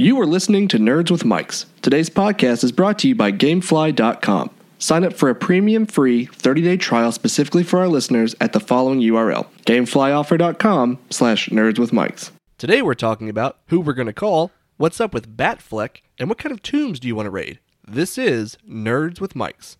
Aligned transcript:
You 0.00 0.18
are 0.18 0.26
listening 0.26 0.66
to 0.68 0.78
Nerds 0.78 1.10
with 1.10 1.24
Mics. 1.24 1.66
Today's 1.82 2.08
podcast 2.08 2.64
is 2.64 2.72
brought 2.72 2.98
to 3.00 3.08
you 3.08 3.14
by 3.14 3.32
Gamefly.com. 3.32 4.48
Sign 4.78 5.04
up 5.04 5.12
for 5.12 5.28
a 5.28 5.34
premium 5.34 5.84
free 5.84 6.26
30-day 6.26 6.78
trial 6.78 7.12
specifically 7.12 7.62
for 7.62 7.80
our 7.80 7.86
listeners 7.86 8.34
at 8.40 8.54
the 8.54 8.60
following 8.60 9.00
URL, 9.00 9.46
gameflyoffer.com 9.66 10.98
slash 11.10 11.50
nerds 11.50 11.78
with 11.78 11.90
mics. 11.90 12.30
Today 12.56 12.80
we're 12.80 12.94
talking 12.94 13.28
about 13.28 13.58
who 13.66 13.78
we're 13.78 13.92
going 13.92 14.06
to 14.06 14.14
call, 14.14 14.52
what's 14.78 15.02
up 15.02 15.12
with 15.12 15.36
Batfleck, 15.36 15.98
and 16.18 16.30
what 16.30 16.38
kind 16.38 16.54
of 16.54 16.62
tombs 16.62 16.98
do 16.98 17.06
you 17.06 17.14
want 17.14 17.26
to 17.26 17.30
raid. 17.30 17.58
This 17.86 18.16
is 18.16 18.56
Nerds 18.66 19.20
with 19.20 19.34
Mics. 19.34 19.76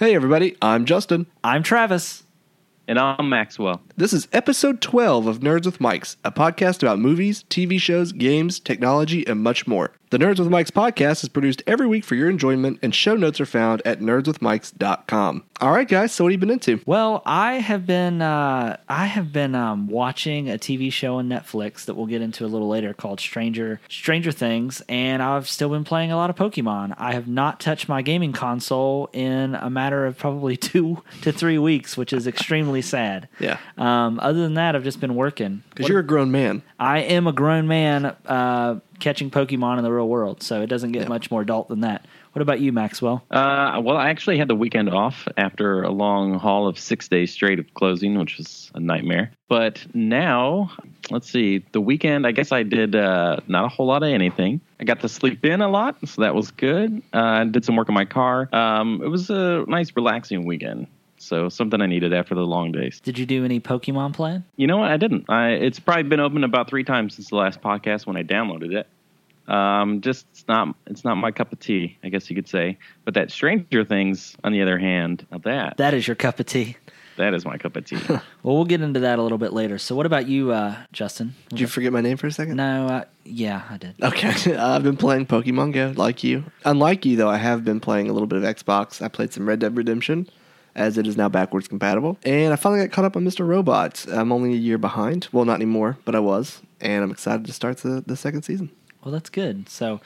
Hey 0.00 0.14
everybody, 0.14 0.56
I'm 0.62 0.86
Justin. 0.86 1.26
I'm 1.44 1.62
Travis. 1.62 2.22
And 2.90 2.98
I'm 2.98 3.28
Maxwell. 3.28 3.82
This 3.96 4.12
is 4.12 4.26
episode 4.32 4.80
12 4.80 5.28
of 5.28 5.38
Nerds 5.38 5.64
with 5.64 5.78
Mics, 5.78 6.16
a 6.24 6.32
podcast 6.32 6.82
about 6.82 6.98
movies, 6.98 7.44
TV 7.44 7.80
shows, 7.80 8.10
games, 8.10 8.58
technology, 8.58 9.24
and 9.28 9.44
much 9.44 9.68
more. 9.68 9.92
The 10.10 10.18
Nerds 10.18 10.40
with 10.40 10.48
Mics 10.48 10.72
podcast 10.72 11.22
is 11.22 11.28
produced 11.28 11.62
every 11.68 11.86
week 11.86 12.04
for 12.04 12.16
your 12.16 12.28
enjoyment, 12.28 12.80
and 12.82 12.92
show 12.92 13.14
notes 13.14 13.40
are 13.40 13.46
found 13.46 13.80
at 13.84 14.00
nerdswithmics.com. 14.00 15.44
All 15.60 15.70
right, 15.70 15.86
guys, 15.86 16.10
so 16.10 16.24
what 16.24 16.32
have 16.32 16.40
you 16.40 16.44
been 16.44 16.50
into? 16.50 16.80
Well, 16.84 17.22
I 17.24 17.60
have 17.60 17.86
been 17.86 18.20
uh, 18.20 18.78
I 18.88 19.06
have 19.06 19.32
been 19.32 19.54
um, 19.54 19.86
watching 19.86 20.50
a 20.50 20.54
TV 20.58 20.92
show 20.92 21.16
on 21.16 21.28
Netflix 21.28 21.84
that 21.84 21.94
we'll 21.94 22.06
get 22.06 22.22
into 22.22 22.44
a 22.44 22.48
little 22.48 22.68
later 22.68 22.92
called 22.92 23.20
Stranger 23.20 23.78
Stranger 23.88 24.32
Things, 24.32 24.82
and 24.88 25.22
I've 25.22 25.48
still 25.48 25.68
been 25.68 25.84
playing 25.84 26.10
a 26.10 26.16
lot 26.16 26.28
of 26.28 26.34
Pokemon. 26.34 26.94
I 26.98 27.12
have 27.12 27.28
not 27.28 27.60
touched 27.60 27.88
my 27.88 28.02
gaming 28.02 28.32
console 28.32 29.10
in 29.12 29.54
a 29.54 29.70
matter 29.70 30.06
of 30.06 30.18
probably 30.18 30.56
two 30.56 31.04
to 31.22 31.30
three 31.30 31.58
weeks, 31.58 31.96
which 31.96 32.12
is 32.12 32.26
extremely 32.26 32.79
sad. 32.80 33.28
Yeah. 33.38 33.58
Um, 33.78 34.18
other 34.20 34.40
than 34.40 34.54
that, 34.54 34.74
I've 34.76 34.84
just 34.84 35.00
been 35.00 35.14
working. 35.14 35.62
Because 35.70 35.88
you're 35.88 36.00
a 36.00 36.06
grown 36.06 36.30
man. 36.30 36.62
I 36.78 37.00
am 37.00 37.26
a 37.26 37.32
grown 37.32 37.66
man 37.68 38.14
uh, 38.26 38.80
catching 38.98 39.30
Pokemon 39.30 39.78
in 39.78 39.84
the 39.84 39.92
real 39.92 40.08
world, 40.08 40.42
so 40.42 40.60
it 40.62 40.66
doesn't 40.66 40.92
get 40.92 41.02
Yeah. 41.02 41.08
much 41.08 41.30
more 41.30 41.42
adult 41.42 41.68
than 41.68 41.80
that. 41.80 42.06
What 42.32 42.42
about 42.42 42.60
you, 42.60 42.70
Maxwell? 42.72 43.24
Uh, 43.28 43.80
well, 43.82 43.96
I 43.96 44.10
actually 44.10 44.38
had 44.38 44.46
the 44.46 44.54
weekend 44.54 44.88
off 44.88 45.26
after 45.36 45.82
a 45.82 45.90
long 45.90 46.38
haul 46.38 46.68
of 46.68 46.78
six 46.78 47.08
days 47.08 47.32
straight 47.32 47.58
of 47.58 47.74
closing, 47.74 48.16
which 48.16 48.38
was 48.38 48.70
a 48.74 48.78
nightmare. 48.78 49.32
But 49.48 49.84
now, 49.94 50.70
let's 51.10 51.28
see, 51.28 51.64
the 51.72 51.80
weekend, 51.80 52.28
I 52.28 52.30
guess 52.30 52.52
I 52.52 52.62
did 52.62 52.94
uh, 52.94 53.38
not 53.48 53.64
a 53.64 53.68
whole 53.68 53.86
lot 53.86 54.04
of 54.04 54.10
anything. 54.10 54.60
I 54.78 54.84
got 54.84 55.00
to 55.00 55.08
sleep 55.08 55.44
in 55.44 55.60
a 55.60 55.68
lot, 55.68 55.96
so 56.06 56.22
that 56.22 56.36
was 56.36 56.52
good. 56.52 57.02
Uh, 57.12 57.18
I 57.18 57.44
did 57.46 57.64
some 57.64 57.74
work 57.74 57.88
on 57.88 57.96
my 57.96 58.04
car. 58.04 58.48
Um, 58.54 59.02
it 59.02 59.08
was 59.08 59.28
a 59.28 59.64
nice, 59.66 59.90
relaxing 59.96 60.44
weekend. 60.46 60.86
So 61.22 61.48
something 61.50 61.80
I 61.82 61.86
needed 61.86 62.14
after 62.14 62.34
the 62.34 62.46
long 62.46 62.72
days. 62.72 62.98
Did 63.00 63.18
you 63.18 63.26
do 63.26 63.44
any 63.44 63.60
Pokemon 63.60 64.14
playing? 64.14 64.42
You 64.56 64.66
know 64.66 64.78
what? 64.78 64.90
I 64.90 64.96
didn't. 64.96 65.28
I, 65.28 65.50
it's 65.50 65.78
probably 65.78 66.04
been 66.04 66.18
open 66.18 66.44
about 66.44 66.68
three 66.70 66.82
times 66.82 67.14
since 67.14 67.28
the 67.28 67.36
last 67.36 67.60
podcast 67.60 68.06
when 68.06 68.16
I 68.16 68.22
downloaded 68.22 68.72
it. 68.74 68.88
Um, 69.52 70.00
just 70.00 70.26
it's 70.32 70.44
not 70.48 70.74
it's 70.86 71.04
not 71.04 71.16
my 71.16 71.30
cup 71.30 71.52
of 71.52 71.58
tea, 71.60 71.98
I 72.04 72.08
guess 72.08 72.30
you 72.30 72.36
could 72.36 72.48
say. 72.48 72.78
But 73.04 73.14
that 73.14 73.30
Stranger 73.30 73.84
Things, 73.84 74.34
on 74.44 74.52
the 74.52 74.62
other 74.62 74.78
hand, 74.78 75.26
that 75.44 75.76
That 75.76 75.92
is 75.94 76.06
your 76.06 76.14
cup 76.14 76.40
of 76.40 76.46
tea. 76.46 76.76
that 77.16 77.34
is 77.34 77.44
my 77.44 77.58
cup 77.58 77.76
of 77.76 77.84
tea. 77.84 77.98
Well, 78.42 78.56
we'll 78.56 78.64
get 78.64 78.80
into 78.80 79.00
that 79.00 79.18
a 79.18 79.22
little 79.22 79.36
bit 79.36 79.52
later. 79.52 79.76
So, 79.76 79.94
what 79.94 80.06
about 80.06 80.26
you, 80.26 80.52
uh, 80.52 80.74
Justin? 80.92 81.34
Did 81.50 81.60
you 81.60 81.66
forget 81.66 81.92
my 81.92 82.00
name 82.00 82.16
for 82.16 82.26
a 82.28 82.32
second? 82.32 82.56
No, 82.56 82.86
uh, 82.86 83.04
yeah, 83.24 83.62
I 83.68 83.76
did. 83.76 83.94
Okay, 84.02 84.56
I've 84.56 84.82
been 84.82 84.96
playing 84.96 85.26
Pokemon 85.26 85.74
Go 85.74 85.92
like 85.96 86.24
you. 86.24 86.44
Unlike 86.64 87.04
you, 87.04 87.16
though, 87.16 87.28
I 87.28 87.36
have 87.36 87.62
been 87.62 87.80
playing 87.80 88.08
a 88.08 88.14
little 88.14 88.26
bit 88.28 88.42
of 88.42 88.44
Xbox. 88.44 89.02
I 89.02 89.08
played 89.08 89.34
some 89.34 89.46
Red 89.46 89.58
Dead 89.58 89.76
Redemption, 89.76 90.26
as 90.74 90.98
it 90.98 91.06
is 91.06 91.16
now 91.16 91.28
backwards 91.28 91.68
compatible. 91.68 92.18
And 92.24 92.52
I 92.52 92.56
finally 92.56 92.80
got 92.86 92.92
caught 92.92 93.04
up 93.04 93.16
on 93.16 93.24
Mr. 93.24 93.46
Robot. 93.46 94.06
I'm 94.10 94.32
only 94.32 94.52
a 94.52 94.56
year 94.56 94.78
behind. 94.78 95.28
Well, 95.32 95.44
not 95.44 95.54
anymore, 95.54 95.98
but 96.04 96.14
I 96.14 96.20
was. 96.20 96.60
And 96.80 97.02
I'm 97.04 97.10
excited 97.10 97.44
to 97.46 97.52
start 97.52 97.78
the, 97.78 98.02
the 98.06 98.16
second 98.16 98.42
season. 98.42 98.70
Well, 99.04 99.12
that's 99.12 99.30
good. 99.30 99.68
So, 99.68 100.00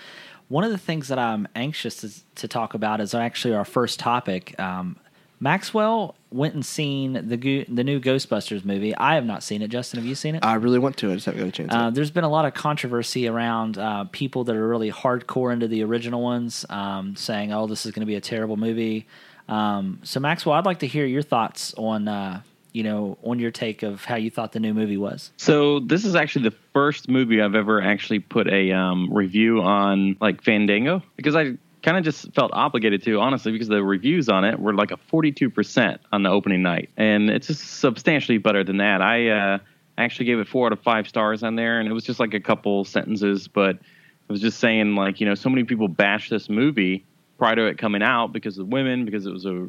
one 0.49 0.65
of 0.65 0.71
the 0.71 0.79
things 0.79 1.09
that 1.09 1.19
I'm 1.19 1.49
anxious 1.55 1.97
to, 1.97 2.35
to 2.37 2.49
talk 2.49 2.75
about 2.75 3.01
is 3.01 3.15
actually 3.15 3.55
our 3.55 3.65
first 3.65 3.99
topic. 3.99 4.59
Um, 4.61 4.97
Maxwell 5.41 6.15
went 6.31 6.55
and 6.55 6.65
seen 6.65 7.29
the 7.29 7.37
go- 7.37 7.65
the 7.69 7.85
new 7.85 8.01
Ghostbusters 8.01 8.65
movie. 8.65 8.97
I 8.97 9.15
have 9.17 9.27
not 9.27 9.43
seen 9.43 9.63
it. 9.63 9.69
Justin, 9.69 10.01
have 10.01 10.07
you 10.07 10.15
seen 10.15 10.37
it? 10.37 10.45
I 10.45 10.55
really 10.55 10.79
want 10.79 10.97
to. 10.99 11.11
I 11.11 11.15
just 11.15 11.27
haven't 11.27 11.41
got 11.41 11.49
a 11.49 11.53
chance. 11.53 11.73
Uh, 11.73 11.91
there's 11.91 12.11
been 12.11 12.25
a 12.25 12.29
lot 12.31 12.45
of 12.45 12.55
controversy 12.55 13.29
around 13.29 13.77
uh, 13.77 14.05
people 14.13 14.45
that 14.45 14.57
are 14.57 14.67
really 14.67 14.91
hardcore 14.91 15.53
into 15.53 15.69
the 15.69 15.83
original 15.83 16.23
ones, 16.23 16.65
um, 16.71 17.17
saying, 17.17 17.53
"Oh, 17.53 17.67
this 17.67 17.85
is 17.85 17.93
going 17.93 18.01
to 18.01 18.07
be 18.07 18.15
a 18.15 18.21
terrible 18.21 18.57
movie." 18.57 19.07
Um, 19.49 20.01
so, 20.03 20.21
Maxwell, 20.21 20.55
I'd 20.55 20.65
like 20.65 20.81
to 20.81 20.87
hear 20.87 21.07
your 21.07 21.23
thoughts 21.23 21.75
on, 21.77 22.09
uh, 22.09 22.43
you 22.73 22.83
know, 22.83 23.19
on 23.23 23.39
your 23.39 23.51
take 23.51 23.83
of 23.83 24.05
how 24.05 24.17
you 24.17 24.31
thought 24.31 24.53
the 24.53 24.61
new 24.61 24.75
movie 24.75 24.97
was. 24.97 25.31
so 25.37 25.81
this 25.81 26.05
is 26.05 26.15
actually 26.15 26.49
the 26.49 26.57
first 26.73 27.09
movie 27.09 27.41
I've 27.41 27.55
ever 27.55 27.81
actually 27.81 28.19
put 28.21 28.49
a 28.49 28.73
um, 28.73 29.13
review 29.13 29.63
on, 29.63 30.17
like 30.21 30.43
Fandango, 30.43 31.03
because 31.17 31.37
I 31.37 31.57
kind 31.83 31.99
of 31.99 32.05
just 32.05 32.33
felt 32.35 32.51
obligated 32.55 33.03
to, 33.05 33.21
honestly, 33.21 33.53
because 33.53 33.69
the 33.69 33.85
reviews 33.85 34.29
on 34.29 34.45
it 34.45 34.59
were 34.59 34.75
like 34.75 34.91
a 34.91 34.97
42% 35.13 35.99
on 36.11 36.23
the 36.23 36.31
opening 36.31 36.63
night, 36.63 36.89
and 36.97 37.31
it's 37.31 37.47
just 37.47 37.79
substantially 37.79 38.39
better 38.39 38.65
than 38.65 38.79
that. 38.79 39.03
I 39.03 39.29
uh, 39.29 39.59
actually 39.99 40.27
gave 40.27 40.39
it 40.39 40.49
four 40.49 40.67
out 40.67 40.73
of 40.73 40.81
five 40.81 41.07
stars 41.07 41.43
on 41.43 41.57
there, 41.57 41.79
and 41.79 41.89
it 41.89 41.93
was 41.93 42.05
just 42.05 42.19
like 42.19 42.35
a 42.35 42.41
couple 42.41 42.85
sentences, 42.85 43.47
but 43.47 43.77
I 43.77 44.33
was 44.33 44.41
just 44.41 44.59
saying 44.59 44.95
like, 44.95 45.21
you 45.21 45.27
know, 45.27 45.35
so 45.35 45.51
many 45.51 45.65
people 45.65 45.89
bash 45.89 46.31
this 46.31 46.49
movie 46.49 47.05
prior 47.39 47.57
to 47.57 47.67
it 47.67 47.79
coming 47.79 48.03
out 48.03 48.33
because 48.33 48.59
of 48.59 48.69
women, 48.69 49.05
because 49.05 49.27
it 49.27 49.33
was 49.33 49.47
a 49.47 49.69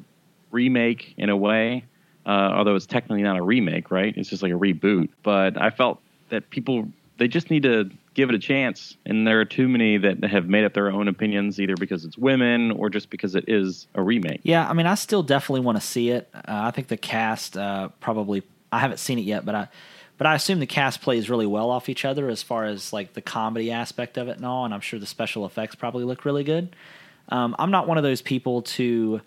remake 0.52 1.14
in 1.18 1.30
a 1.30 1.36
way 1.36 1.84
uh, 2.26 2.52
although 2.56 2.76
it's 2.76 2.86
technically 2.86 3.22
not 3.22 3.38
a 3.38 3.42
remake, 3.42 3.92
right? 3.92 4.16
It's 4.18 4.30
just 4.30 4.42
like 4.42 4.52
a 4.52 4.56
reboot. 4.56 5.10
But 5.24 5.62
I 5.62 5.70
felt 5.70 6.00
that 6.30 6.50
people 6.50 6.88
they 7.18 7.28
just 7.28 7.50
need 7.50 7.64
to 7.64 7.90
give 8.14 8.30
it 8.30 8.36
a 8.36 8.40
chance, 8.40 8.98
and 9.06 9.26
there 9.28 9.40
are 9.40 9.46
too 9.46 9.68
many 9.68 9.98
that 9.98 10.24
have 10.24 10.48
made 10.48 10.66
up 10.66 10.74
their 10.74 10.90
own 10.90 11.08
opinions, 11.08 11.60
either 11.60 11.76
because 11.76 12.04
it's 12.04 12.18
women 12.18 12.72
or 12.72 12.90
just 12.90 13.10
because 13.10 13.36
it 13.36 13.46
is 13.48 13.88
a 13.96 14.02
remake. 14.02 14.42
Yeah, 14.44 14.68
I 14.68 14.74
mean, 14.74 14.86
I 14.86 14.96
still 14.96 15.24
definitely 15.24 15.62
want 15.62 15.80
to 15.80 15.86
see 15.86 16.10
it. 16.10 16.30
Uh, 16.34 16.42
I 16.48 16.72
think 16.72 16.88
the 16.88 16.98
cast 16.98 17.58
uh, 17.58 17.90
probably. 18.00 18.44
I 18.72 18.80
haven't 18.80 18.98
seen 18.98 19.20
it 19.20 19.22
yet, 19.22 19.46
but 19.46 19.56
I, 19.56 19.68
but 20.18 20.28
I 20.28 20.36
assume 20.36 20.60
the 20.60 20.66
cast 20.66 21.00
plays 21.00 21.30
really 21.30 21.46
well 21.46 21.70
off 21.70 21.88
each 21.88 22.04
other 22.04 22.28
as 22.28 22.44
far 22.44 22.66
as 22.66 22.92
like 22.92 23.14
the 23.14 23.22
comedy 23.22 23.72
aspect 23.72 24.18
of 24.18 24.28
it 24.28 24.36
and 24.36 24.46
all. 24.46 24.66
And 24.66 24.74
I'm 24.74 24.82
sure 24.82 25.00
the 25.00 25.06
special 25.06 25.46
effects 25.46 25.76
probably 25.76 26.04
look 26.04 26.26
really 26.26 26.44
good. 26.44 26.76
Um, 27.30 27.56
I'm 27.58 27.72
not 27.72 27.88
one 27.88 27.98
of 27.98 28.04
those 28.04 28.22
people 28.22 28.62
to 28.64 29.22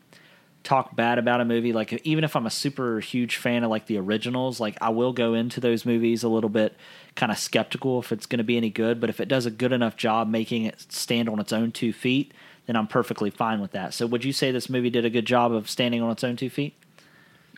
talk 0.64 0.94
bad 0.94 1.18
about 1.18 1.40
a 1.40 1.44
movie. 1.44 1.72
Like 1.72 2.00
even 2.04 2.24
if 2.24 2.36
I'm 2.36 2.46
a 2.46 2.50
super 2.50 3.00
huge 3.00 3.36
fan 3.36 3.64
of 3.64 3.70
like 3.70 3.86
the 3.86 3.98
originals, 3.98 4.60
like 4.60 4.76
I 4.80 4.90
will 4.90 5.12
go 5.12 5.34
into 5.34 5.60
those 5.60 5.86
movies 5.86 6.22
a 6.22 6.28
little 6.28 6.50
bit 6.50 6.76
kind 7.14 7.32
of 7.32 7.38
skeptical 7.38 7.98
if 8.00 8.12
it's 8.12 8.26
going 8.26 8.38
to 8.38 8.44
be 8.44 8.56
any 8.56 8.70
good. 8.70 9.00
But 9.00 9.10
if 9.10 9.20
it 9.20 9.28
does 9.28 9.46
a 9.46 9.50
good 9.50 9.72
enough 9.72 9.96
job 9.96 10.28
making 10.28 10.64
it 10.64 10.84
stand 10.92 11.28
on 11.28 11.40
its 11.40 11.52
own 11.52 11.72
two 11.72 11.92
feet, 11.92 12.32
then 12.66 12.76
I'm 12.76 12.86
perfectly 12.86 13.30
fine 13.30 13.60
with 13.60 13.72
that. 13.72 13.94
So 13.94 14.06
would 14.06 14.24
you 14.24 14.32
say 14.32 14.50
this 14.52 14.68
movie 14.68 14.90
did 14.90 15.04
a 15.04 15.10
good 15.10 15.26
job 15.26 15.52
of 15.52 15.70
standing 15.70 16.02
on 16.02 16.10
its 16.10 16.22
own 16.22 16.36
two 16.36 16.50
feet? 16.50 16.74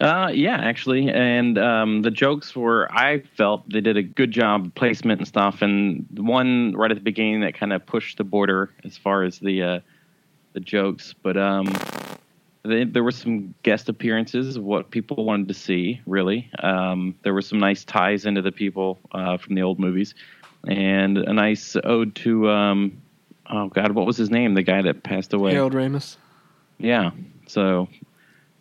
Uh, 0.00 0.30
yeah, 0.32 0.56
actually, 0.56 1.10
and 1.10 1.58
um, 1.58 2.00
the 2.00 2.10
jokes 2.10 2.56
were 2.56 2.90
I 2.90 3.22
felt 3.36 3.68
they 3.68 3.82
did 3.82 3.98
a 3.98 4.02
good 4.02 4.30
job 4.30 4.74
placement 4.74 5.20
and 5.20 5.28
stuff, 5.28 5.60
and 5.60 6.06
one 6.16 6.74
right 6.74 6.90
at 6.90 6.96
the 6.96 7.02
beginning 7.02 7.42
that 7.42 7.54
kind 7.54 7.70
of 7.70 7.84
pushed 7.84 8.16
the 8.16 8.24
border 8.24 8.70
as 8.82 8.96
far 8.96 9.24
as 9.24 9.40
the 9.40 9.62
uh, 9.62 9.80
the 10.52 10.60
jokes, 10.60 11.14
but 11.22 11.36
um, 11.36 11.72
they, 12.62 12.84
there 12.84 13.04
were 13.04 13.10
some 13.10 13.54
guest 13.62 13.88
appearances 13.88 14.56
of 14.56 14.64
what 14.64 14.90
people 14.90 15.24
wanted 15.24 15.48
to 15.48 15.54
see. 15.54 16.00
Really, 16.06 16.50
um, 16.58 17.14
there 17.22 17.34
were 17.34 17.42
some 17.42 17.58
nice 17.58 17.84
ties 17.84 18.26
into 18.26 18.42
the 18.42 18.52
people 18.52 18.98
uh, 19.12 19.36
from 19.36 19.54
the 19.54 19.62
old 19.62 19.78
movies, 19.78 20.14
and 20.66 21.18
a 21.18 21.32
nice 21.32 21.76
ode 21.84 22.14
to 22.16 22.50
um, 22.50 23.00
oh 23.48 23.68
god, 23.68 23.92
what 23.92 24.06
was 24.06 24.16
his 24.16 24.30
name? 24.30 24.54
The 24.54 24.62
guy 24.62 24.82
that 24.82 25.02
passed 25.02 25.32
away. 25.32 25.52
Harold 25.52 25.74
Ramis. 25.74 26.16
Yeah, 26.78 27.10
so 27.46 27.88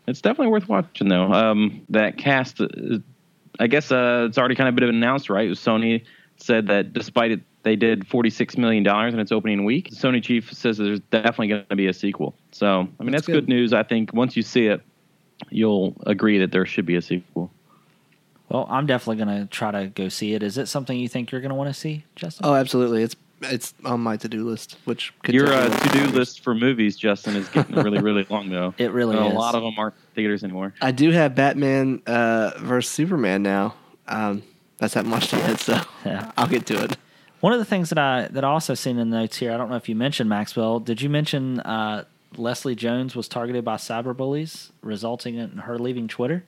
it's 0.08 0.22
definitely 0.22 0.52
worth 0.52 0.68
watching 0.68 1.10
though. 1.10 1.31
Um, 1.31 1.86
that 1.90 2.18
cast, 2.18 2.62
uh, 2.62 2.68
I 3.60 3.68
guess 3.68 3.92
uh, 3.92 4.25
it's 4.28 4.38
already 4.38 4.56
kind 4.56 4.69
of 4.69 4.75
been 4.75 4.90
announced, 4.90 5.30
right? 5.30 5.50
Sony 5.52 6.04
said 6.38 6.68
that 6.68 6.94
despite 6.94 7.31
it, 7.31 7.42
they 7.64 7.76
did 7.76 8.08
forty 8.08 8.30
six 8.30 8.58
million 8.58 8.84
dollars 8.84 9.14
in 9.14 9.20
its 9.20 9.32
opening 9.32 9.66
week. 9.66 9.90
Sony 9.92 10.24
chief 10.24 10.52
says 10.54 10.78
there's 10.78 11.00
definitely 11.12 11.48
going 11.50 11.66
to 11.70 11.76
be 11.76 11.88
a 11.88 11.94
sequel. 11.94 12.36
So 12.52 12.68
I 12.68 13.04
mean 13.04 13.12
That's 13.12 13.12
that's, 13.12 13.26
good. 13.28 13.34
good. 13.46 13.50
news. 13.50 13.74
I 13.74 13.84
think 13.84 14.14
once 14.14 14.36
you 14.38 14.44
see 14.44 14.68
it, 14.68 14.82
you'll 15.50 15.96
agree 16.06 16.40
that 16.40 16.52
there 16.52 16.66
should 16.66 16.86
be 16.86 16.96
a 16.96 17.02
sequel. 17.02 17.52
Well, 18.50 18.66
I'm 18.70 18.88
definitely 18.88 19.24
going 19.24 19.42
to 19.42 19.46
try 19.46 19.70
to 19.72 19.88
go 19.88 20.10
see 20.10 20.34
it. 20.34 20.42
Is 20.42 20.58
it 20.58 20.68
something 20.68 20.98
you 20.98 21.08
think 21.08 21.32
you're 21.32 21.42
going 21.42 21.50
to 21.50 21.56
want 21.56 21.70
to 21.70 21.74
see, 21.80 22.04
Justin? 22.16 22.48
Oh, 22.48 22.56
absolutely. 22.56 23.04
It's 23.04 23.16
It's 23.42 23.76
on 23.86 24.00
my 24.00 24.18
to 24.18 24.28
do 24.28 24.44
list, 24.44 24.76
which 24.86 25.14
could 25.22 25.36
Your 25.36 25.54
uh, 25.54 25.70
to 25.70 25.90
do 25.90 26.06
list 26.08 26.44
for 26.44 26.56
movies, 26.56 26.98
Justin, 26.98 27.36
is 27.36 27.48
getting 27.50 27.76
really, 27.76 28.00
really 28.00 28.26
long 28.30 28.50
though. 28.50 28.74
It 28.80 28.92
really 28.92 29.16
And 29.18 29.28
is. 29.28 29.34
A 29.34 29.36
lot 29.36 29.54
of 29.54 29.62
them 29.62 29.76
aren't 29.78 29.94
theaters 30.16 30.44
anymore. 30.44 30.74
I 30.82 30.92
do 30.92 31.12
have 31.12 31.36
Batman 31.36 32.02
uh, 32.08 32.52
versus 32.58 32.92
Superman 32.92 33.44
now. 33.44 33.76
Um, 34.08 34.42
that's 34.78 34.96
haven't 34.96 35.12
watched 35.12 35.32
it 35.34 35.38
yet, 35.40 35.60
so 35.60 35.80
Yeah. 36.06 36.32
I'll 36.36 36.48
get 36.48 36.66
to 36.68 36.84
it. 36.86 36.98
One 37.41 37.53
of 37.53 37.59
the 37.59 37.65
things 37.65 37.89
that 37.89 37.97
I 37.97 38.27
that 38.31 38.44
I 38.44 38.47
also 38.50 38.74
seen 38.74 38.97
in 39.00 39.09
the 39.09 39.18
notes 39.18 39.38
here, 39.38 39.51
I 39.53 39.57
don't 39.57 39.69
know 39.69 39.75
if 39.77 39.88
you 39.88 39.95
mentioned 39.95 40.30
Maxwell. 40.30 40.80
Did 40.80 41.01
you 41.01 41.09
mention 41.09 41.59
uh, 41.62 42.03
Leslie 42.36 42.75
Jones 42.75 43.15
was 43.15 43.27
targeted 43.27 43.63
by 43.63 43.75
cyberbullies, 43.77 44.71
resulting 44.81 45.36
in 45.36 45.50
her 45.59 45.80
leaving 45.80 46.07
Twitter? 46.07 46.44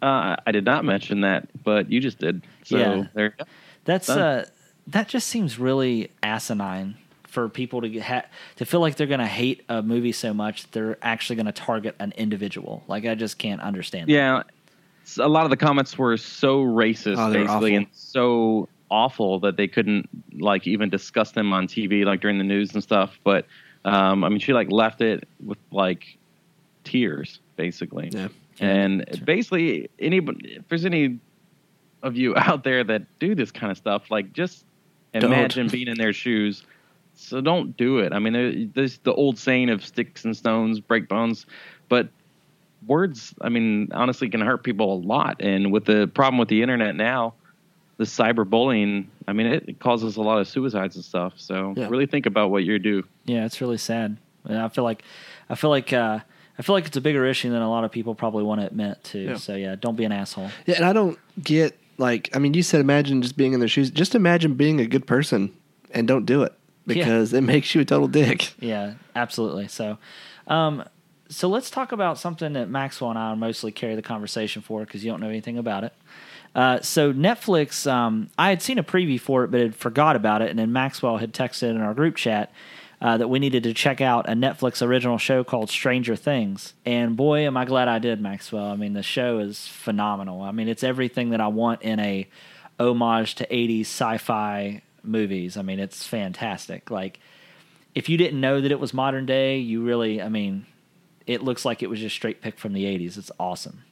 Uh, 0.00 0.36
I 0.46 0.52
did 0.52 0.64
not 0.64 0.84
mention 0.84 1.20
that, 1.22 1.48
but 1.64 1.90
you 1.90 2.00
just 2.00 2.18
did. 2.18 2.42
So 2.64 2.76
Yeah. 2.76 3.04
there. 3.14 3.34
That's 3.84 4.08
uh, 4.08 4.46
that 4.88 5.08
just 5.08 5.28
seems 5.28 5.58
really 5.58 6.10
asinine 6.22 6.96
for 7.24 7.48
people 7.48 7.80
to 7.80 7.88
get 7.88 8.02
ha- 8.04 8.24
to 8.56 8.64
feel 8.66 8.80
like 8.80 8.94
they're 8.96 9.06
going 9.06 9.18
to 9.20 9.26
hate 9.26 9.64
a 9.68 9.82
movie 9.82 10.12
so 10.12 10.32
much 10.34 10.62
that 10.62 10.72
they're 10.72 10.98
actually 11.02 11.36
going 11.36 11.46
to 11.46 11.52
target 11.52 11.96
an 11.98 12.12
individual. 12.16 12.84
Like 12.86 13.04
I 13.06 13.14
just 13.16 13.38
can't 13.38 13.60
understand. 13.60 14.08
that. 14.08 14.12
Yeah, 14.12 14.42
s- 15.04 15.18
a 15.18 15.26
lot 15.26 15.44
of 15.44 15.50
the 15.50 15.56
comments 15.56 15.96
were 15.98 16.16
so 16.16 16.62
racist, 16.62 17.16
Oh, 17.18 17.32
basically, 17.32 17.46
awful. 17.48 17.66
and 17.78 17.86
so 17.92 18.68
awful 18.92 19.40
that 19.40 19.56
they 19.56 19.66
couldn't 19.66 20.08
like 20.38 20.66
even 20.66 20.90
discuss 20.90 21.32
them 21.32 21.52
on 21.52 21.66
TV, 21.66 22.04
like 22.04 22.20
during 22.20 22.36
the 22.38 22.44
news 22.44 22.74
and 22.74 22.82
stuff. 22.82 23.18
But 23.24 23.46
um, 23.84 24.22
I 24.22 24.28
mean, 24.28 24.38
she 24.38 24.52
like 24.52 24.70
left 24.70 25.00
it 25.00 25.26
with 25.44 25.58
like 25.72 26.18
tears, 26.84 27.40
basically. 27.56 28.10
Yeah. 28.12 28.28
And 28.60 29.22
basically, 29.24 29.88
any 29.98 30.18
if 30.18 30.68
there's 30.68 30.84
any 30.84 31.18
of 32.02 32.16
you 32.16 32.34
out 32.36 32.64
there 32.64 32.84
that 32.84 33.02
do 33.18 33.34
this 33.34 33.50
kind 33.50 33.72
of 33.72 33.78
stuff, 33.78 34.10
like 34.10 34.32
just 34.34 34.64
Don't. 35.14 35.24
imagine 35.24 35.68
being 35.68 35.88
in 35.88 35.96
their 35.96 36.12
shoes. 36.12 36.62
So 37.14 37.40
don't 37.40 37.76
do 37.76 37.98
it. 37.98 38.12
I 38.12 38.18
mean, 38.18 38.72
there's 38.74 38.98
the 38.98 39.12
old 39.12 39.38
saying 39.38 39.68
of 39.68 39.84
sticks 39.84 40.24
and 40.24 40.36
stones 40.36 40.80
break 40.80 41.08
bones, 41.08 41.44
but 41.90 42.08
words, 42.86 43.34
I 43.42 43.50
mean, 43.50 43.88
honestly, 43.92 44.30
can 44.30 44.40
hurt 44.40 44.64
people 44.64 44.94
a 44.94 45.00
lot. 45.00 45.40
And 45.40 45.70
with 45.72 45.84
the 45.84 46.10
problem 46.14 46.38
with 46.38 46.48
the 46.48 46.62
internet 46.62 46.96
now, 46.96 47.34
the 48.02 48.22
cyberbullying, 48.22 49.06
I 49.28 49.32
mean, 49.32 49.46
it 49.46 49.78
causes 49.78 50.16
a 50.16 50.22
lot 50.22 50.38
of 50.38 50.48
suicides 50.48 50.96
and 50.96 51.04
stuff. 51.04 51.34
So 51.36 51.74
Yeah. 51.76 51.88
really 51.88 52.06
think 52.06 52.26
about 52.26 52.50
what 52.50 52.64
you 52.64 52.78
do. 52.78 53.04
Yeah, 53.24 53.44
it's 53.44 53.60
really 53.60 53.78
sad. 53.78 54.16
And 54.44 54.58
I 54.58 54.68
feel 54.68 54.84
like 54.84 55.02
I 55.48 55.54
feel 55.54 55.70
like 55.70 55.92
uh, 55.92 56.18
I 56.58 56.62
feel 56.62 56.74
like 56.74 56.86
it's 56.86 56.96
a 56.96 57.00
bigger 57.00 57.24
issue 57.26 57.50
than 57.50 57.62
a 57.62 57.70
lot 57.70 57.84
of 57.84 57.92
people 57.92 58.14
probably 58.14 58.42
want 58.42 58.60
to 58.60 58.66
admit 58.66 59.02
too. 59.04 59.20
Yeah. 59.20 59.36
So 59.36 59.54
yeah, 59.54 59.76
don't 59.76 59.96
be 59.96 60.04
an 60.04 60.12
asshole. 60.12 60.50
Yeah, 60.66 60.76
and 60.76 60.84
I 60.84 60.92
don't 60.92 61.18
get 61.42 61.78
like 61.98 62.30
I 62.34 62.38
mean, 62.38 62.54
you 62.54 62.62
said 62.62 62.80
imagine 62.80 63.22
just 63.22 63.36
being 63.36 63.52
in 63.52 63.60
their 63.60 63.68
shoes. 63.68 63.90
Just 63.90 64.14
imagine 64.14 64.54
being 64.54 64.80
a 64.80 64.86
good 64.86 65.06
person 65.06 65.52
and 65.92 66.08
don't 66.08 66.26
do 66.26 66.42
it 66.42 66.52
because 66.86 67.32
it 67.32 67.42
makes 67.42 67.74
you 67.74 67.82
a 67.82 67.84
total 67.84 68.08
dick. 68.08 68.52
Yeah, 68.60 68.94
absolutely. 69.14 69.68
So, 69.68 69.98
um, 70.48 70.84
so 71.28 71.48
let's 71.48 71.70
talk 71.70 71.92
about 71.92 72.18
something 72.18 72.52
that 72.54 72.68
Maxwell 72.68 73.10
and 73.10 73.18
I 73.18 73.34
mostly 73.34 73.70
carry 73.72 73.94
the 73.94 74.02
conversation 74.02 74.60
for 74.62 74.80
because 74.80 75.04
you 75.04 75.10
don't 75.10 75.20
know 75.20 75.28
anything 75.28 75.56
about 75.58 75.84
it. 75.84 75.92
Uh, 76.54 76.80
so 76.80 77.12
Netflix, 77.12 77.90
um, 77.90 78.28
I 78.38 78.50
had 78.50 78.60
seen 78.60 78.78
a 78.78 78.84
preview 78.84 79.18
for 79.18 79.44
it, 79.44 79.50
but 79.50 79.60
had 79.60 79.74
forgot 79.74 80.16
about 80.16 80.42
it, 80.42 80.50
and 80.50 80.58
then 80.58 80.72
Maxwell 80.72 81.18
had 81.18 81.32
texted 81.32 81.70
in 81.70 81.80
our 81.80 81.94
group 81.94 82.16
chat 82.16 82.52
uh, 83.00 83.16
that 83.16 83.28
we 83.28 83.38
needed 83.38 83.62
to 83.64 83.74
check 83.74 84.00
out 84.00 84.28
a 84.28 84.32
Netflix 84.32 84.86
original 84.86 85.18
show 85.18 85.42
called 85.42 85.70
Stranger 85.70 86.14
Things. 86.14 86.74
And 86.84 87.16
boy, 87.16 87.46
am 87.46 87.56
I 87.56 87.64
glad 87.64 87.88
I 87.88 87.98
did, 87.98 88.20
Maxwell. 88.20 88.66
I 88.66 88.76
mean, 88.76 88.92
the 88.92 89.02
show 89.02 89.38
is 89.38 89.66
phenomenal. 89.66 90.42
I 90.42 90.52
mean, 90.52 90.68
it's 90.68 90.84
everything 90.84 91.30
that 91.30 91.40
I 91.40 91.48
want 91.48 91.82
in 91.82 91.98
a 91.98 92.28
homage 92.78 93.34
to 93.36 93.46
'80s 93.46 93.82
sci-fi 93.82 94.82
movies. 95.02 95.56
I 95.56 95.62
mean, 95.62 95.80
it's 95.80 96.06
fantastic. 96.06 96.90
Like 96.90 97.18
if 97.94 98.08
you 98.08 98.16
didn't 98.16 98.40
know 98.40 98.60
that 98.60 98.72
it 98.72 98.80
was 98.80 98.94
modern 98.94 99.26
day, 99.26 99.58
you 99.58 99.82
really, 99.82 100.22
I 100.22 100.28
mean, 100.28 100.66
it 101.26 101.42
looks 101.42 101.64
like 101.64 101.82
it 101.82 101.90
was 101.90 102.00
just 102.00 102.14
straight 102.14 102.40
picked 102.40 102.58
from 102.58 102.72
the 102.72 102.84
80s. 102.84 103.18
It's 103.18 103.30
awesome. 103.38 103.82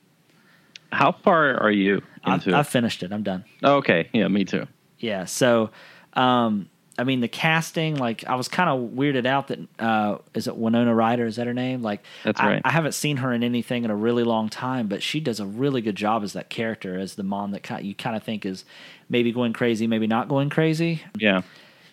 How 0.92 1.12
far 1.12 1.56
are 1.56 1.70
you 1.70 2.02
I've, 2.25 2.46
into 2.46 2.56
I've 2.56 2.69
finished 2.69 3.02
it. 3.02 3.12
I'm 3.12 3.22
done. 3.22 3.44
Oh, 3.62 3.76
okay. 3.76 4.08
Yeah, 4.12 4.28
me 4.28 4.44
too. 4.44 4.66
Yeah. 4.98 5.25
So, 5.25 5.70
um, 6.14 6.69
I 6.98 7.04
mean, 7.04 7.20
the 7.20 7.28
casting, 7.28 7.96
like, 7.96 8.25
I 8.26 8.34
was 8.34 8.48
kind 8.48 8.69
of 8.69 8.90
weirded 8.90 9.25
out 9.25 9.48
that, 9.48 9.58
uh, 9.78 10.19
is 10.34 10.46
it 10.48 10.56
Winona 10.56 10.94
Ryder? 10.94 11.25
Is 11.25 11.37
that 11.37 11.46
her 11.46 11.54
name? 11.54 11.81
Like, 11.81 12.02
That's 12.25 12.38
right. 12.40 12.60
I 12.62 12.70
haven't 12.72 12.92
seen 12.92 13.19
her 13.19 13.32
in 13.32 13.42
anything 13.42 13.84
in 13.84 13.90
a 13.90 13.96
really 13.96 14.25
long 14.25 14.50
time, 14.50 14.87
but 14.88 15.02
she 15.02 15.19
does 15.20 15.40
a 15.40 15.46
really 15.46 15.81
good 15.81 15.96
job 15.96 16.22
as 16.22 16.34
that 16.34 16.50
character, 16.50 16.98
as 16.98 17.14
the 17.14 17.22
mom 17.22 17.52
that 17.52 17.62
ki- 17.62 17.87
you 17.87 17.94
kind 17.94 18.16
of 18.16 18.22
think 18.22 18.44
is 18.44 18.66
maybe 19.08 19.32
going 19.32 19.54
crazy, 19.54 19.87
maybe 19.87 20.06
not 20.06 20.28
going 20.28 20.50
crazy. 20.50 21.02
Yeah. 21.16 21.40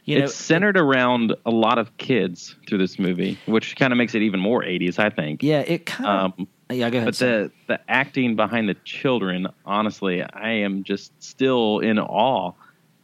You 0.03 0.19
know, 0.19 0.25
it's 0.25 0.35
centered 0.35 0.77
around 0.77 1.35
a 1.45 1.51
lot 1.51 1.77
of 1.77 1.95
kids 1.97 2.55
through 2.67 2.77
this 2.79 2.97
movie, 2.99 3.37
which 3.45 3.75
kind 3.77 3.93
of 3.93 3.97
makes 3.97 4.13
it 4.15 4.21
even 4.23 4.39
more 4.41 4.61
80s, 4.63 4.99
I 4.99 5.09
think. 5.09 5.41
yeah, 5.43 5.59
it 5.59 5.85
kind 5.85 6.09
of, 6.09 6.33
Um, 6.39 6.47
yeah, 6.69 6.89
go 6.89 6.97
ahead. 6.97 7.07
but 7.07 7.15
the 7.15 7.51
the 7.67 7.79
acting 7.89 8.35
behind 8.35 8.67
the 8.67 8.75
children, 8.83 9.47
honestly, 9.65 10.21
I 10.21 10.49
am 10.49 10.83
just 10.83 11.11
still 11.23 11.79
in 11.79 11.99
awe 11.99 12.53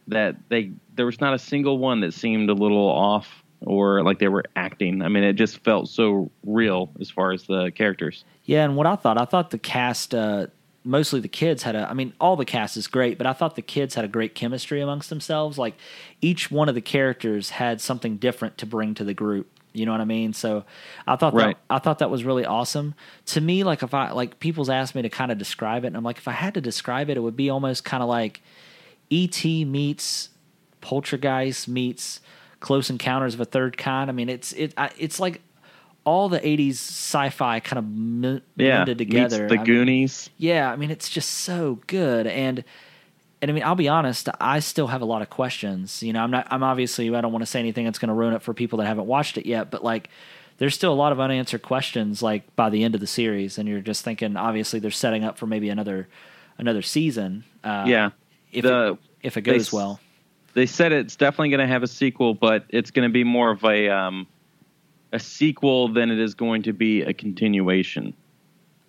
that 0.08 0.36
they 0.48 0.72
there 0.94 1.06
was 1.06 1.20
not 1.20 1.34
a 1.34 1.38
single 1.38 1.78
one 1.78 2.00
that 2.00 2.12
seemed 2.12 2.50
a 2.50 2.54
little 2.54 2.88
off 2.88 3.42
or 3.62 4.02
like 4.02 4.18
they 4.18 4.28
were 4.28 4.44
acting. 4.56 5.02
I 5.02 5.08
mean, 5.08 5.24
it 5.24 5.34
just 5.34 5.58
felt 5.58 5.88
so 5.88 6.30
real 6.44 6.90
as 7.00 7.10
far 7.10 7.32
as 7.32 7.44
the 7.44 7.70
characters. 7.70 8.24
Yeah, 8.44 8.64
and 8.64 8.76
what 8.76 8.86
I 8.86 8.96
thought, 8.96 9.18
I 9.18 9.24
thought 9.24 9.50
the 9.50 9.58
cast, 9.58 10.14
uh, 10.14 10.48
mostly 10.84 11.20
the 11.20 11.28
kids 11.28 11.62
had 11.62 11.74
a. 11.74 11.88
I 11.88 11.94
mean, 11.94 12.12
all 12.20 12.36
the 12.36 12.44
cast 12.44 12.76
is 12.76 12.86
great, 12.86 13.18
but 13.18 13.26
I 13.26 13.32
thought 13.32 13.56
the 13.56 13.62
kids 13.62 13.94
had 13.94 14.04
a 14.04 14.08
great 14.08 14.34
chemistry 14.34 14.80
amongst 14.80 15.08
themselves. 15.08 15.58
Like 15.58 15.74
each 16.20 16.50
one 16.50 16.68
of 16.68 16.74
the 16.74 16.80
characters 16.80 17.50
had 17.50 17.80
something 17.80 18.16
different 18.16 18.58
to 18.58 18.66
bring 18.66 18.94
to 18.94 19.04
the 19.04 19.14
group. 19.14 19.50
You 19.74 19.84
know 19.86 19.92
what 19.92 20.00
I 20.00 20.04
mean? 20.04 20.32
So 20.32 20.64
I 21.06 21.16
thought 21.16 21.34
Right. 21.34 21.56
that 21.68 21.74
I 21.74 21.78
thought 21.80 21.98
that 21.98 22.08
was 22.10 22.24
really 22.24 22.46
awesome. 22.46 22.94
To 23.26 23.40
me, 23.40 23.64
like 23.64 23.82
if 23.82 23.92
I 23.92 24.12
like 24.12 24.38
people's 24.38 24.70
asked 24.70 24.94
me 24.94 25.02
to 25.02 25.08
kind 25.10 25.30
of 25.32 25.36
describe 25.38 25.84
it, 25.84 25.88
and 25.88 25.96
I'm 25.96 26.04
like, 26.04 26.16
if 26.18 26.28
I 26.28 26.32
had 26.32 26.54
to 26.54 26.60
describe 26.60 27.10
it, 27.10 27.16
it 27.16 27.20
would 27.20 27.36
be 27.36 27.50
almost 27.50 27.84
kind 27.84 28.02
of 28.02 28.08
like 28.08 28.40
E.T. 29.10 29.64
meets 29.66 30.30
Poltergeist 30.80 31.66
meets 31.68 32.20
Close 32.60 32.88
Encounters 32.88 33.34
of 33.34 33.40
a 33.40 33.44
Third 33.44 33.76
Kind. 33.76 34.08
I 34.10 34.12
mean, 34.12 34.28
it's 34.28 34.52
it 34.52 34.72
I, 34.76 34.90
it's 34.98 35.18
like 35.18 35.40
all 36.04 36.28
the 36.28 36.38
'80s 36.40 36.72
sci-fi 36.74 37.58
kind 37.60 37.78
of 37.78 37.84
m- 37.84 38.42
Yeah, 38.56 38.76
blended 38.84 38.98
together. 38.98 39.48
the 39.48 39.54
I 39.54 39.58
mean, 39.58 39.64
Goonies. 39.66 40.30
yeah, 40.38 40.70
I 40.70 40.76
mean, 40.76 40.90
it's 40.90 41.08
just 41.08 41.30
so 41.30 41.80
good, 41.86 42.26
and 42.26 42.62
and 43.44 43.50
I 43.50 43.54
mean, 43.54 43.62
I'll 43.62 43.74
be 43.74 43.88
honest, 43.88 44.30
I 44.40 44.60
still 44.60 44.86
have 44.86 45.02
a 45.02 45.04
lot 45.04 45.20
of 45.20 45.28
questions. 45.28 46.02
You 46.02 46.14
know, 46.14 46.20
I'm 46.22 46.30
not, 46.30 46.46
I'm 46.50 46.62
obviously, 46.62 47.14
I 47.14 47.20
don't 47.20 47.30
want 47.30 47.42
to 47.42 47.46
say 47.46 47.60
anything 47.60 47.84
that's 47.84 47.98
going 47.98 48.08
to 48.08 48.14
ruin 48.14 48.32
it 48.32 48.40
for 48.40 48.54
people 48.54 48.78
that 48.78 48.86
haven't 48.86 49.06
watched 49.06 49.36
it 49.36 49.44
yet, 49.44 49.70
but 49.70 49.84
like, 49.84 50.08
there's 50.56 50.74
still 50.74 50.92
a 50.92 50.94
lot 50.94 51.12
of 51.12 51.20
unanswered 51.20 51.60
questions, 51.62 52.22
like 52.22 52.56
by 52.56 52.70
the 52.70 52.84
end 52.84 52.94
of 52.94 53.02
the 53.02 53.06
series, 53.06 53.58
and 53.58 53.68
you're 53.68 53.80
just 53.80 54.02
thinking, 54.02 54.36
obviously, 54.36 54.78
they're 54.80 54.90
setting 54.90 55.24
up 55.24 55.36
for 55.36 55.46
maybe 55.46 55.68
another 55.68 56.08
another 56.56 56.80
season. 56.80 57.44
Uh, 57.62 57.84
yeah, 57.86 58.10
if 58.52 58.62
the- 58.62 58.92
it, 58.92 58.98
if 59.22 59.36
it 59.36 59.42
goes 59.42 59.66
s- 59.68 59.72
well. 59.72 60.00
they 60.54 60.64
said 60.66 60.92
it's 60.92 61.16
definitely 61.16 61.50
going 61.50 61.60
to 61.60 61.66
have 61.66 61.82
a 61.82 61.88
sequel, 61.88 62.32
but 62.32 62.64
it's 62.70 62.90
going 62.92 63.06
to 63.08 63.12
be 63.12 63.24
more 63.24 63.50
of 63.50 63.62
a 63.64 63.90
um, 63.90 64.26
a 65.12 65.18
sequel 65.18 65.88
than 65.88 66.10
it 66.10 66.18
is 66.18 66.34
going 66.34 66.62
to 66.62 66.72
be 66.72 67.02
a 67.02 67.12
continuation. 67.12 68.14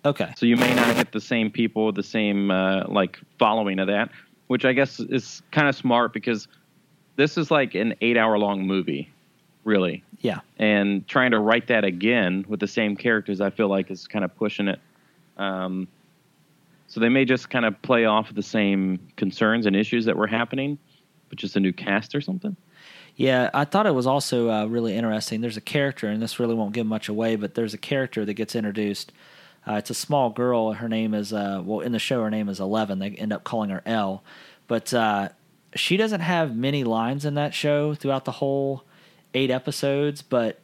Okay. 0.04 0.32
So 0.36 0.46
you 0.46 0.56
may 0.56 0.72
not 0.72 0.94
get 0.94 1.10
the 1.10 1.20
same 1.20 1.50
people, 1.50 1.90
the 1.90 2.02
same 2.04 2.50
uh, 2.52 2.84
like 2.86 3.18
following 3.40 3.80
of 3.80 3.88
that, 3.88 4.10
which 4.46 4.64
I 4.64 4.72
guess 4.72 5.00
is 5.00 5.42
kind 5.50 5.68
of 5.68 5.74
smart 5.74 6.12
because 6.12 6.48
this 7.16 7.36
is 7.38 7.50
like 7.50 7.74
an 7.74 7.94
eight-hour 8.00 8.38
long 8.38 8.66
movie, 8.66 9.10
really, 9.64 10.02
Yeah. 10.20 10.40
and 10.58 11.06
trying 11.08 11.30
to 11.32 11.38
write 11.38 11.66
that 11.68 11.84
again 11.84 12.44
with 12.48 12.60
the 12.60 12.68
same 12.68 12.96
characters, 12.96 13.40
I 13.40 13.50
feel 13.50 13.68
like 13.68 13.90
is 13.90 14.06
kind 14.06 14.24
of 14.24 14.34
pushing 14.36 14.68
it. 14.68 14.80
Um, 15.38 15.88
so 16.88 17.00
they 17.00 17.08
may 17.08 17.24
just 17.24 17.50
kind 17.50 17.64
of 17.64 17.80
play 17.82 18.04
off 18.04 18.32
the 18.34 18.42
same 18.42 19.00
concerns 19.16 19.66
and 19.66 19.74
issues 19.74 20.04
that 20.04 20.16
were 20.16 20.26
happening, 20.28 20.78
but 21.28 21.38
just 21.38 21.56
a 21.56 21.60
new 21.60 21.72
cast 21.72 22.14
or 22.14 22.20
something. 22.20 22.56
Yeah, 23.16 23.48
I 23.54 23.64
thought 23.64 23.86
it 23.86 23.94
was 23.94 24.06
also 24.06 24.50
uh, 24.50 24.66
really 24.66 24.94
interesting. 24.94 25.40
There's 25.40 25.56
a 25.56 25.62
character, 25.62 26.06
and 26.08 26.20
this 26.22 26.38
really 26.38 26.54
won't 26.54 26.74
give 26.74 26.86
much 26.86 27.08
away, 27.08 27.36
but 27.36 27.54
there's 27.54 27.72
a 27.74 27.78
character 27.78 28.24
that 28.26 28.34
gets 28.34 28.54
introduced. 28.54 29.10
Uh, 29.66 29.74
it's 29.74 29.90
a 29.90 29.94
small 29.94 30.30
girl. 30.30 30.72
Her 30.72 30.88
name 30.88 31.14
is, 31.14 31.32
uh, 31.32 31.62
well, 31.64 31.80
in 31.80 31.92
the 31.92 31.98
show, 31.98 32.22
her 32.22 32.30
name 32.30 32.48
is 32.48 32.60
Eleven. 32.60 32.98
They 32.98 33.10
end 33.10 33.32
up 33.32 33.44
calling 33.44 33.70
her 33.70 33.82
El. 33.84 34.22
But 34.68 34.94
uh, 34.94 35.30
she 35.74 35.96
doesn't 35.96 36.20
have 36.20 36.54
many 36.54 36.84
lines 36.84 37.24
in 37.24 37.34
that 37.34 37.54
show 37.54 37.94
throughout 37.94 38.24
the 38.24 38.32
whole 38.32 38.84
eight 39.34 39.50
episodes. 39.50 40.22
But 40.22 40.60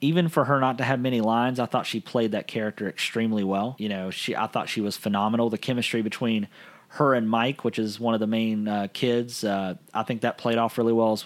even 0.00 0.28
for 0.28 0.44
her 0.44 0.60
not 0.60 0.78
to 0.78 0.84
have 0.84 1.00
many 1.00 1.20
lines, 1.20 1.58
I 1.60 1.66
thought 1.66 1.86
she 1.86 2.00
played 2.00 2.32
that 2.32 2.46
character 2.46 2.88
extremely 2.88 3.44
well. 3.44 3.76
You 3.78 3.88
know, 3.88 4.10
she 4.10 4.34
I 4.34 4.46
thought 4.46 4.68
she 4.68 4.80
was 4.80 4.96
phenomenal. 4.96 5.50
The 5.50 5.58
chemistry 5.58 6.02
between 6.02 6.48
her 6.88 7.14
and 7.14 7.28
Mike, 7.28 7.64
which 7.64 7.78
is 7.78 8.00
one 8.00 8.14
of 8.14 8.20
the 8.20 8.26
main 8.26 8.68
uh, 8.68 8.88
kids, 8.92 9.44
uh, 9.44 9.74
I 9.92 10.02
think 10.02 10.22
that 10.22 10.38
played 10.38 10.58
off 10.58 10.78
really 10.78 10.92
well. 10.92 11.12
As, 11.12 11.24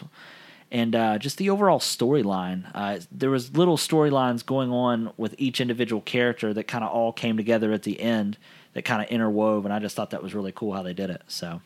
and 0.72 0.94
uh, 0.94 1.18
just 1.18 1.38
the 1.38 1.50
overall 1.50 1.80
storyline. 1.80 2.70
Uh, 2.74 3.00
there 3.10 3.30
was 3.30 3.56
little 3.56 3.76
storylines 3.76 4.44
going 4.44 4.70
on 4.70 5.12
with 5.16 5.34
each 5.38 5.60
individual 5.60 6.00
character 6.02 6.54
that 6.54 6.64
kind 6.64 6.84
of 6.84 6.90
all 6.90 7.12
came 7.12 7.36
together 7.36 7.72
at 7.72 7.82
the 7.82 8.00
end 8.00 8.38
that 8.74 8.84
kind 8.84 9.02
of 9.02 9.08
interwove, 9.08 9.64
and 9.64 9.72
I 9.72 9.80
just 9.80 9.96
thought 9.96 10.10
that 10.10 10.22
was 10.22 10.34
really 10.34 10.52
cool 10.52 10.72
how 10.72 10.82
they 10.82 10.94
did 10.94 11.10
it. 11.10 11.22
So, 11.26 11.60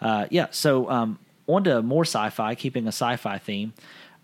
uh, 0.00 0.26
yeah. 0.30 0.46
So 0.50 0.88
um, 0.88 1.18
on 1.46 1.64
to 1.64 1.82
more 1.82 2.04
sci-fi, 2.04 2.54
keeping 2.54 2.84
a 2.86 2.92
sci-fi 2.92 3.38
theme. 3.38 3.72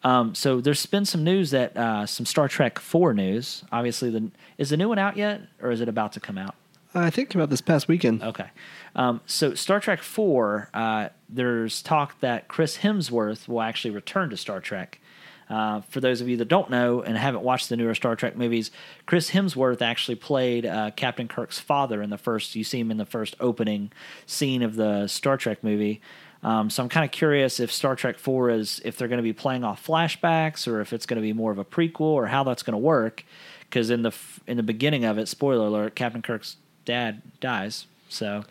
Um, 0.05 0.35
so 0.35 0.61
there's 0.61 0.87
been 0.87 1.05
some 1.05 1.25
news 1.25 1.51
that 1.51 1.77
uh, 1.77 2.07
some 2.07 2.27
Star 2.27 2.49
Trek 2.49 2.79
Four 2.79 3.13
news. 3.13 3.65
Obviously, 3.73 4.11
the 4.11 4.31
is 4.57 4.71
the 4.71 4.77
new 4.77 4.89
one 4.89 4.99
out 4.99 5.17
yet, 5.17 5.41
or 5.61 5.73
is 5.73 5.81
it 5.81 5.89
about 5.89 6.13
to 6.13 6.21
come 6.21 6.39
out? 6.39 6.55
I 6.97 7.11
think 7.11 7.35
about 7.35 7.51
this 7.51 7.61
past 7.61 7.89
weekend. 7.89 8.23
Okay. 8.23 8.49
Um, 8.95 9.21
so 9.27 9.55
Star 9.55 9.81
Trek 9.81 10.03
Four, 10.03 10.71
uh, 10.73 11.11
there's 11.29 11.83
talk 11.83 12.21
that 12.21 12.49
Chris 12.49 12.79
Hemsworth 12.79 13.49
will 13.49 13.63
actually 13.63 13.93
return 13.93 14.31
to 14.31 14.37
Star 14.37 14.61
Trek. 14.61 15.01
Uh, 15.49 15.81
for 15.83 16.01
those 16.01 16.21
of 16.21 16.29
you 16.29 16.37
that 16.39 16.49
don't 16.49 16.71
know 16.71 17.03
and 17.03 17.17
haven't 17.17 17.43
watched 17.43 17.69
the 17.69 17.77
newer 17.77 17.95
Star 17.95 18.17
Trek 18.17 18.37
movies, 18.37 18.71
Chris 19.07 19.31
Hemsworth 19.31 19.81
actually 19.81 20.17
played 20.17 20.67
uh, 20.67 20.91
Captain 20.97 21.29
Kirk's 21.29 21.61
father 21.61 22.03
in 22.03 22.11
the 22.11 22.19
first. 22.19 22.57
You 22.57 22.65
see 22.65 22.81
him 22.81 22.91
in 22.91 22.97
the 22.97 23.07
first 23.07 23.37
opening 23.39 23.93
scene 24.27 24.63
of 24.63 24.75
the 24.75 25.07
Star 25.07 25.37
Trek 25.37 25.63
movie. 25.63 26.01
Um, 26.43 26.69
so 26.71 26.83
I'm 26.83 26.89
kind 26.89 27.05
of 27.05 27.11
curious 27.11 27.61
if 27.61 27.73
Star 27.73 27.97
Trek 27.97 28.19
Four 28.19 28.51
is 28.51 28.81
if 28.85 28.97
they're 28.97 29.09
going 29.09 29.19
to 29.19 29.23
be 29.23 29.33
playing 29.33 29.65
off 29.65 29.85
flashbacks 29.87 30.69
or 30.69 30.81
if 30.81 30.93
it's 30.93 31.07
going 31.07 31.17
to 31.17 31.23
be 31.23 31.33
more 31.33 31.53
of 31.53 31.59
a 31.59 31.65
prequel 31.65 32.01
or 32.01 32.27
how 32.27 32.45
that's 32.45 32.63
going 32.63 32.73
to 32.73 32.79
work. 32.79 33.25
Because 33.61 33.91
in 33.91 34.03
the 34.03 34.15
in 34.47 34.57
the 34.57 34.63
beginning 34.63 35.05
of 35.05 35.19
it, 35.19 35.27
spoiler 35.27 35.67
alert, 35.67 35.97
Captain 35.97 36.23
Kirk's 36.23 36.57
dad 36.87 37.21
dies. 37.41 37.87
So, 38.09 38.45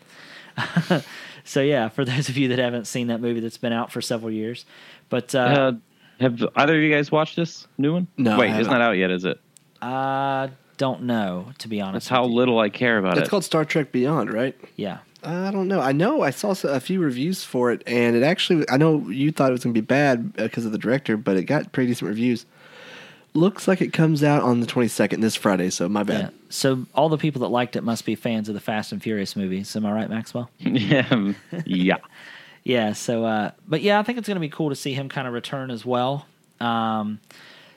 so 1.44 1.60
yeah, 1.62 1.88
for 1.88 2.04
those 2.04 2.28
of 2.28 2.36
you 2.36 2.48
that 2.48 2.58
haven't 2.58 2.86
seen 2.86 3.08
that 3.08 3.20
movie 3.20 3.40
that's 3.40 3.58
been 3.58 3.72
out 3.72 3.90
for 3.90 4.00
several 4.00 4.30
years, 4.30 4.64
but 5.08 5.34
uh, 5.34 5.38
Uh, 5.38 5.72
have 6.20 6.42
either 6.56 6.76
of 6.76 6.82
you 6.82 6.90
guys 6.92 7.10
watched 7.12 7.36
this 7.36 7.66
new 7.78 7.92
one? 7.92 8.06
No, 8.16 8.38
Wait, 8.38 8.50
I 8.50 8.58
it's 8.58 8.68
haven't. 8.68 8.82
out 8.82 8.92
yet, 8.92 9.10
is 9.10 9.24
it? 9.24 9.40
I 9.82 10.50
don't 10.78 11.02
know 11.02 11.52
to 11.58 11.68
be 11.68 11.80
honest. 11.80 12.06
That's 12.06 12.08
how 12.08 12.26
you. 12.26 12.34
little 12.34 12.58
I 12.58 12.68
care 12.68 12.98
about 12.98 13.12
It's 13.12 13.18
it. 13.18 13.20
It's 13.22 13.30
called 13.30 13.44
Star 13.44 13.64
Trek 13.64 13.92
Beyond, 13.92 14.32
right? 14.32 14.56
Yeah, 14.76 14.98
I 15.22 15.50
don't 15.50 15.68
know. 15.68 15.80
I 15.80 15.92
know 15.92 16.22
I 16.22 16.30
saw 16.30 16.54
a 16.64 16.80
few 16.80 17.00
reviews 17.00 17.44
for 17.44 17.70
it, 17.72 17.82
and 17.86 18.14
it 18.16 18.22
actually, 18.22 18.64
I 18.70 18.76
know 18.76 19.08
you 19.08 19.32
thought 19.32 19.50
it 19.50 19.52
was 19.52 19.64
going 19.64 19.74
to 19.74 19.80
be 19.80 19.84
bad 19.84 20.32
because 20.34 20.64
of 20.64 20.72
the 20.72 20.78
director, 20.78 21.16
but 21.16 21.36
it 21.36 21.44
got 21.44 21.72
pretty 21.72 21.88
decent 21.90 22.08
reviews. 22.08 22.46
Looks 23.36 23.68
like 23.68 23.82
it 23.82 23.92
comes 23.92 24.24
out 24.24 24.42
on 24.42 24.60
the 24.60 24.66
22nd, 24.66 25.20
this 25.20 25.34
Friday, 25.34 25.68
so 25.68 25.88
my 25.88 26.00
yeah. 26.00 26.04
bad. 26.04 26.34
So 26.48 26.86
all 26.94 27.10
the 27.10 27.18
people 27.18 27.42
that 27.42 27.48
liked 27.48 27.76
it 27.76 27.84
must 27.84 28.06
be 28.06 28.14
fans 28.14 28.48
of 28.48 28.54
the 28.54 28.60
Fast 28.60 28.92
and 28.92 29.02
Furious 29.02 29.36
movies. 29.36 29.76
Am 29.76 29.84
I 29.84 29.92
right, 29.92 30.08
Maxwell? 30.08 30.50
yeah, 30.58 31.32
yeah. 31.64 31.98
Yeah. 32.64 32.94
So, 32.94 33.24
uh, 33.24 33.52
but 33.68 33.80
yeah, 33.80 34.00
I 34.00 34.02
think 34.02 34.18
it's 34.18 34.26
going 34.26 34.34
to 34.34 34.40
be 34.40 34.48
cool 34.48 34.70
to 34.70 34.74
see 34.74 34.92
him 34.92 35.08
kind 35.08 35.28
of 35.28 35.34
return 35.34 35.70
as 35.70 35.86
well. 35.86 36.26
Um, 36.58 37.20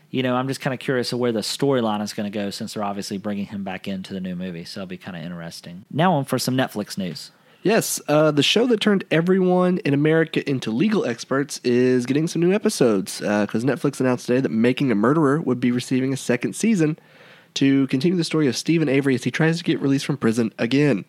you 0.10 0.24
know, 0.24 0.36
I'm 0.36 0.48
just 0.48 0.62
kind 0.62 0.74
of 0.74 0.80
curious 0.80 1.14
of 1.14 1.20
where 1.20 1.32
the 1.32 1.42
storyline 1.42 2.02
is 2.02 2.14
going 2.14 2.32
to 2.32 2.36
go 2.36 2.50
since 2.50 2.74
they're 2.74 2.84
obviously 2.84 3.20
bringing 3.20 3.46
him 3.46 3.64
back 3.64 3.88
into 3.88 4.16
the 4.16 4.20
new 4.20 4.36
movie. 4.36 4.66
So 4.66 4.80
it'll 4.80 4.88
be 4.88 4.98
kind 4.98 5.16
of 5.16 5.22
interesting. 5.22 5.86
Now 5.92 6.14
on 6.14 6.26
for 6.26 6.40
some 6.40 6.58
Netflix 6.58 6.98
news. 6.98 7.30
Yes, 7.62 8.00
uh, 8.08 8.32
the 8.32 8.44
show 8.44 8.68
that 8.68 8.80
turned 8.80 9.04
everyone 9.12 9.80
in 9.80 9.94
America 9.94 10.48
into 10.50 10.72
legal 10.72 11.06
experts 11.06 11.60
is 11.66 12.06
getting 12.06 12.28
some 12.28 12.42
new 12.42 12.54
episodes 12.54 13.20
because 13.20 13.66
Netflix 13.66 14.00
announced 14.00 14.28
today 14.28 14.40
that 14.40 14.50
Making 14.50 14.92
a 14.92 14.96
Murderer 14.96 15.42
would 15.42 15.60
be 15.60 15.72
receiving 15.72 16.14
a 16.14 16.18
second 16.18 16.56
season 16.56 16.98
to 17.56 17.88
continue 17.88 18.16
the 18.18 18.24
story 18.24 18.48
of 18.48 18.56
Steven 18.56 18.88
Avery 18.88 19.16
as 19.16 19.24
he 19.26 19.32
tries 19.32 19.58
to 19.58 19.64
get 19.64 19.82
released 19.82 20.06
from 20.06 20.16
prison 20.16 20.54
again. 20.58 21.04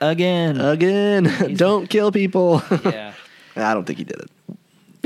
Again. 0.00 0.60
Again, 0.60 1.24
don't 1.56 1.88
kill 1.90 2.12
people. 2.12 2.62
yeah. 2.84 3.12
I 3.56 3.74
don't 3.74 3.84
think 3.84 3.98
he 3.98 4.04
did 4.04 4.20
it. 4.20 4.30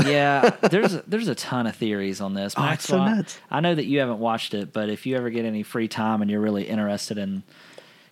yeah, 0.07 0.51
there's 0.71 0.93
there's 1.03 1.29
a 1.29 1.35
ton 1.35 1.67
of 1.67 1.77
theories 1.77 2.21
on 2.21 2.35
this. 2.35 2.55
Oh, 2.57 2.77
so 2.79 2.99
I- 2.99 3.15
nuts. 3.15 3.39
I 3.51 3.61
know 3.61 3.75
that 3.75 3.85
you 3.87 4.01
haven't 4.01 4.19
watched 4.19 4.53
it, 4.55 4.73
but 4.73 4.91
if 4.91 5.07
you 5.07 5.17
ever 5.17 5.31
get 5.31 5.45
any 5.47 5.63
free 5.63 5.89
time 5.89 6.21
and 6.21 6.31
you're 6.31 6.41
really 6.41 6.65
interested 6.65 7.17
in 7.17 7.43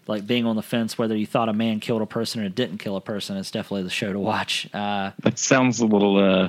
like 0.08 0.26
being 0.26 0.44
on 0.46 0.56
the 0.56 0.62
fence 0.62 0.98
whether 0.98 1.14
you 1.16 1.26
thought 1.26 1.48
a 1.48 1.52
man 1.52 1.78
killed 1.78 2.02
a 2.02 2.06
person 2.06 2.40
or 2.42 2.44
it 2.46 2.54
didn't 2.56 2.78
kill 2.78 2.96
a 2.96 3.00
person, 3.00 3.36
it's 3.36 3.50
definitely 3.52 3.84
the 3.84 3.90
show 3.90 4.12
to 4.12 4.18
watch. 4.18 4.68
Uh, 4.74 5.12
That 5.22 5.38
sounds 5.38 5.78
a 5.80 5.86
little. 5.86 6.16
uh 6.18 6.48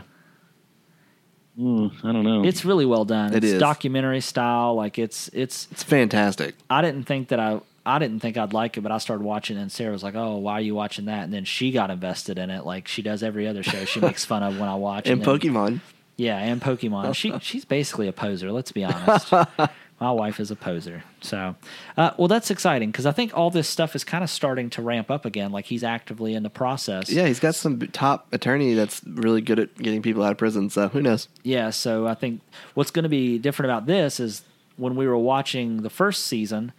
mm, 1.60 1.92
I 2.04 2.12
don't 2.12 2.24
know. 2.24 2.44
it's 2.44 2.66
really 2.66 2.86
well 2.86 3.06
done. 3.06 3.34
It 3.34 3.44
it's 3.44 3.54
is. 3.54 3.60
documentary 3.60 4.22
style. 4.22 4.76
Like 4.76 4.98
it's 4.98 5.30
it's. 5.34 5.68
It's 5.72 5.84
fantastic. 5.84 6.56
I 6.70 6.82
didn't 6.82 7.04
think 7.04 7.28
that 7.30 7.40
I. 7.40 7.62
I 7.86 7.98
didn't 7.98 8.20
think 8.20 8.38
I'd 8.38 8.54
like 8.54 8.78
it, 8.78 8.82
but 8.82 8.92
I 8.92 8.98
started 9.00 9.24
watching 9.24 9.58
it, 9.58 9.62
and 9.62 9.72
Sarah 9.72 9.92
was 9.92 10.04
like, 10.04 10.14
"Oh, 10.14 10.38
why 10.38 10.54
are 10.54 10.62
you 10.62 10.76
watching 10.76 11.06
that?" 11.06 11.24
And 11.24 11.34
then 11.34 11.44
she 11.46 11.72
got 11.72 11.90
invested 11.90 12.38
in 12.38 12.50
it, 12.52 12.64
like 12.66 12.88
she 12.88 13.02
does 13.02 13.24
every 13.24 13.48
other 13.48 13.64
show. 13.64 13.84
She 13.86 14.00
makes 14.00 14.26
fun 14.26 14.44
of 14.44 14.60
when 14.60 14.70
I 14.70 14.76
watch. 14.76 15.08
It. 15.08 15.14
And 15.14 15.24
then- 15.24 15.40
Pokemon. 15.40 15.82
Yeah, 16.18 16.38
and 16.38 16.62
Pokemon. 16.62 17.16
She 17.16 17.34
she's 17.40 17.66
basically 17.66 18.08
a 18.08 18.12
poser. 18.14 18.52
Let's 18.52 18.72
be 18.74 18.84
honest. 18.84 19.34
My 20.00 20.12
wife 20.12 20.40
is 20.40 20.50
a 20.50 20.56
poser. 20.56 21.04
So, 21.22 21.56
uh, 21.98 22.12
well, 22.18 22.30
that's 22.30 22.50
exciting 22.50 22.90
because 22.90 23.06
I 23.06 23.12
think 23.12 23.36
all 23.38 23.50
this 23.50 23.68
stuff 23.68 23.96
is 23.96 24.04
kind 24.06 24.24
of 24.24 24.30
starting 24.30 24.70
to 24.72 24.82
ramp 24.82 25.12
up 25.12 25.26
again. 25.26 25.52
Like 25.52 25.66
he's 25.66 25.84
actively 25.84 26.34
in 26.34 26.44
the 26.44 26.50
process. 26.50 27.10
Yeah, 27.12 27.28
he's 27.28 27.40
got 27.40 27.56
some 27.56 27.80
top 27.88 28.28
attorney 28.32 28.76
that's 28.76 29.02
really 29.06 29.42
good 29.42 29.60
at 29.60 29.76
getting 29.78 30.02
people 30.02 30.24
out 30.24 30.32
of 30.32 30.38
prison. 30.38 30.70
So 30.70 30.88
who 30.88 31.02
knows? 31.02 31.28
Yeah. 31.44 31.70
So 31.72 32.08
I 32.08 32.14
think 32.14 32.40
what's 32.76 32.92
going 32.92 33.04
to 33.04 33.10
be 33.10 33.38
different 33.38 33.70
about 33.70 33.88
this 33.88 34.20
is 34.22 34.44
when 34.78 34.96
we 34.96 35.06
were 35.06 35.18
watching 35.18 35.82
the 35.82 35.90
first 35.90 36.26
season, 36.26 36.72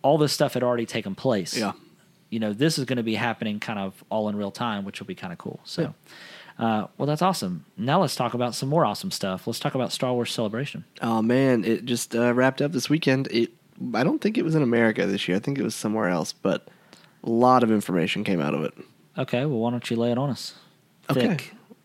all 0.00 0.16
this 0.16 0.32
stuff 0.32 0.54
had 0.54 0.62
already 0.62 0.86
taken 0.86 1.14
place. 1.14 1.56
Yeah. 1.56 1.72
You 2.30 2.40
know, 2.40 2.52
this 2.54 2.78
is 2.78 2.86
going 2.86 2.96
to 2.96 3.02
be 3.02 3.14
happening 3.16 3.60
kind 3.60 3.78
of 3.78 4.02
all 4.08 4.28
in 4.30 4.36
real 4.36 4.50
time, 4.50 4.84
which 4.84 4.98
will 4.98 5.06
be 5.06 5.14
kind 5.14 5.32
of 5.32 5.38
cool. 5.38 5.60
So. 5.64 5.94
Uh, 6.58 6.86
well, 6.96 7.06
that's 7.06 7.22
awesome. 7.22 7.66
Now 7.76 8.00
let's 8.00 8.16
talk 8.16 8.34
about 8.34 8.54
some 8.54 8.68
more 8.68 8.84
awesome 8.84 9.10
stuff. 9.10 9.46
Let's 9.46 9.58
talk 9.58 9.74
about 9.74 9.92
Star 9.92 10.12
Wars 10.12 10.32
Celebration. 10.32 10.84
Oh 11.02 11.20
man, 11.20 11.64
it 11.64 11.84
just 11.84 12.14
uh, 12.14 12.32
wrapped 12.32 12.62
up 12.62 12.72
this 12.72 12.88
weekend. 12.88 13.28
It, 13.30 13.50
I 13.94 14.04
don't 14.04 14.20
think 14.20 14.38
it 14.38 14.44
was 14.44 14.54
in 14.54 14.62
America 14.62 15.06
this 15.06 15.28
year. 15.28 15.36
I 15.36 15.40
think 15.40 15.58
it 15.58 15.62
was 15.62 15.74
somewhere 15.74 16.08
else, 16.08 16.32
but 16.32 16.68
a 17.22 17.30
lot 17.30 17.62
of 17.62 17.70
information 17.70 18.24
came 18.24 18.40
out 18.40 18.54
of 18.54 18.62
it. 18.62 18.72
Okay, 19.18 19.44
well, 19.44 19.58
why 19.58 19.70
don't 19.70 19.88
you 19.90 19.96
lay 19.96 20.12
it 20.12 20.18
on 20.18 20.30
us? 20.30 20.54
Okay. 21.10 21.36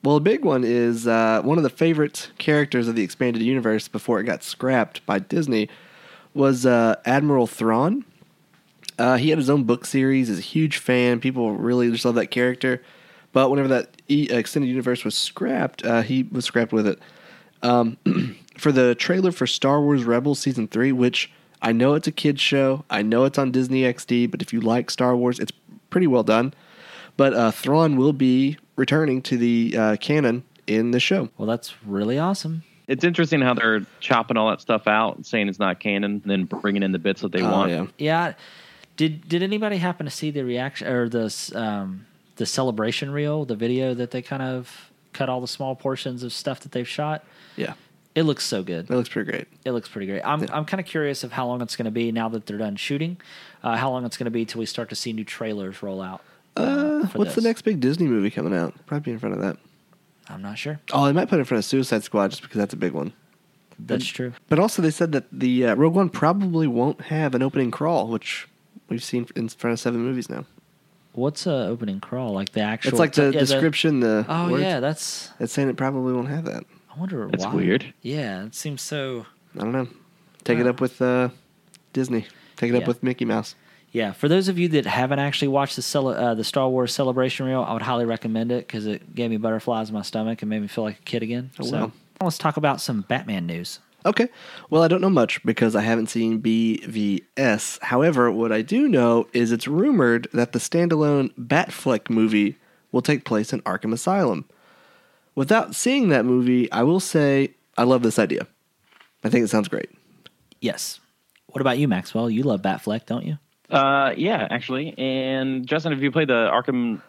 Well, 0.03 0.15
a 0.15 0.21
big 0.21 0.43
one 0.43 0.63
is 0.63 1.05
uh, 1.05 1.41
one 1.43 1.57
of 1.57 1.63
the 1.63 1.69
favorite 1.69 2.31
characters 2.39 2.87
of 2.87 2.95
the 2.95 3.03
expanded 3.03 3.41
universe 3.43 3.87
before 3.87 4.19
it 4.19 4.23
got 4.23 4.41
scrapped 4.41 5.05
by 5.05 5.19
Disney 5.19 5.69
was 6.33 6.65
uh, 6.65 6.95
Admiral 7.05 7.45
Thrawn. 7.45 8.03
Uh, 8.97 9.17
he 9.17 9.29
had 9.29 9.37
his 9.37 9.49
own 9.49 9.63
book 9.63 9.85
series. 9.85 10.29
Is 10.29 10.39
a 10.39 10.41
huge 10.41 10.77
fan. 10.77 11.19
People 11.19 11.55
really 11.55 11.91
just 11.91 12.05
love 12.05 12.15
that 12.15 12.27
character. 12.27 12.81
But 13.33 13.49
whenever 13.49 13.67
that 13.69 14.01
e- 14.09 14.27
extended 14.29 14.67
universe 14.67 15.03
was 15.05 15.15
scrapped, 15.15 15.85
uh, 15.85 16.01
he 16.01 16.23
was 16.23 16.45
scrapped 16.45 16.73
with 16.73 16.85
it. 16.87 16.99
Um, 17.63 17.97
for 18.57 18.71
the 18.71 18.95
trailer 18.95 19.31
for 19.31 19.47
Star 19.47 19.81
Wars 19.81 20.03
Rebels 20.03 20.39
season 20.39 20.67
three, 20.67 20.91
which 20.91 21.31
I 21.61 21.71
know 21.71 21.93
it's 21.93 22.07
a 22.07 22.11
kids 22.11 22.41
show. 22.41 22.83
I 22.89 23.01
know 23.03 23.23
it's 23.25 23.37
on 23.37 23.51
Disney 23.51 23.81
XD, 23.83 24.31
but 24.31 24.41
if 24.41 24.51
you 24.51 24.59
like 24.61 24.89
Star 24.89 25.15
Wars, 25.15 25.39
it's 25.39 25.51
pretty 25.89 26.07
well 26.07 26.23
done. 26.23 26.53
But 27.17 27.33
uh, 27.33 27.51
Thrawn 27.51 27.97
will 27.97 28.13
be 28.13 28.57
returning 28.75 29.21
to 29.23 29.37
the 29.37 29.75
uh, 29.77 29.95
canon 29.97 30.43
in 30.67 30.91
the 30.91 30.99
show. 30.99 31.29
Well, 31.37 31.47
that's 31.47 31.73
really 31.85 32.17
awesome. 32.17 32.63
it's 32.87 33.03
interesting 33.03 33.41
how 33.41 33.53
they're 33.53 33.85
chopping 33.99 34.37
all 34.37 34.49
that 34.49 34.59
stuff 34.61 34.87
out 34.87 35.15
and 35.17 35.25
saying 35.25 35.47
it's 35.49 35.59
not 35.59 35.79
canon, 35.79 36.03
and 36.03 36.23
then 36.23 36.45
bringing 36.45 36.83
in 36.83 36.91
the 36.93 36.99
bits 36.99 37.21
that 37.21 37.31
they 37.31 37.41
Oh, 37.41 37.51
want. 37.51 37.69
yeah. 37.71 37.85
Yeah. 37.97 38.33
Did 38.97 39.27
Did 39.29 39.43
anybody 39.43 39.77
happen 39.77 40.05
to 40.05 40.11
see 40.11 40.31
the 40.31 40.43
reaction 40.43 40.87
or 40.87 41.07
the 41.09 41.51
um, 41.55 42.05
the 42.41 42.45
celebration 42.47 43.11
reel, 43.11 43.45
the 43.45 43.55
video 43.55 43.93
that 43.93 44.09
they 44.09 44.23
kind 44.23 44.41
of 44.41 44.91
cut 45.13 45.29
all 45.29 45.39
the 45.41 45.47
small 45.47 45.75
portions 45.75 46.23
of 46.23 46.33
stuff 46.33 46.59
that 46.61 46.71
they've 46.71 46.87
shot? 46.89 47.23
Yeah, 47.55 47.73
It 48.15 48.23
looks 48.23 48.43
so 48.43 48.63
good. 48.63 48.89
It 48.89 48.95
looks 48.95 49.09
pretty 49.09 49.29
great. 49.31 49.47
It 49.63 49.73
looks 49.73 49.87
pretty 49.87 50.07
great. 50.07 50.23
I'm 50.25 50.41
I'm 50.51 50.65
kind 50.65 50.81
of 50.81 50.87
curious 50.87 51.23
of 51.23 51.31
how 51.33 51.45
long 51.45 51.61
it's 51.61 51.75
going 51.75 51.85
to 51.85 51.91
be 51.91 52.11
now 52.11 52.29
that 52.29 52.47
they're 52.47 52.57
done 52.57 52.77
shooting. 52.77 53.17
Uh, 53.61 53.77
how 53.77 53.91
long 53.91 54.05
it's 54.05 54.17
going 54.17 54.25
to 54.25 54.31
be 54.31 54.43
till 54.43 54.57
we 54.57 54.65
start 54.65 54.89
to 54.89 54.95
see 54.95 55.13
new 55.13 55.23
trailers 55.23 55.83
roll 55.83 56.01
out. 56.01 56.21
Uh, 56.57 57.05
for 57.07 57.19
what's 57.19 57.35
the 57.35 57.41
next 57.41 57.61
big 57.61 57.79
Disney 57.79 58.07
movie 58.07 58.31
coming 58.31 58.55
out? 58.55 58.73
Probably 58.87 59.13
in 59.13 59.19
front 59.19 59.35
of 59.35 59.41
that. 59.41 59.57
I'm 60.27 60.41
not 60.41 60.57
sure. 60.57 60.79
Oh, 60.91 61.05
they 61.05 61.11
might 61.13 61.29
put 61.29 61.35
it 61.35 61.41
in 61.41 61.45
front 61.45 61.59
of 61.59 61.65
Suicide 61.65 62.03
Squad 62.03 62.29
just 62.31 62.41
because 62.41 62.57
that's 62.57 62.73
a 62.73 62.77
big 62.77 62.93
one. 62.93 63.13
That's 63.77 64.05
true. 64.07 64.33
But 64.49 64.57
also, 64.59 64.81
they 64.81 64.91
said 64.91 65.11
that 65.11 65.25
the 65.31 65.67
uh, 65.67 65.75
Rogue 65.75 65.93
One 65.95 66.09
probably 66.09 66.65
won't 66.67 67.01
have 67.01 67.35
an 67.35 67.41
opening 67.43 67.69
crawl, 67.71 68.07
which 68.07 68.47
we've 68.89 69.03
seen 69.03 69.27
in 69.35 69.47
front 69.49 69.73
of 69.73 69.79
seven 69.79 70.01
movies 70.01 70.29
now. 70.29 70.45
What's 71.13 71.45
uh, 71.45 71.65
opening 71.67 71.99
crawl 71.99 72.31
like 72.31 72.51
the 72.51 72.61
actual? 72.61 72.89
It's 72.89 72.99
like 72.99 73.13
the 73.13 73.31
yeah, 73.31 73.39
description, 73.39 73.99
the, 73.99 74.25
oh 74.29 74.51
words. 74.51 74.63
yeah, 74.63 74.79
that's. 74.79 75.29
It's 75.39 75.51
saying 75.51 75.69
it 75.69 75.75
probably 75.75 76.13
won't 76.13 76.29
have 76.29 76.45
that. 76.45 76.63
I 76.93 76.99
wonder 76.99 77.27
That's 77.27 77.45
why. 77.45 77.55
weird. 77.55 77.93
Yeah, 78.01 78.45
it 78.45 78.55
seems 78.55 78.81
so. 78.81 79.25
I 79.55 79.59
don't 79.59 79.71
know. 79.71 79.87
Take 80.43 80.59
it 80.59 80.67
up 80.67 80.81
with 80.81 81.01
uh, 81.01 81.29
Disney. 81.93 82.25
Take 82.57 82.73
it 82.73 82.75
up 82.75 82.87
with 82.87 83.01
Mickey 83.03 83.25
Mouse. 83.25 83.55
Yeah, 83.91 84.13
for 84.13 84.29
those 84.29 84.47
of 84.47 84.57
you 84.57 84.69
that 84.69 84.85
haven't 84.85 85.19
actually 85.19 85.49
watched 85.49 85.75
the 85.75 85.81
cele- 85.81 86.09
uh, 86.09 86.33
the 86.33 86.43
Star 86.43 86.69
Wars 86.69 86.93
Celebration 86.93 87.45
reel, 87.45 87.61
I 87.61 87.73
would 87.73 87.81
highly 87.81 88.05
recommend 88.05 88.51
it 88.51 88.65
because 88.65 88.85
it 88.85 89.13
gave 89.13 89.29
me 89.29 89.37
butterflies 89.37 89.89
in 89.89 89.95
my 89.95 90.01
stomach 90.01 90.41
and 90.41 90.49
made 90.49 90.61
me 90.61 90.67
feel 90.67 90.85
like 90.85 90.99
a 90.99 91.03
kid 91.03 91.23
again. 91.23 91.51
Oh, 91.59 91.65
so 91.65 91.77
wow. 91.77 91.91
let's 92.21 92.37
talk 92.37 92.55
about 92.57 92.79
some 92.79 93.01
Batman 93.01 93.45
news. 93.45 93.79
Okay. 94.05 94.29
Well, 94.69 94.81
I 94.81 94.87
don't 94.87 95.01
know 95.01 95.09
much 95.09 95.43
because 95.43 95.75
I 95.75 95.81
haven't 95.81 96.07
seen 96.07 96.41
BVS. 96.41 97.79
However, 97.81 98.31
what 98.31 98.51
I 98.51 98.61
do 98.61 98.87
know 98.87 99.27
is 99.33 99.51
it's 99.51 99.67
rumored 99.67 100.27
that 100.33 100.53
the 100.53 100.59
standalone 100.59 101.33
Batfleck 101.35 102.09
movie 102.09 102.57
will 102.91 103.01
take 103.01 103.25
place 103.25 103.53
in 103.53 103.61
Arkham 103.61 103.93
Asylum. 103.93 104.45
Without 105.35 105.75
seeing 105.75 106.09
that 106.09 106.25
movie, 106.25 106.71
I 106.71 106.83
will 106.83 106.99
say 106.99 107.53
I 107.77 107.83
love 107.83 108.03
this 108.03 108.19
idea. 108.19 108.47
I 109.23 109.29
think 109.29 109.45
it 109.45 109.49
sounds 109.49 109.67
great. 109.67 109.89
Yes. 110.59 110.99
What 111.47 111.61
about 111.61 111.77
you, 111.77 111.87
Maxwell? 111.87 112.29
You 112.29 112.43
love 112.43 112.61
Batfleck, 112.61 113.05
don't 113.05 113.25
you? 113.25 113.37
Uh, 113.69 114.13
yeah, 114.17 114.47
actually. 114.49 114.97
And 114.97 115.65
Justin, 115.67 115.91
have 115.91 116.01
you 116.01 116.11
played 116.11 116.27
the 116.27 116.49
Arkham 116.51 117.01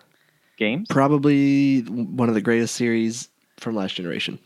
games? 0.56 0.86
Probably 0.88 1.80
one 1.80 2.28
of 2.28 2.34
the 2.34 2.40
greatest 2.40 2.74
series 2.74 3.28
from 3.58 3.74
last 3.74 3.94
generation. 3.94 4.38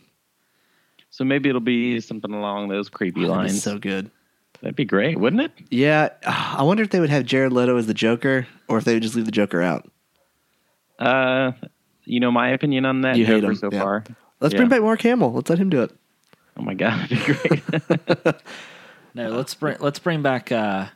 So 1.17 1.25
maybe 1.25 1.49
it'll 1.49 1.63
be 1.63 1.99
something 2.01 2.31
along 2.35 2.69
those 2.69 2.91
creepy 2.91 3.25
Oh, 3.25 3.29
that'd 3.29 3.43
be 3.45 3.49
lines. 3.49 3.63
so 3.63 3.79
good. 3.79 4.11
That'd 4.61 4.77
be 4.77 4.85
great, 4.85 5.19
wouldn't 5.19 5.41
it? 5.41 5.51
Yeah, 5.71 6.11
I 6.27 6.63
wonder 6.63 6.83
if 6.83 6.91
they 6.91 7.01
would 7.01 7.09
have 7.09 7.25
Jared 7.25 7.55
Leto 7.55 7.79
as 7.79 7.87
the 7.87 7.95
Joker, 7.95 8.47
or 8.69 8.77
if 8.77 8.85
they 8.85 8.93
would 8.93 9.03
just 9.03 9.15
leave 9.17 9.25
the 9.25 9.31
Joker 9.31 9.63
out. 9.63 9.91
Uh, 10.99 11.53
you 12.05 12.21
know 12.21 12.31
my 12.31 12.51
opinion 12.51 12.85
on 12.85 13.01
that 13.01 13.17
You 13.17 13.25
hate 13.25 13.41
Joker 13.41 13.53
him, 13.53 13.55
so 13.57 13.69
yeah. 13.73 13.81
far. 13.83 14.05
Let's 14.41 14.53
Yeah. 14.53 14.59
bring 14.59 14.69
back 14.69 14.83
Mark 14.83 15.01
Hamill. 15.01 15.33
Let's 15.33 15.49
let 15.49 15.59
him 15.59 15.71
do 15.71 15.83
it. 15.83 15.91
Oh 16.59 16.63
my 16.63 16.75
god, 16.75 17.09
that'd 17.09 17.27
be 17.27 17.33
great. 17.33 18.35
No, 19.15 19.31
let's 19.31 19.55
bring 19.55 19.79
let's 19.81 19.99
bring 19.99 20.21
back. 20.21 20.53
uh 20.53 20.89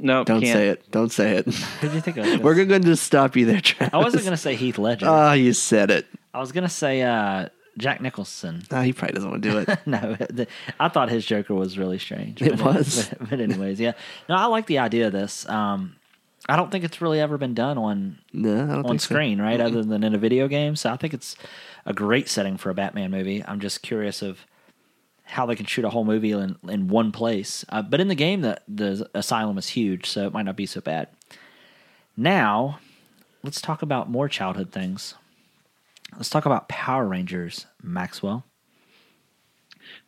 no, 0.00 0.24
Don't 0.24 0.40
can't. 0.40 0.52
say 0.52 0.68
it. 0.70 0.90
Don't 0.90 1.12
say 1.12 1.36
it. 1.36 1.44
Who 1.46 1.88
do 1.88 1.94
you 1.94 2.00
think? 2.00 2.18
I 2.18 2.20
was 2.22 2.30
gonna 2.30 2.42
We're 2.42 2.54
going 2.64 2.68
to 2.82 2.88
just 2.88 3.04
stop 3.04 3.36
you 3.36 3.46
there, 3.46 3.60
Travis. 3.60 3.94
I 3.94 3.98
wasn't 3.98 4.24
going 4.24 4.32
to 4.32 4.36
say 4.42 4.56
Heath 4.56 4.78
Ledger. 4.78 5.06
Ah, 5.08 5.34
you 5.34 5.52
said 5.52 5.92
it. 5.92 6.06
I 6.34 6.40
was 6.40 6.50
going 6.50 6.64
to 6.64 6.68
say 6.68 7.02
uh, 7.02 7.50
Jack 7.78 8.00
Nicholson. 8.00 8.62
Ah, 8.70 8.82
he 8.82 8.92
probably 8.92 9.14
doesn't 9.14 9.30
want 9.30 9.42
to 9.42 9.50
do 9.50 9.58
it. 9.58 9.78
no, 9.86 10.14
the, 10.30 10.46
I 10.78 10.88
thought 10.88 11.08
his 11.08 11.24
Joker 11.24 11.54
was 11.54 11.78
really 11.78 11.98
strange. 11.98 12.42
It 12.42 12.60
was. 12.64 13.08
but, 13.18 13.30
but 13.30 13.40
anyways, 13.40 13.80
yeah. 13.80 13.92
No, 14.28 14.36
I 14.36 14.46
like 14.46 14.66
the 14.66 14.78
idea 14.78 15.06
of 15.06 15.12
this. 15.12 15.48
Um, 15.48 15.96
I 16.48 16.56
don't 16.56 16.70
think 16.72 16.84
it's 16.84 17.00
really 17.00 17.20
ever 17.20 17.38
been 17.38 17.54
done 17.54 17.78
on 17.78 18.18
No, 18.32 18.58
on 18.78 18.82
think 18.84 19.00
so. 19.00 19.14
screen, 19.14 19.40
right? 19.40 19.60
Other 19.60 19.82
than 19.82 20.02
in 20.04 20.14
a 20.14 20.18
video 20.18 20.48
game. 20.48 20.74
So 20.76 20.90
I 20.90 20.96
think 20.96 21.14
it's 21.14 21.36
a 21.86 21.92
great 21.94 22.28
setting 22.28 22.56
for 22.56 22.68
a 22.70 22.74
Batman 22.74 23.10
movie. 23.10 23.44
I'm 23.46 23.60
just 23.60 23.80
curious 23.82 24.22
of 24.22 24.44
how 25.24 25.46
they 25.46 25.54
can 25.54 25.66
shoot 25.66 25.84
a 25.84 25.90
whole 25.90 26.04
movie 26.04 26.32
in, 26.32 26.56
in 26.68 26.88
one 26.88 27.12
place. 27.12 27.64
Uh, 27.68 27.80
but 27.80 28.00
in 28.00 28.08
the 28.08 28.14
game, 28.16 28.40
the 28.42 28.60
the 28.68 29.08
asylum 29.14 29.56
is 29.56 29.68
huge, 29.70 30.06
so 30.06 30.26
it 30.26 30.32
might 30.32 30.42
not 30.44 30.56
be 30.56 30.66
so 30.66 30.80
bad. 30.80 31.08
Now, 32.16 32.80
let's 33.42 33.60
talk 33.60 33.80
about 33.82 34.10
more 34.10 34.28
childhood 34.28 34.72
things. 34.72 35.14
Let's 36.16 36.30
talk 36.30 36.46
about 36.46 36.68
Power 36.68 37.06
Rangers, 37.06 37.66
Maxwell. 37.82 38.44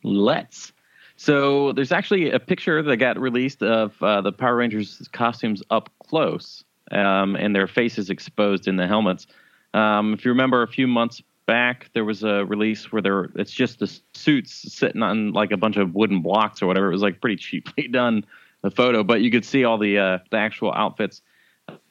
Let's. 0.02 0.72
So 1.16 1.72
there's 1.72 1.92
actually 1.92 2.30
a 2.30 2.38
picture 2.38 2.82
that 2.82 2.96
got 2.96 3.18
released 3.18 3.62
of 3.62 4.00
uh, 4.02 4.20
the 4.20 4.32
Power 4.32 4.56
Rangers 4.56 5.08
costumes 5.12 5.62
up 5.70 5.90
close, 6.06 6.64
um, 6.90 7.36
and 7.36 7.54
their 7.54 7.66
faces 7.66 8.10
exposed 8.10 8.68
in 8.68 8.76
the 8.76 8.86
helmets. 8.86 9.26
Um, 9.72 10.12
if 10.12 10.24
you 10.24 10.30
remember, 10.30 10.62
a 10.62 10.68
few 10.68 10.86
months 10.86 11.22
back, 11.46 11.90
there 11.94 12.04
was 12.04 12.22
a 12.22 12.44
release 12.44 12.90
where 12.92 13.02
there 13.02 13.24
it's 13.36 13.52
just 13.52 13.78
the 13.78 14.00
suits 14.14 14.72
sitting 14.72 15.02
on 15.02 15.32
like 15.32 15.52
a 15.52 15.56
bunch 15.56 15.76
of 15.76 15.94
wooden 15.94 16.20
blocks 16.20 16.62
or 16.62 16.66
whatever. 16.66 16.88
It 16.88 16.92
was 16.92 17.02
like 17.02 17.20
pretty 17.20 17.36
cheaply 17.42 17.88
done, 17.88 18.24
the 18.62 18.70
photo, 18.70 19.04
but 19.04 19.20
you 19.20 19.30
could 19.30 19.44
see 19.44 19.64
all 19.64 19.78
the 19.78 19.98
uh, 19.98 20.18
the 20.30 20.36
actual 20.36 20.72
outfits. 20.72 21.22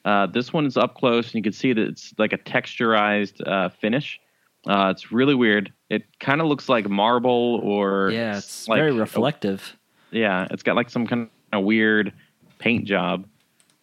Uh, 0.05 0.25
this 0.27 0.51
one 0.51 0.65
is 0.65 0.75
up 0.77 0.95
close, 0.95 1.27
and 1.27 1.35
you 1.35 1.43
can 1.43 1.53
see 1.53 1.71
that 1.73 1.87
it's 1.87 2.13
like 2.17 2.33
a 2.33 2.37
texturized 2.37 3.45
uh, 3.47 3.69
finish. 3.69 4.19
Uh, 4.67 4.89
it's 4.95 5.11
really 5.11 5.35
weird. 5.35 5.71
It 5.89 6.03
kind 6.19 6.41
of 6.41 6.47
looks 6.47 6.67
like 6.69 6.89
marble 6.89 7.59
or 7.63 8.09
Yeah, 8.11 8.37
it's 8.37 8.67
like- 8.67 8.79
very 8.79 8.91
reflective. 8.91 9.77
yeah, 10.11 10.47
it's 10.51 10.63
got 10.63 10.75
like 10.75 10.89
some 10.89 11.07
kind 11.07 11.29
of 11.51 11.63
weird 11.63 12.11
paint 12.59 12.85
job. 12.85 13.25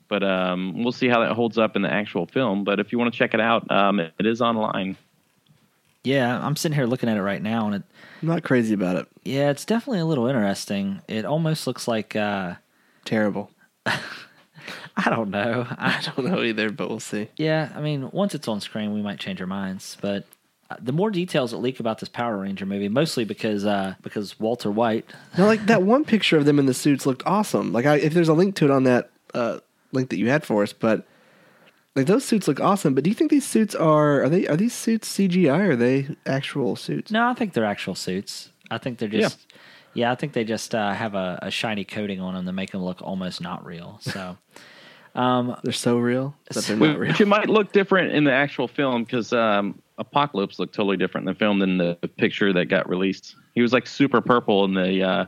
But 0.09 0.23
um, 0.25 0.83
we'll 0.83 0.91
see 0.93 1.09
how 1.09 1.21
that 1.21 1.33
holds 1.33 1.57
up 1.57 1.77
in 1.77 1.83
the 1.83 1.93
actual 1.93 2.27
film. 2.27 2.65
But 2.65 2.81
if 2.81 2.91
you 2.93 2.99
want 2.99 3.13
to 3.13 3.17
check 3.19 3.33
it 3.33 3.41
out, 3.41 3.71
um, 3.71 4.01
it, 4.01 4.13
it 4.19 4.27
is 4.27 4.43
online. 4.43 4.97
Yeah, 6.03 6.45
I'm 6.45 6.57
sitting 6.57 6.75
here 6.75 6.87
looking 6.87 7.09
at 7.09 7.17
it 7.17 7.23
right 7.23 7.41
now, 7.43 7.67
and 7.67 7.77
it 7.77 7.83
I'm 8.23 8.29
not 8.29 8.43
crazy 8.43 8.75
about 8.75 8.97
it. 8.97 9.07
yeah, 9.23 9.51
it's 9.51 9.65
definitely 9.65 10.01
a 10.01 10.07
little 10.07 10.27
interesting. 10.27 11.01
It 11.09 11.25
almost 11.25 11.67
looks 11.67 11.87
like 11.87 12.17
uh, 12.17 12.55
Terrible. 13.05 13.51
I 14.97 15.11
don't 15.11 15.31
know. 15.31 15.67
I, 15.71 15.99
I 15.99 16.03
don't 16.03 16.27
know 16.27 16.43
either, 16.43 16.71
but 16.71 16.89
we'll 16.89 17.01
see. 17.01 17.29
Yeah, 17.37 17.71
I 17.75 17.81
mean, 17.81 18.11
once 18.11 18.35
it's 18.35 18.49
on 18.49 18.61
screen, 18.61 18.93
we 18.93 19.03
might 19.03 19.19
change 19.19 19.41
our 19.41 19.47
minds. 19.47 19.97
But 20.01 20.27
uh, 20.71 20.77
the 20.81 20.93
more 20.93 21.11
details 21.11 21.51
that 21.53 21.59
leak 21.59 21.81
about 21.81 21.99
this 21.99 22.09
Power 22.09 22.39
Ranger 22.39 22.67
movie, 22.67 22.89
mostly 22.89 23.25
because 23.25 23.65
uh, 23.65 23.95
because 24.03 24.39
Walter 24.39 24.71
White. 24.71 25.05
No, 25.39 25.47
like 25.47 25.67
that 25.67 25.83
one 25.83 26.05
picture 26.05 26.37
of 26.37 26.45
them 26.45 26.59
in 26.59 26.67
the 26.67 26.75
suits 26.75 27.07
looked 27.07 27.23
awesome. 27.27 27.73
Like, 27.73 27.87
I, 27.87 27.97
if 27.97 28.15
there's 28.15 28.29
a 28.29 28.35
link 28.35 28.57
to 28.57 28.65
it 28.67 28.71
on 28.71 28.85
that 28.85 29.11
uh, 29.35 29.59
link 29.93 30.11
that 30.11 30.19
you 30.19 30.29
had 30.29 30.45
for 30.45 30.63
us, 30.63 30.73
but 30.73 31.07
like 31.97 32.07
those 32.07 32.25
suits 32.25 32.47
look 32.49 32.61
awesome. 32.61 32.95
But 32.95 33.05
do 33.05 33.11
you 33.11 33.15
think 33.15 33.31
these 33.31 33.47
suits 33.47 33.75
are 33.75 34.23
are 34.23 34.29
they 34.29 34.47
are 34.47 34.57
these 34.57 34.75
suits 34.75 35.13
CGI 35.17 35.59
or 35.59 35.71
are 35.73 35.77
they 35.77 36.09
actual 36.27 36.77
suits? 36.77 37.11
No, 37.11 37.29
I 37.29 37.35
think 37.35 37.53
they're 37.53 37.65
actual 37.65 37.95
suits. 37.95 38.51
I 38.71 38.79
think 38.79 38.99
they're 38.99 39.09
just. 39.09 39.47
Yeah, 39.93 40.13
I 40.13 40.15
think 40.15 40.35
they 40.35 40.45
just 40.45 40.73
uh, 40.73 40.93
have 40.93 41.17
a, 41.17 41.41
a 41.43 41.51
shiny 41.51 41.85
coating 41.85 42.21
on 42.21 42.35
them 42.35 42.47
to 42.47 42.53
make 42.53 42.71
them 42.71 42.85
look 42.85 43.03
almost 43.03 43.41
not 43.41 43.67
real. 43.67 43.99
So, 44.03 44.37
um, 45.21 45.57
They're 45.63 45.73
so 45.73 45.99
real 45.99 46.35
that 46.53 46.65
they're 46.65 46.77
not 46.77 46.99
real. 46.99 47.15
it 47.19 47.29
might 47.29 47.49
look 47.49 47.73
different 47.73 48.13
in 48.13 48.25
the 48.25 48.33
actual 48.33 48.69
film 48.69 49.05
because 49.05 49.33
um, 49.33 49.81
Apocalypse 49.99 50.59
looked 50.59 50.75
totally 50.75 50.97
different 50.97 51.29
in 51.29 51.35
the 51.35 51.39
film 51.39 51.59
than 51.59 51.79
the 51.79 51.97
picture 52.17 52.53
that 52.53 52.67
got 52.67 52.89
released. 52.89 53.37
He 53.55 53.63
was 53.63 53.73
like 53.73 53.87
super 53.87 54.21
purple 54.21 54.65
in 54.65 54.75
the 54.75 55.03
uh, 55.03 55.27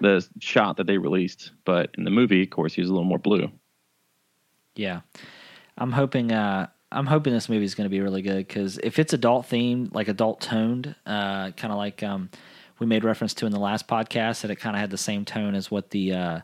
the 0.00 0.26
shot 0.40 0.76
that 0.78 0.86
they 0.86 0.98
released, 0.98 1.52
but 1.64 1.90
in 1.96 2.04
the 2.04 2.10
movie, 2.10 2.42
of 2.42 2.50
course, 2.50 2.74
he 2.74 2.80
was 2.80 2.90
a 2.90 2.92
little 2.92 3.08
more 3.08 3.18
blue. 3.18 3.50
yeah, 4.74 5.00
I'm 5.78 5.92
hoping. 5.92 6.32
Uh, 6.32 6.68
I'm 6.90 7.06
hoping 7.06 7.32
this 7.32 7.48
movie 7.48 7.64
is 7.64 7.74
going 7.74 7.86
to 7.86 7.90
be 7.90 8.00
really 8.00 8.20
good 8.20 8.46
because 8.46 8.78
if 8.82 8.98
it's 8.98 9.14
adult 9.14 9.48
themed, 9.48 9.94
like 9.94 10.08
adult 10.08 10.42
toned, 10.42 10.94
uh, 11.06 11.50
kind 11.52 11.72
of 11.72 11.78
like 11.78 12.02
um, 12.02 12.28
we 12.78 12.86
made 12.86 13.02
reference 13.02 13.32
to 13.34 13.46
in 13.46 13.52
the 13.52 13.58
last 13.58 13.88
podcast, 13.88 14.42
that 14.42 14.50
it 14.50 14.56
kind 14.56 14.76
of 14.76 14.80
had 14.80 14.90
the 14.90 14.98
same 14.98 15.24
tone 15.24 15.54
as 15.54 15.70
what 15.70 15.88
the 15.90 16.12
uh, 16.12 16.40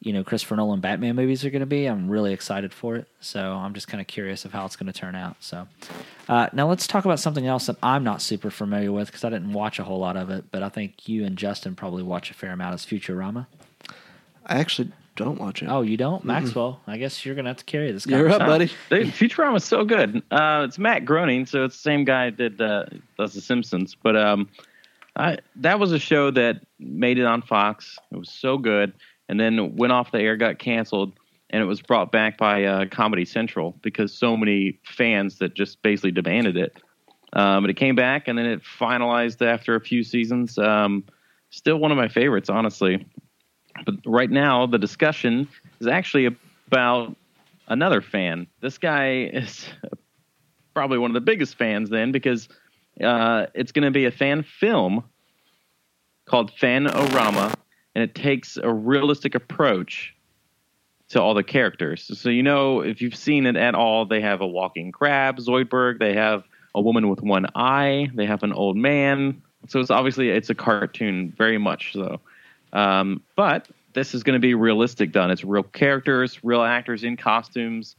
you 0.00 0.12
know 0.12 0.24
Christopher 0.24 0.56
Nolan 0.56 0.80
Batman 0.80 1.16
movies 1.16 1.44
are 1.44 1.50
going 1.50 1.60
to 1.60 1.66
be. 1.66 1.86
I'm 1.86 2.08
really 2.08 2.32
excited 2.32 2.72
for 2.72 2.96
it, 2.96 3.06
so 3.20 3.52
I'm 3.52 3.74
just 3.74 3.88
kind 3.88 4.00
of 4.00 4.06
curious 4.06 4.44
of 4.44 4.52
how 4.52 4.64
it's 4.64 4.76
going 4.76 4.92
to 4.92 4.98
turn 4.98 5.14
out. 5.14 5.36
So 5.40 5.68
uh, 6.28 6.48
now 6.52 6.68
let's 6.68 6.86
talk 6.86 7.04
about 7.04 7.20
something 7.20 7.46
else 7.46 7.66
that 7.66 7.76
I'm 7.82 8.04
not 8.04 8.22
super 8.22 8.50
familiar 8.50 8.92
with 8.92 9.06
because 9.08 9.24
I 9.24 9.30
didn't 9.30 9.52
watch 9.52 9.78
a 9.78 9.84
whole 9.84 9.98
lot 9.98 10.16
of 10.16 10.30
it, 10.30 10.46
but 10.50 10.62
I 10.62 10.68
think 10.68 11.08
you 11.08 11.24
and 11.24 11.36
Justin 11.36 11.74
probably 11.74 12.02
watch 12.02 12.30
a 12.30 12.34
fair 12.34 12.52
amount. 12.52 12.74
Is 12.74 12.86
Futurama? 12.86 13.46
I 14.46 14.58
actually 14.58 14.92
don't 15.16 15.38
watch 15.38 15.62
it. 15.62 15.66
Oh, 15.66 15.82
you 15.82 15.98
don't, 15.98 16.24
Maxwell? 16.24 16.80
I 16.86 16.96
guess 16.96 17.24
you're 17.26 17.34
going 17.34 17.44
to 17.44 17.50
have 17.50 17.58
to 17.58 17.64
carry 17.64 17.92
this. 17.92 18.06
You're 18.06 18.30
up, 18.30 18.38
conversation. 18.38 18.76
buddy. 18.88 19.04
They, 19.04 19.10
Futurama's 19.10 19.64
so 19.64 19.84
good. 19.84 20.22
Uh, 20.30 20.64
it's 20.66 20.78
Matt 20.78 21.04
Groening, 21.04 21.44
so 21.46 21.64
it's 21.64 21.76
the 21.76 21.82
same 21.82 22.04
guy 22.04 22.30
that 22.30 22.58
uh, 22.60 22.86
does 23.18 23.34
The 23.34 23.42
Simpsons. 23.42 23.94
But 24.02 24.16
um, 24.16 24.48
I, 25.16 25.38
that 25.56 25.78
was 25.78 25.92
a 25.92 25.98
show 25.98 26.30
that 26.30 26.62
made 26.78 27.18
it 27.18 27.26
on 27.26 27.42
Fox. 27.42 27.98
It 28.10 28.16
was 28.16 28.30
so 28.30 28.56
good, 28.56 28.94
and 29.30 29.38
then 29.38 29.76
went 29.76 29.92
off 29.92 30.10
the 30.10 30.18
air, 30.18 30.36
got 30.36 30.58
canceled, 30.58 31.12
and 31.50 31.62
it 31.62 31.64
was 31.64 31.80
brought 31.80 32.10
back 32.10 32.36
by 32.36 32.64
uh, 32.64 32.86
Comedy 32.86 33.24
Central 33.24 33.78
because 33.80 34.12
so 34.12 34.36
many 34.36 34.80
fans 34.84 35.38
that 35.38 35.54
just 35.54 35.80
basically 35.82 36.10
demanded 36.10 36.56
it. 36.56 36.76
Um, 37.32 37.62
but 37.62 37.70
it 37.70 37.74
came 37.74 37.94
back, 37.94 38.26
and 38.26 38.36
then 38.36 38.46
it 38.46 38.62
finalized 38.62 39.40
after 39.46 39.76
a 39.76 39.80
few 39.80 40.02
seasons. 40.02 40.58
Um, 40.58 41.04
still 41.50 41.76
one 41.76 41.92
of 41.92 41.96
my 41.96 42.08
favorites, 42.08 42.50
honestly. 42.50 43.06
But 43.86 43.94
right 44.04 44.28
now, 44.28 44.66
the 44.66 44.78
discussion 44.78 45.46
is 45.78 45.86
actually 45.86 46.36
about 46.66 47.14
another 47.68 48.00
fan. 48.00 48.48
This 48.60 48.78
guy 48.78 49.30
is 49.32 49.64
probably 50.74 50.98
one 50.98 51.10
of 51.10 51.14
the 51.14 51.20
biggest 51.20 51.56
fans 51.56 51.88
then 51.88 52.10
because 52.10 52.48
uh, 53.00 53.46
it's 53.54 53.70
going 53.70 53.84
to 53.84 53.92
be 53.92 54.06
a 54.06 54.10
fan 54.10 54.42
film 54.42 55.04
called 56.26 56.50
Fanorama, 56.60 57.54
and 57.94 58.04
it 58.04 58.14
takes 58.14 58.56
a 58.56 58.72
realistic 58.72 59.34
approach 59.34 60.14
to 61.10 61.20
all 61.20 61.34
the 61.34 61.42
characters. 61.42 62.10
So 62.18 62.28
you 62.30 62.42
know, 62.42 62.80
if 62.80 63.02
you've 63.02 63.16
seen 63.16 63.46
it 63.46 63.56
at 63.56 63.74
all, 63.74 64.06
they 64.06 64.20
have 64.20 64.40
a 64.40 64.46
walking 64.46 64.92
crab, 64.92 65.38
Zoidberg. 65.38 65.98
They 65.98 66.14
have 66.14 66.44
a 66.74 66.80
woman 66.80 67.08
with 67.08 67.20
one 67.22 67.46
eye. 67.54 68.10
They 68.14 68.26
have 68.26 68.42
an 68.42 68.52
old 68.52 68.76
man. 68.76 69.42
So 69.68 69.80
it's 69.80 69.90
obviously 69.90 70.30
it's 70.30 70.50
a 70.50 70.54
cartoon, 70.54 71.34
very 71.36 71.58
much 71.58 71.92
so. 71.92 72.20
Um, 72.72 73.22
but 73.36 73.68
this 73.92 74.14
is 74.14 74.22
going 74.22 74.34
to 74.34 74.40
be 74.40 74.54
realistic 74.54 75.12
done. 75.12 75.30
It's 75.30 75.44
real 75.44 75.64
characters, 75.64 76.42
real 76.44 76.62
actors 76.62 77.02
in 77.02 77.16
costumes, 77.16 77.96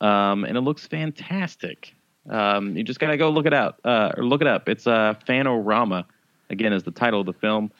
um, 0.00 0.44
and 0.44 0.56
it 0.56 0.60
looks 0.60 0.86
fantastic. 0.86 1.94
Um, 2.30 2.76
you 2.76 2.84
just 2.84 3.00
gotta 3.00 3.16
go 3.16 3.30
look 3.30 3.46
it 3.46 3.54
out 3.54 3.80
uh, 3.84 4.12
or 4.16 4.24
look 4.24 4.40
it 4.40 4.46
up. 4.46 4.68
It's 4.68 4.86
uh, 4.86 5.14
Fanorama. 5.28 6.04
Again, 6.50 6.72
is 6.72 6.84
the 6.84 6.90
title 6.90 7.20
of 7.20 7.26
the 7.26 7.32
film. 7.32 7.72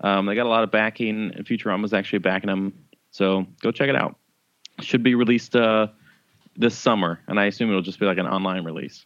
Um, 0.00 0.26
they 0.26 0.34
got 0.34 0.46
a 0.46 0.48
lot 0.48 0.64
of 0.64 0.70
backing. 0.70 1.32
Futurama's 1.40 1.92
actually 1.92 2.20
backing 2.20 2.48
them, 2.48 2.72
so 3.10 3.46
go 3.60 3.70
check 3.70 3.88
it 3.88 3.96
out. 3.96 4.16
Should 4.80 5.02
be 5.02 5.14
released 5.14 5.54
uh, 5.54 5.88
this 6.56 6.76
summer, 6.76 7.20
and 7.28 7.38
I 7.38 7.46
assume 7.46 7.68
it'll 7.68 7.82
just 7.82 8.00
be 8.00 8.06
like 8.06 8.18
an 8.18 8.26
online 8.26 8.64
release. 8.64 9.04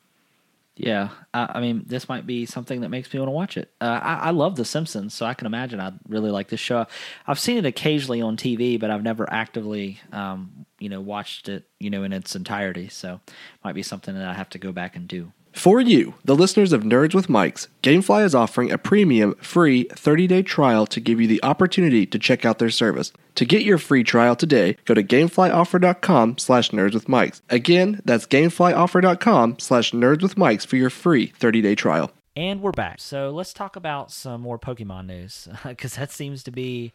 Yeah, 0.76 1.10
I, 1.32 1.52
I 1.54 1.60
mean, 1.60 1.84
this 1.86 2.08
might 2.08 2.26
be 2.26 2.46
something 2.46 2.80
that 2.80 2.88
makes 2.88 3.12
me 3.12 3.20
want 3.20 3.28
to 3.28 3.32
watch 3.32 3.56
it. 3.56 3.70
Uh, 3.80 4.00
I, 4.02 4.14
I 4.14 4.30
love 4.30 4.56
The 4.56 4.64
Simpsons, 4.64 5.14
so 5.14 5.24
I 5.24 5.34
can 5.34 5.46
imagine 5.46 5.78
I'd 5.78 5.98
really 6.08 6.30
like 6.30 6.48
this 6.48 6.58
show. 6.58 6.86
I've 7.26 7.38
seen 7.38 7.58
it 7.58 7.66
occasionally 7.66 8.20
on 8.20 8.36
TV, 8.36 8.78
but 8.78 8.90
I've 8.90 9.04
never 9.04 9.32
actively, 9.32 10.00
um, 10.12 10.66
you 10.80 10.88
know, 10.88 11.00
watched 11.00 11.48
it, 11.48 11.64
you 11.78 11.90
know, 11.90 12.02
in 12.02 12.12
its 12.12 12.34
entirety. 12.34 12.88
So, 12.88 13.20
might 13.62 13.74
be 13.76 13.84
something 13.84 14.14
that 14.14 14.26
I 14.26 14.34
have 14.34 14.50
to 14.50 14.58
go 14.58 14.72
back 14.72 14.96
and 14.96 15.06
do. 15.06 15.32
For 15.54 15.80
you, 15.80 16.14
the 16.24 16.34
listeners 16.34 16.72
of 16.72 16.82
Nerds 16.82 17.14
with 17.14 17.28
Mics, 17.28 17.68
Gamefly 17.82 18.24
is 18.24 18.34
offering 18.34 18.72
a 18.72 18.76
premium 18.76 19.34
free 19.36 19.84
30-day 19.84 20.42
trial 20.42 20.84
to 20.88 21.00
give 21.00 21.20
you 21.20 21.28
the 21.28 21.42
opportunity 21.44 22.06
to 22.06 22.18
check 22.18 22.44
out 22.44 22.58
their 22.58 22.70
service. 22.70 23.12
To 23.36 23.44
get 23.44 23.62
your 23.62 23.78
free 23.78 24.02
trial 24.02 24.34
today, 24.34 24.76
go 24.84 24.94
to 24.94 25.02
gameflyoffer.com 25.02 26.38
slash 26.38 26.70
nerdswithmics. 26.70 27.40
Again, 27.50 28.02
that's 28.04 28.26
gameflyoffer.com 28.26 29.58
slash 29.60 29.92
nerdswithmics 29.92 30.66
for 30.66 30.76
your 30.76 30.90
free 30.90 31.28
30-day 31.38 31.76
trial. 31.76 32.10
And 32.36 32.60
we're 32.60 32.72
back. 32.72 33.00
So 33.00 33.30
let's 33.30 33.52
talk 33.52 33.76
about 33.76 34.10
some 34.10 34.40
more 34.40 34.58
Pokemon 34.58 35.06
news 35.06 35.48
because 35.64 35.94
that 35.94 36.10
seems 36.10 36.42
to 36.42 36.50
be 36.50 36.92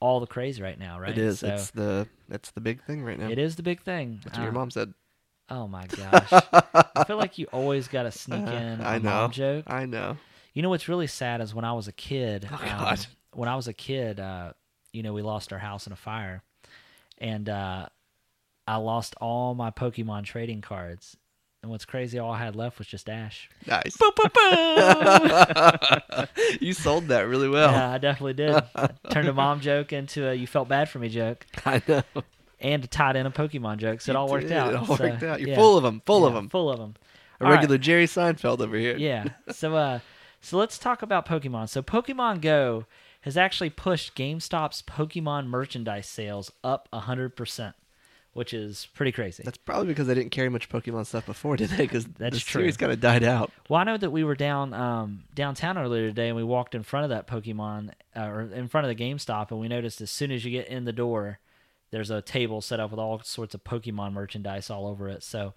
all 0.00 0.18
the 0.18 0.26
craze 0.26 0.60
right 0.60 0.78
now, 0.78 0.98
right? 0.98 1.12
It 1.12 1.18
is. 1.18 1.38
So 1.38 1.46
It's 1.48 1.70
the 1.70 2.08
it's 2.28 2.50
the 2.50 2.60
big 2.60 2.82
thing 2.84 3.04
right 3.04 3.18
now. 3.18 3.28
it 3.28 3.38
is 3.38 3.54
the 3.54 3.62
big 3.62 3.82
thing. 3.82 4.20
That's 4.24 4.36
what 4.36 4.42
your 4.42 4.50
Uh, 4.52 4.54
mom 4.58 4.70
said. 4.72 4.92
Oh 5.50 5.68
my 5.68 5.86
gosh! 5.86 6.32
I 6.32 7.04
feel 7.06 7.16
like 7.18 7.38
you 7.38 7.46
always 7.52 7.88
got 7.88 8.04
to 8.04 8.10
sneak 8.12 8.46
in 8.46 8.80
a 8.80 8.84
I 8.84 8.98
know. 8.98 9.10
mom 9.10 9.30
joke. 9.30 9.64
I 9.66 9.84
know. 9.86 10.16
You 10.54 10.62
know 10.62 10.70
what's 10.70 10.88
really 10.88 11.06
sad 11.06 11.40
is 11.40 11.54
when 11.54 11.64
I 11.64 11.72
was 11.72 11.88
a 11.88 11.92
kid. 11.92 12.48
Oh, 12.50 12.54
um, 12.54 12.60
God. 12.60 13.06
when 13.32 13.48
I 13.48 13.56
was 13.56 13.68
a 13.68 13.72
kid, 13.72 14.20
uh, 14.20 14.52
you 14.92 15.02
know, 15.02 15.12
we 15.12 15.22
lost 15.22 15.52
our 15.52 15.58
house 15.58 15.86
in 15.86 15.92
a 15.92 15.96
fire, 15.96 16.42
and 17.18 17.48
uh, 17.48 17.86
I 18.66 18.76
lost 18.76 19.14
all 19.20 19.54
my 19.54 19.70
Pokemon 19.70 20.24
trading 20.24 20.60
cards. 20.62 21.16
And 21.62 21.70
what's 21.70 21.86
crazy, 21.86 22.18
all 22.18 22.30
I 22.30 22.38
had 22.38 22.54
left 22.56 22.78
was 22.78 22.86
just 22.86 23.08
Ash. 23.08 23.48
Nice. 23.66 23.96
Boom, 23.96 24.10
boom, 24.16 24.28
boom. 24.34 26.26
you 26.60 26.74
sold 26.74 27.08
that 27.08 27.22
really 27.26 27.48
well. 27.48 27.72
yeah, 27.72 27.90
I 27.92 27.96
definitely 27.98 28.34
did. 28.34 28.62
I 28.76 28.90
turned 29.10 29.28
a 29.28 29.32
mom 29.32 29.60
joke 29.60 29.92
into 29.94 30.28
a 30.28 30.34
"you 30.34 30.46
felt 30.46 30.68
bad 30.68 30.90
for 30.90 30.98
me" 30.98 31.08
joke, 31.08 31.46
I 31.64 31.80
know. 31.88 32.02
And 32.64 32.90
tied 32.90 33.14
in 33.14 33.26
a 33.26 33.30
Pokemon 33.30 33.76
joke. 33.76 34.00
So 34.00 34.10
it 34.10 34.14
You 34.14 34.18
all 34.18 34.28
worked 34.28 34.48
did. 34.48 34.56
out. 34.56 34.72
It 34.72 34.76
all 34.76 34.96
So, 34.96 35.04
worked 35.04 35.22
out. 35.22 35.38
You're 35.38 35.50
yeah. 35.50 35.54
full 35.56 35.76
of 35.76 35.84
them. 35.84 36.02
Full 36.06 36.26
of 36.26 36.34
them. 36.34 36.48
Full 36.48 36.70
of 36.70 36.78
them. 36.80 36.94
A 37.40 37.48
regular 37.50 37.78
Jerry 37.78 38.06
Seinfeld 38.06 38.60
over 38.60 38.76
here. 38.76 38.96
yeah. 38.96 39.26
So 39.52 39.76
uh 39.76 39.98
so 40.40 40.56
let's 40.58 40.78
talk 40.78 41.02
about 41.02 41.26
Pokemon. 41.26 41.68
So 41.68 41.82
Pokemon 41.82 42.40
Go 42.40 42.86
has 43.22 43.36
actually 43.36 43.70
pushed 43.70 44.14
GameStop's 44.14 44.82
Pokemon 44.82 45.46
merchandise 45.46 46.06
sales 46.06 46.52
up 46.62 46.88
100%, 46.92 47.72
which 48.34 48.52
is 48.52 48.88
pretty 48.94 49.10
crazy. 49.12 49.42
That's 49.42 49.56
probably 49.56 49.86
because 49.88 50.06
they 50.06 50.14
didn't 50.14 50.30
carry 50.32 50.50
much 50.50 50.68
Pokemon 50.68 51.06
stuff 51.06 51.24
before, 51.24 51.56
did 51.56 51.70
they? 51.70 51.84
Because 51.84 52.04
That's 52.04 52.36
the 52.36 52.40
true. 52.44 52.60
series 52.62 52.76
kind 52.76 52.92
of 52.92 53.00
died 53.00 53.24
out. 53.24 53.50
well, 53.70 53.80
I 53.80 53.84
know 53.84 53.96
that 53.96 54.10
we 54.10 54.24
were 54.24 54.34
down 54.34 54.74
um, 54.74 55.24
downtown 55.34 55.78
earlier 55.78 56.08
today 56.08 56.28
and 56.28 56.36
we 56.36 56.44
walked 56.44 56.74
in 56.74 56.82
front 56.82 57.04
of 57.04 57.10
that 57.10 57.26
Pokemon 57.26 57.92
uh, 58.16 58.20
or 58.20 58.40
in 58.42 58.68
front 58.68 58.86
of 58.86 58.96
the 58.96 59.02
GameStop 59.02 59.50
and 59.50 59.58
we 59.60 59.68
noticed 59.68 60.00
as 60.02 60.10
soon 60.10 60.30
as 60.30 60.44
you 60.44 60.50
get 60.50 60.68
in 60.68 60.84
the 60.84 60.92
door 60.92 61.38
there's 61.94 62.10
a 62.10 62.20
table 62.20 62.60
set 62.60 62.80
up 62.80 62.90
with 62.90 62.98
all 62.98 63.20
sorts 63.22 63.54
of 63.54 63.62
Pokemon 63.62 64.12
merchandise 64.12 64.68
all 64.68 64.86
over 64.88 65.08
it. 65.08 65.22
So 65.22 65.54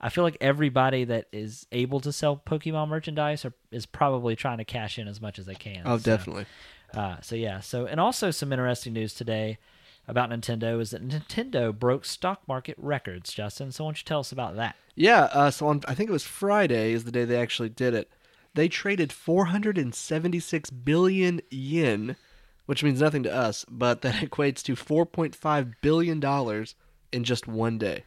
I 0.00 0.08
feel 0.08 0.22
like 0.24 0.36
everybody 0.40 1.02
that 1.04 1.26
is 1.32 1.66
able 1.72 1.98
to 2.00 2.12
sell 2.12 2.40
Pokemon 2.46 2.88
merchandise 2.88 3.44
are, 3.44 3.52
is 3.72 3.86
probably 3.86 4.36
trying 4.36 4.58
to 4.58 4.64
cash 4.64 4.98
in 4.98 5.08
as 5.08 5.20
much 5.20 5.38
as 5.38 5.46
they 5.46 5.54
can. 5.56 5.82
Oh, 5.84 5.98
So- 5.98 6.04
definitely. 6.04 6.46
Uh, 6.94 7.16
so 7.20 7.34
yeah. 7.36 7.60
So 7.60 7.86
and 7.86 7.98
also 8.00 8.30
some 8.30 8.52
interesting 8.52 8.92
news 8.92 9.14
today 9.14 9.58
about 10.08 10.30
Nintendo 10.30 10.80
is 10.80 10.90
that 10.90 11.06
Nintendo 11.06 11.76
broke 11.76 12.04
stock 12.04 12.40
market 12.48 12.76
records. 12.78 13.32
Justin, 13.32 13.70
so 13.72 13.84
why 13.84 13.88
don't 13.88 13.98
you 13.98 14.04
tell 14.04 14.20
us 14.20 14.32
about 14.32 14.56
that? 14.56 14.76
Yeah. 14.94 15.24
Uh, 15.32 15.50
so 15.50 15.66
on, 15.68 15.82
I 15.86 15.94
think 15.94 16.08
it 16.08 16.12
was 16.12 16.24
Friday 16.24 16.92
is 16.92 17.04
the 17.04 17.12
day 17.12 17.24
they 17.24 17.36
actually 17.36 17.68
did 17.68 17.94
it. 17.94 18.10
They 18.54 18.68
traded 18.68 19.12
476 19.12 20.70
billion 20.70 21.40
yen, 21.50 22.16
which 22.70 22.84
means 22.84 23.00
nothing 23.00 23.24
to 23.24 23.34
us, 23.34 23.66
but 23.68 24.00
that 24.02 24.14
equates 24.30 24.62
to 24.62 24.76
4.5 24.76 25.74
billion 25.82 26.20
dollars 26.20 26.76
in 27.10 27.24
just 27.24 27.48
one 27.48 27.78
day, 27.78 28.04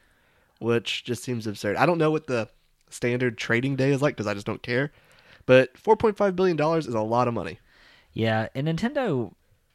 which 0.60 1.04
just 1.04 1.22
seems 1.22 1.46
absurd. 1.46 1.76
I 1.76 1.86
don't 1.86 1.98
know 1.98 2.12
what 2.12 2.28
the 2.28 2.48
standard 2.90 3.38
trading 3.38 3.76
day 3.76 3.92
is 3.92 4.02
like 4.02 4.16
because 4.16 4.26
I 4.26 4.34
just 4.34 4.46
don't 4.46 4.64
care, 4.64 4.94
but 5.46 5.74
4.5 5.74 6.34
billion 6.38 6.56
dollars 6.56 6.88
is 6.88 6.94
a 6.94 7.02
lot 7.02 7.28
of 7.28 7.34
money. 7.34 7.60
Yeah, 8.14 8.48
and 8.56 8.70
Nintendo, 8.70 9.34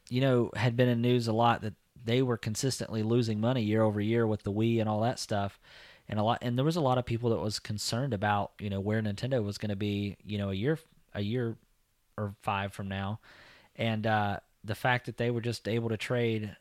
you 0.08 0.22
know, 0.22 0.52
had 0.56 0.74
been 0.74 0.88
in 0.88 1.02
news 1.02 1.28
a 1.28 1.34
lot 1.34 1.60
that 1.60 1.74
they 2.02 2.22
were 2.22 2.38
consistently 2.38 3.02
losing 3.02 3.42
money 3.42 3.60
year 3.60 3.82
over 3.82 4.00
year 4.00 4.26
with 4.26 4.42
the 4.42 4.52
Wii 4.52 4.80
and 4.80 4.88
all 4.88 5.02
that 5.02 5.18
stuff. 5.18 5.60
And 6.08 6.18
a 6.18 6.22
lot 6.22 6.38
and 6.40 6.56
there 6.56 6.64
was 6.64 6.76
a 6.76 6.80
lot 6.80 6.96
of 6.96 7.04
people 7.04 7.28
that 7.28 7.40
was 7.40 7.58
concerned 7.58 8.14
about, 8.14 8.52
you 8.58 8.70
know, 8.70 8.80
where 8.80 9.02
Nintendo 9.02 9.44
was 9.44 9.58
going 9.58 9.68
to 9.68 9.76
be, 9.76 10.16
you 10.24 10.38
know, 10.38 10.48
a 10.48 10.54
year 10.54 10.78
a 11.12 11.20
year 11.20 11.58
or 12.16 12.32
5 12.42 12.72
from 12.72 12.88
now. 12.88 13.20
And 13.76 14.06
uh 14.06 14.40
the 14.64 14.74
fact 14.74 15.06
that 15.06 15.16
they 15.16 15.30
were 15.30 15.40
just 15.40 15.68
able 15.68 15.88
to 15.88 15.96
trade, 15.96 16.56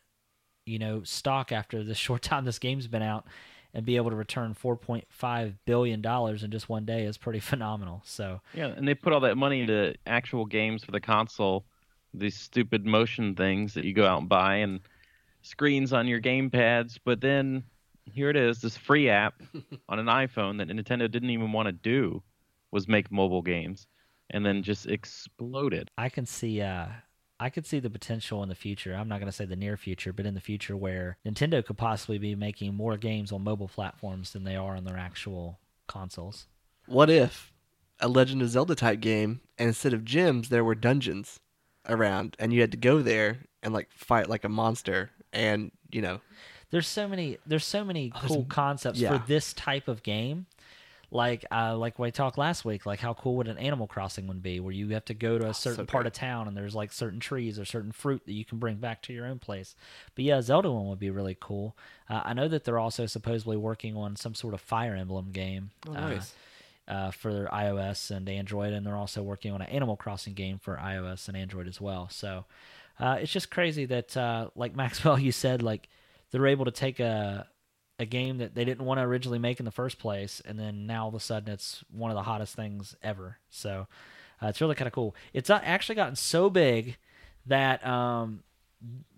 you 0.66 0.80
know, 0.80 1.04
stock 1.04 1.52
after 1.52 1.84
the 1.84 1.96
short 2.06 2.22
time 2.22 2.46
this 2.46 2.60
game's 2.60 2.88
been 2.88 3.02
out 3.02 3.26
and 3.74 3.86
be 3.86 3.96
able 3.96 4.10
to 4.10 4.16
return 4.16 4.56
4.5 4.56 5.54
billion 5.66 6.02
dollars 6.02 6.44
in 6.44 6.52
just 6.52 6.70
one 6.70 6.86
day 6.86 7.04
is 7.04 7.18
pretty 7.18 7.40
phenomenal. 7.52 8.02
So, 8.06 8.42
Yeah, 8.54 8.68
and 8.68 8.88
they 8.88 8.96
put 8.96 9.14
all 9.14 9.20
that 9.22 9.38
money 9.38 9.62
into 9.62 9.96
actual 10.06 10.46
games 10.46 10.84
for 10.84 10.92
the 10.92 11.02
console. 11.02 11.66
These 12.14 12.36
stupid 12.38 12.86
motion 12.86 13.36
things 13.36 13.74
that 13.74 13.84
you 13.84 13.94
go 13.94 14.08
out 14.08 14.20
and 14.20 14.30
buy 14.30 14.56
and 14.56 14.80
screens 15.42 15.94
on 15.94 16.08
your 16.08 16.20
game 16.20 16.50
pads. 16.50 16.98
But 17.04 17.22
then 17.22 17.64
here 18.06 18.30
it 18.30 18.36
is, 18.36 18.62
this 18.62 18.78
free 18.78 19.10
app 19.10 19.42
on 19.90 20.00
an 20.00 20.08
iPhone 20.08 20.58
that 20.58 20.70
Nintendo 20.70 21.12
didn't 21.12 21.30
even 21.30 21.52
want 21.52 21.68
to 21.68 21.74
do 21.74 22.24
was 22.72 22.88
make 22.88 23.12
mobile 23.12 23.42
games, 23.42 23.88
and 24.30 24.46
then 24.46 24.64
just 24.64 24.88
exploded. 24.88 25.90
I 25.98 26.10
can 26.10 26.26
see 26.26 26.62
uh 26.62 26.88
I 27.40 27.50
could 27.50 27.66
see 27.66 27.80
the 27.80 27.90
potential 27.90 28.42
in 28.42 28.50
the 28.50 28.56
future. 28.56 28.96
I'm 28.96 29.08
not 29.08 29.20
going 29.20 29.32
to 29.32 29.36
say 29.36 29.46
the 29.46 29.56
near 29.56 29.78
future, 29.78 30.12
but 30.12 30.26
in 30.26 30.34
the 30.34 30.42
future 30.42 30.76
where 30.76 31.18
Nintendo 31.26 31.64
could 31.64 31.78
possibly 31.78 32.18
be 32.18 32.36
making 32.36 32.74
more 32.74 32.98
games 32.98 33.32
on 33.32 33.44
mobile 33.44 33.68
platforms 33.68 34.34
than 34.34 34.44
they 34.44 34.56
are 34.56 34.76
on 34.76 34.86
their 34.86 34.98
actual 34.98 35.60
consoles. 35.88 36.48
What 36.88 37.10
if 37.10 37.54
a 38.00 38.08
Legend 38.08 38.42
of 38.42 38.50
Zelda 38.50 38.76
type 38.76 39.00
game, 39.00 39.42
and 39.58 39.68
instead 39.68 39.94
of 39.94 40.02
gyms, 40.04 40.50
there 40.50 40.64
were 40.64 40.76
dungeons 40.76 41.40
around, 41.88 42.36
and 42.40 42.54
you 42.54 42.62
had 42.62 42.72
to 42.72 42.78
go 42.78 43.02
there 43.02 43.40
and 43.62 43.74
like 43.74 43.92
fight 43.92 44.30
like 44.30 44.44
a 44.44 44.50
monster, 44.50 45.12
and 45.34 45.72
you 45.92 46.02
know, 46.02 46.22
There's 46.70 46.88
so 46.88 47.08
many 47.08 47.38
there's 47.46 47.66
so 47.66 47.84
many 47.84 48.12
oh, 48.14 48.20
there's 48.20 48.32
cool 48.32 48.46
concepts 48.46 49.00
yeah. 49.00 49.18
for 49.18 49.28
this 49.28 49.54
type 49.54 49.88
of 49.88 50.04
game. 50.04 50.48
Like 51.10 51.46
uh 51.52 51.78
like 51.78 51.98
we 52.00 52.12
talked 52.12 52.38
last 52.38 52.66
week, 52.66 52.86
like 52.86 53.00
how 53.00 53.14
cool 53.14 53.36
would 53.38 53.48
an 53.48 53.58
Animal 53.58 53.88
Crossing 53.88 54.28
one 54.28 54.40
be 54.40 54.60
where 54.60 54.74
you 54.74 54.90
have 54.90 55.06
to 55.06 55.14
go 55.14 55.38
to 55.38 55.48
a 55.48 55.54
certain 55.54 55.86
part 55.86 56.06
of 56.06 56.12
town 56.12 56.48
and 56.50 56.58
there's 56.58 56.76
like 56.76 56.92
certain 56.92 57.20
trees 57.22 57.58
or 57.58 57.64
certain 57.64 57.94
fruit 57.94 58.26
that 58.26 58.34
you 58.34 58.44
can 58.44 58.58
bring 58.58 58.76
back 58.76 59.02
to 59.04 59.14
your 59.14 59.26
own 59.26 59.40
place. 59.40 59.76
But 60.16 60.26
yeah, 60.26 60.42
Zelda 60.42 60.70
one 60.70 60.88
would 60.88 61.00
be 61.00 61.10
really 61.10 61.38
cool. 61.40 61.78
Uh, 62.10 62.22
I 62.26 62.34
know 62.34 62.50
that 62.50 62.66
they're 62.66 62.78
also 62.80 63.06
supposedly 63.06 63.56
working 63.56 63.96
on 63.96 64.18
some 64.18 64.36
sort 64.36 64.54
of 64.54 64.60
Fire 64.60 64.96
Emblem 64.96 65.32
game. 65.32 65.72
Oh, 65.88 65.94
uh, 65.94 66.10
nice. 66.10 66.34
uh, 66.90 67.12
for 67.12 67.34
their 67.34 67.48
iOS 67.48 68.12
and 68.12 68.28
Android, 68.28 68.74
and 68.74 68.86
they're 68.86 68.96
also 68.96 69.24
working 69.24 69.54
on 69.54 69.62
an 69.62 69.70
Animal 69.70 69.96
Crossing 69.96 70.34
game 70.34 70.58
for 70.60 70.76
iOS 70.76 71.28
and 71.30 71.38
Android 71.38 71.68
as 71.68 71.80
well. 71.80 72.10
So 72.10 72.46
uh, 73.00 73.18
it's 73.22 73.32
just 73.32 73.50
crazy 73.52 73.86
that, 73.86 74.16
uh, 74.18 74.50
like 74.56 74.76
Maxwell, 74.76 75.20
you 75.20 75.32
said, 75.32 75.62
like 75.62 75.88
they're 76.32 76.48
able 76.48 76.66
to 76.66 76.72
take 76.72 77.00
a 77.00 77.48
a 78.00 78.06
game 78.06 78.38
that 78.38 78.54
they 78.56 78.64
didn't 78.66 78.86
want 78.86 79.00
to 79.00 79.04
originally 79.04 79.40
make 79.40 79.60
in 79.60 79.66
the 79.66 79.72
first 79.72 79.98
place, 80.00 80.42
and 80.46 80.60
then 80.60 80.86
now 80.86 81.04
all 81.04 81.10
of 81.10 81.16
a 81.16 81.20
sudden 81.20 81.52
it's 81.54 81.84
one 81.92 82.12
of 82.12 82.16
the 82.16 82.24
hottest 82.24 82.56
things 82.56 82.96
ever. 83.02 83.38
So 83.50 83.88
uh, 84.42 84.48
it's 84.48 84.62
really 84.62 84.76
kind 84.76 84.88
of 84.88 84.94
cool. 84.94 85.16
It's 85.34 85.50
uh, 85.50 85.60
actually 85.64 85.96
gotten 85.96 86.16
so 86.16 86.50
big 86.50 86.98
that 87.48 87.86
um, 87.86 88.44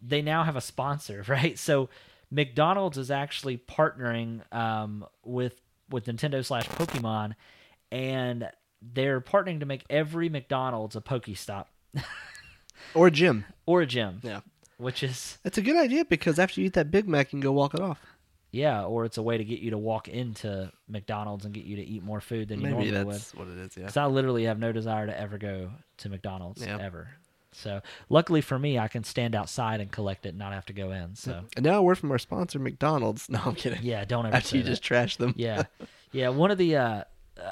they 0.02 0.22
now 0.22 0.44
have 0.44 0.56
a 0.56 0.62
sponsor, 0.62 1.26
right? 1.28 1.58
So 1.60 1.90
McDonald's 2.32 2.98
is 2.98 3.12
actually 3.12 3.58
partnering 3.58 4.42
um, 4.54 5.06
with 5.24 5.62
with 5.90 6.06
Nintendo 6.06 6.46
slash 6.46 6.68
Pokemon, 6.70 7.34
and 7.92 8.50
they're 8.82 9.20
partnering 9.20 9.60
to 9.60 9.66
make 9.66 9.84
every 9.90 10.30
McDonald's 10.30 10.96
a 10.96 11.02
Pokestop 11.02 11.66
or 12.94 13.08
a 13.08 13.12
gym. 13.12 13.46
or 13.66 13.82
a 13.82 13.86
gym, 13.88 14.20
Yeah, 14.24 14.42
which 14.78 15.04
is 15.04 15.38
it's 15.44 15.58
a 15.58 15.62
good 15.62 15.76
idea 15.76 16.06
because 16.06 16.40
after 16.40 16.62
you 16.62 16.68
eat 16.68 16.74
that 16.74 16.92
Big 16.92 17.08
Mac, 17.10 17.28
you 17.28 17.32
can 17.32 17.40
go 17.42 17.52
walk 17.52 17.74
it 17.74 17.82
off. 17.82 18.00
Yeah, 18.52 18.84
or 18.84 19.06
it's 19.06 19.18
a 19.18 19.22
way 19.22 19.38
to 19.38 19.44
get 19.44 19.60
you 19.60 19.72
to 19.72 19.78
walk 19.78 20.08
into 20.08 20.72
McDonald's 20.88 21.46
and 21.46 21.54
get 21.54 21.66
you 21.66 21.76
to 21.78 21.84
eat 21.84 22.04
more 22.04 22.20
food 22.22 22.48
than 22.50 22.62
you 22.62 22.68
normally 22.70 22.92
would. 22.92 23.08
that's 23.16 23.34
what 23.36 23.48
it 23.48 23.58
is. 23.58 23.78
Yeah. 23.78 23.84
Because 23.84 23.98
I 23.98 24.06
literally 24.08 24.46
have 24.46 24.58
no 24.60 24.72
desire 24.72 25.06
to 25.06 25.20
ever 25.20 25.38
go 25.38 25.72
to 25.98 26.10
McDonald's 26.10 26.66
Yeah. 26.66 26.78
ever. 26.80 27.10
So 27.52 27.82
luckily 28.10 28.42
for 28.42 28.58
me, 28.60 28.78
I 28.78 28.88
can 28.88 29.04
stand 29.04 29.36
outside 29.36 29.82
and 29.82 29.92
collect 29.92 30.26
it, 30.26 30.30
and 30.30 30.38
not 30.38 30.54
have 30.54 30.66
to 30.68 30.74
go 30.74 30.92
in. 30.92 31.16
So 31.16 31.46
And 31.56 31.66
now 31.66 31.80
a 31.80 31.82
word 31.82 31.98
from 31.98 32.12
our 32.12 32.20
sponsor, 32.20 32.60
McDonald's. 32.60 33.28
No, 33.30 33.40
I'm 33.44 33.56
kidding. 33.56 33.80
yeah, 33.84 34.06
don't 34.06 34.26
ever. 34.28 34.36
After 34.36 34.50
say 34.50 34.58
you 34.58 34.64
that. 34.64 34.70
just 34.70 34.84
trash 34.84 35.18
them. 35.18 35.34
yeah 35.38 35.64
yeah 36.12 36.30
one 36.30 36.52
of 36.52 36.58
the 36.58 36.76
uh 36.76 37.04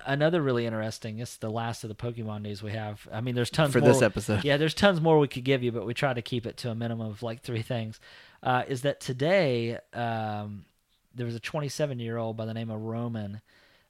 another 0.05 0.41
really 0.41 0.65
interesting 0.65 1.19
it's 1.19 1.37
the 1.37 1.49
last 1.49 1.83
of 1.83 1.87
the 1.87 1.95
pokemon 1.95 2.41
news 2.41 2.61
we 2.61 2.71
have 2.73 3.07
i 3.13 3.21
mean 3.21 3.35
there's 3.35 3.49
tons 3.49 3.71
For 3.71 3.79
more 3.79 3.87
this 3.87 4.01
episode. 4.01 4.43
yeah 4.43 4.57
there's 4.57 4.73
tons 4.73 4.99
more 4.99 5.17
we 5.17 5.29
could 5.29 5.45
give 5.45 5.63
you 5.63 5.71
but 5.71 5.85
we 5.85 5.93
try 5.93 6.13
to 6.13 6.21
keep 6.21 6.45
it 6.45 6.57
to 6.57 6.69
a 6.71 6.75
minimum 6.75 7.07
of 7.07 7.23
like 7.23 7.41
three 7.41 7.61
things 7.61 7.99
uh 8.43 8.63
is 8.67 8.81
that 8.81 8.99
today 8.99 9.77
um 9.93 10.65
there 11.17 11.25
was 11.25 11.35
a 11.35 11.39
27 11.39 11.99
year 11.99 12.17
old 12.17 12.37
by 12.37 12.45
the 12.45 12.53
name 12.53 12.69
of 12.69 12.81
roman 12.81 13.41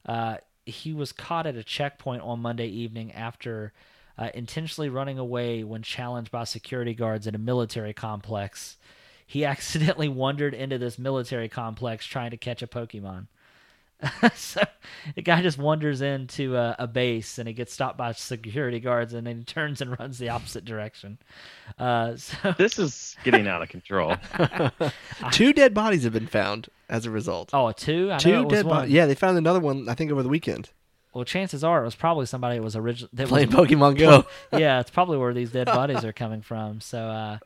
uh 0.05 0.37
he 0.65 0.93
was 0.93 1.11
caught 1.11 1.47
at 1.47 1.55
a 1.55 1.63
checkpoint 1.63 2.21
on 2.21 2.39
monday 2.39 2.67
evening 2.67 3.11
after 3.11 3.73
uh, 4.17 4.29
intentionally 4.33 4.89
running 4.89 5.19
away 5.19 5.63
when 5.63 5.83
challenged 5.83 6.31
by 6.31 6.43
security 6.43 6.95
guards 6.95 7.27
at 7.27 7.35
a 7.35 7.39
military 7.39 7.93
complex 7.93 8.77
he 9.27 9.43
accidentally 9.45 10.07
wandered 10.07 10.53
into 10.53 10.77
this 10.77 10.97
military 10.97 11.49
complex 11.49 12.05
trying 12.05 12.31
to 12.31 12.37
catch 12.37 12.63
a 12.63 12.67
Pokemon. 12.67 13.27
so 14.35 14.61
the 15.15 15.23
guy 15.23 15.41
just 15.41 15.57
wanders 15.57 16.01
into 16.01 16.55
a, 16.55 16.75
a 16.79 16.87
base 16.87 17.39
and 17.39 17.47
he 17.47 17.53
gets 17.53 17.73
stopped 17.73 17.97
by 17.97 18.11
security 18.11 18.79
guards 18.79 19.13
and 19.13 19.25
then 19.25 19.39
he 19.39 19.43
turns 19.43 19.81
and 19.81 19.99
runs 19.99 20.19
the 20.19 20.29
opposite 20.29 20.63
direction. 20.63 21.17
Uh, 21.79 22.15
so 22.15 22.53
This 22.57 22.79
is 22.79 23.15
getting 23.23 23.47
out 23.47 23.61
of 23.61 23.69
control. 23.69 24.15
Two 25.31 25.51
dead 25.51 25.73
bodies 25.73 26.03
have 26.03 26.13
been 26.13 26.27
found 26.27 26.69
as 26.89 27.05
a 27.05 27.11
result. 27.11 27.51
oh, 27.53 27.67
a 27.67 27.73
two? 27.73 28.11
I 28.11 28.17
Two 28.17 28.45
dead 28.45 28.67
bodies. 28.67 28.91
Yeah, 28.91 29.05
they 29.05 29.15
found 29.15 29.37
another 29.37 29.59
one. 29.59 29.89
I 29.89 29.93
think 29.93 30.11
over 30.11 30.23
the 30.23 30.29
weekend. 30.29 30.69
Well, 31.13 31.25
chances 31.25 31.63
are 31.63 31.81
it 31.81 31.85
was 31.85 31.95
probably 31.95 32.25
somebody 32.25 32.57
that 32.57 32.63
was 32.63 32.75
originally 32.75 33.09
Playing 33.25 33.49
was, 33.49 33.67
Pokemon 33.67 33.97
Go. 33.97 34.25
yeah, 34.57 34.79
it's 34.79 34.91
probably 34.91 35.17
where 35.17 35.33
these 35.33 35.51
dead 35.51 35.65
bodies 35.65 36.03
are 36.03 36.13
coming 36.13 36.41
from. 36.41 36.79
So, 36.79 36.99
uh, 36.99 37.37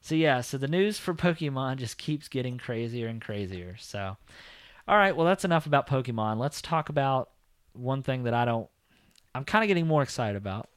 so 0.00 0.14
yeah, 0.14 0.40
so 0.42 0.58
the 0.58 0.68
news 0.68 0.98
for 0.98 1.12
Pokemon 1.12 1.78
just 1.78 1.98
keeps 1.98 2.28
getting 2.28 2.56
crazier 2.56 3.08
and 3.08 3.20
crazier. 3.20 3.76
So, 3.78 4.16
all 4.86 4.96
right, 4.96 5.16
well, 5.16 5.26
that's 5.26 5.44
enough 5.44 5.66
about 5.66 5.88
Pokemon. 5.88 6.38
Let's 6.38 6.62
talk 6.62 6.88
about 6.88 7.30
one 7.72 8.02
thing 8.02 8.24
that 8.24 8.34
I 8.34 8.44
don't. 8.44 8.68
I'm 9.34 9.44
kind 9.44 9.64
of 9.64 9.68
getting 9.68 9.86
more 9.86 10.02
excited 10.02 10.36
about. 10.36 10.68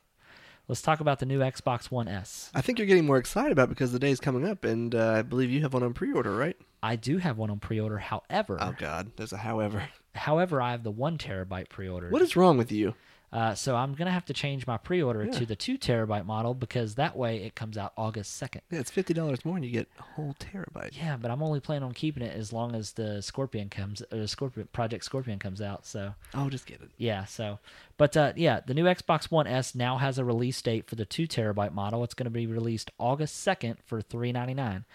Let's 0.67 0.81
talk 0.81 1.01
about 1.01 1.19
the 1.19 1.25
new 1.25 1.39
Xbox 1.39 1.91
One 1.91 2.07
S. 2.07 2.49
I 2.55 2.61
think 2.61 2.79
you're 2.79 2.87
getting 2.87 3.05
more 3.05 3.17
excited 3.17 3.51
about 3.51 3.69
because 3.69 3.91
the 3.91 3.99
day 3.99 4.11
is 4.11 4.19
coming 4.19 4.47
up, 4.47 4.63
and 4.63 4.95
uh, 4.95 5.11
I 5.11 5.21
believe 5.21 5.51
you 5.51 5.61
have 5.61 5.73
one 5.73 5.83
on 5.83 5.93
pre-order, 5.93 6.35
right? 6.35 6.57
I 6.83 6.97
do 6.97 7.17
have 7.17 7.37
one 7.37 7.49
on 7.49 7.59
pre-order. 7.59 7.97
However, 7.97 8.57
Oh 8.61 8.75
God, 8.77 9.11
there's 9.15 9.33
a 9.33 9.37
however. 9.37 9.87
however, 10.13 10.61
I 10.61 10.71
have 10.71 10.83
the 10.83 10.91
one 10.91 11.17
terabyte 11.17 11.69
pre-order. 11.69 12.09
What 12.09 12.21
is 12.21 12.35
wrong 12.35 12.57
with 12.57 12.71
you? 12.71 12.93
Uh, 13.31 13.55
so 13.55 13.75
I'm 13.75 13.95
gonna 13.95 14.11
have 14.11 14.25
to 14.25 14.33
change 14.33 14.67
my 14.67 14.77
pre-order 14.77 15.25
Yeah. 15.25 15.31
to 15.31 15.45
the 15.47 15.55
two 15.55 15.79
terabyte 15.79 16.25
model 16.27 16.53
because 16.53 16.93
that 16.95 17.15
way 17.15 17.37
it 17.45 17.55
comes 17.55 17.79
out 17.79 17.91
August 17.97 18.35
second. 18.35 18.61
Yeah, 18.69 18.77
it's 18.79 18.91
fifty 18.91 19.11
dollars 19.11 19.43
more, 19.43 19.55
and 19.55 19.65
you 19.65 19.71
get 19.71 19.87
a 19.97 20.03
whole 20.03 20.35
terabyte. 20.39 20.95
Yeah, 20.95 21.17
but 21.17 21.31
I'm 21.31 21.41
only 21.41 21.59
planning 21.59 21.81
on 21.83 21.93
keeping 21.93 22.21
it 22.21 22.35
as 22.37 22.53
long 22.53 22.75
as 22.75 22.91
the 22.91 23.21
Scorpio 23.23 23.65
comes, 23.71 24.03
or 24.11 24.19
the 24.19 24.27
Scorpio 24.27 24.65
Project 24.65 25.03
Scorpio 25.03 25.35
comes 25.37 25.61
out. 25.61 25.87
So 25.87 26.13
Oh, 26.35 26.47
just 26.51 26.67
get 26.67 26.81
it. 26.81 26.91
yeah, 26.97 27.25
so 27.25 27.57
but 27.97 28.15
uh, 28.15 28.33
yeah, 28.35 28.59
the 28.59 28.75
new 28.75 28.83
Xbox 28.85 29.31
One 29.31 29.47
S 29.47 29.73
now 29.73 29.97
has 29.97 30.19
a 30.19 30.25
release 30.25 30.61
date 30.61 30.85
for 30.85 30.93
the 30.93 31.05
two 31.05 31.25
terabyte 31.27 31.71
model. 31.73 32.03
It's 32.03 32.13
going 32.13 32.25
to 32.25 32.29
be 32.29 32.45
released 32.45 32.91
August 32.99 33.37
second 33.37 33.77
for 33.83 33.99
three 33.99 34.31
ninety 34.31 34.53
nine. 34.53 34.85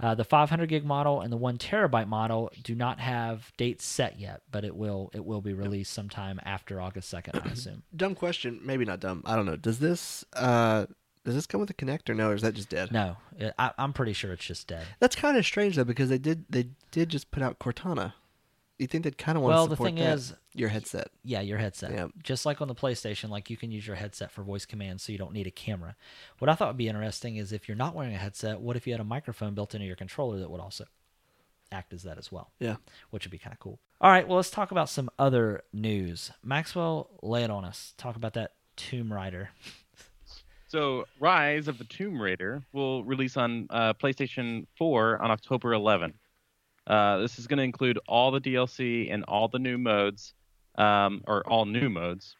Uh, 0.00 0.14
the 0.14 0.24
500 0.24 0.68
gig 0.68 0.84
model 0.84 1.20
and 1.20 1.32
the 1.32 1.36
one 1.36 1.58
terabyte 1.58 2.06
model 2.06 2.50
do 2.62 2.74
not 2.74 3.00
have 3.00 3.52
dates 3.56 3.84
set 3.84 4.18
yet, 4.20 4.42
but 4.50 4.64
it 4.64 4.76
will 4.76 5.10
it 5.12 5.24
will 5.24 5.40
be 5.40 5.52
released 5.52 5.92
sometime 5.92 6.40
after 6.44 6.80
August 6.80 7.08
second, 7.08 7.40
I 7.44 7.48
assume. 7.52 7.82
Dumb 7.96 8.14
question, 8.14 8.60
maybe 8.62 8.84
not 8.84 9.00
dumb. 9.00 9.22
I 9.26 9.34
don't 9.36 9.46
know. 9.46 9.56
Does 9.56 9.78
this 9.80 10.24
uh 10.34 10.86
does 11.24 11.34
this 11.34 11.46
come 11.46 11.60
with 11.60 11.68
a 11.70 11.74
connector? 11.74 12.16
no, 12.16 12.30
or 12.30 12.34
is 12.34 12.42
that 12.42 12.54
just 12.54 12.70
dead? 12.70 12.90
No, 12.92 13.16
I, 13.58 13.72
I'm 13.76 13.92
pretty 13.92 14.12
sure 14.14 14.32
it's 14.32 14.46
just 14.46 14.66
dead. 14.68 14.86
That's 15.00 15.16
kind 15.16 15.36
of 15.36 15.44
strange 15.44 15.76
though, 15.76 15.84
because 15.84 16.08
they 16.08 16.18
did 16.18 16.44
they 16.48 16.68
did 16.90 17.08
just 17.08 17.30
put 17.30 17.42
out 17.42 17.58
Cortana. 17.58 18.14
You 18.78 18.86
think 18.86 19.02
they'd 19.04 19.18
kind 19.18 19.36
of 19.36 19.42
want 19.42 19.54
Well, 19.54 19.64
to 19.66 19.70
the 19.70 19.76
thing 19.76 19.96
that? 19.96 20.14
is, 20.14 20.34
your 20.54 20.68
headset. 20.68 21.08
Yeah, 21.24 21.40
your 21.40 21.58
headset. 21.58 21.90
Yeah. 21.92 22.06
Just 22.22 22.46
like 22.46 22.60
on 22.60 22.68
the 22.68 22.74
PlayStation, 22.76 23.28
like 23.28 23.50
you 23.50 23.56
can 23.56 23.72
use 23.72 23.86
your 23.86 23.96
headset 23.96 24.30
for 24.30 24.42
voice 24.42 24.64
commands, 24.66 25.02
so 25.02 25.10
you 25.10 25.18
don't 25.18 25.32
need 25.32 25.46
a 25.48 25.50
camera. 25.50 25.96
What 26.38 26.48
I 26.48 26.54
thought 26.54 26.68
would 26.68 26.76
be 26.76 26.88
interesting 26.88 27.36
is 27.36 27.52
if 27.52 27.66
you're 27.68 27.76
not 27.76 27.94
wearing 27.94 28.14
a 28.14 28.18
headset, 28.18 28.60
what 28.60 28.76
if 28.76 28.86
you 28.86 28.92
had 28.92 29.00
a 29.00 29.04
microphone 29.04 29.54
built 29.54 29.74
into 29.74 29.86
your 29.86 29.96
controller 29.96 30.38
that 30.38 30.48
would 30.50 30.60
also 30.60 30.84
act 31.72 31.92
as 31.92 32.04
that 32.04 32.18
as 32.18 32.30
well, 32.30 32.52
Yeah. 32.60 32.76
which 33.10 33.24
would 33.24 33.32
be 33.32 33.38
kind 33.38 33.52
of 33.52 33.58
cool. 33.58 33.80
All 34.00 34.10
right, 34.10 34.26
well, 34.28 34.36
let's 34.36 34.48
talk 34.50 34.70
about 34.70 34.88
some 34.88 35.10
other 35.18 35.64
news. 35.72 36.30
Maxwell, 36.44 37.10
lay 37.20 37.42
it 37.42 37.50
on 37.50 37.64
us. 37.64 37.94
Talk 37.98 38.14
about 38.14 38.34
that 38.34 38.52
Tomb 38.76 39.12
Raider. 39.12 39.50
So, 40.70 41.06
Rise 41.18 41.66
of 41.66 41.78
the 41.78 41.84
Tomb 41.84 42.20
Raider 42.20 42.62
will 42.74 43.02
release 43.02 43.38
on 43.38 43.68
uh, 43.70 43.94
PlayStation 43.94 44.66
4 44.76 45.22
on 45.22 45.30
October 45.30 45.72
11. 45.72 46.12
Uh, 46.88 47.18
this 47.18 47.38
is 47.38 47.46
going 47.46 47.58
to 47.58 47.62
include 47.64 47.98
all 48.08 48.30
the 48.30 48.40
DLC 48.40 49.12
and 49.12 49.22
all 49.24 49.46
the 49.46 49.58
new 49.58 49.76
modes, 49.76 50.32
um, 50.76 51.22
or 51.26 51.46
all 51.46 51.66
new 51.66 51.88
modes. 51.90 52.34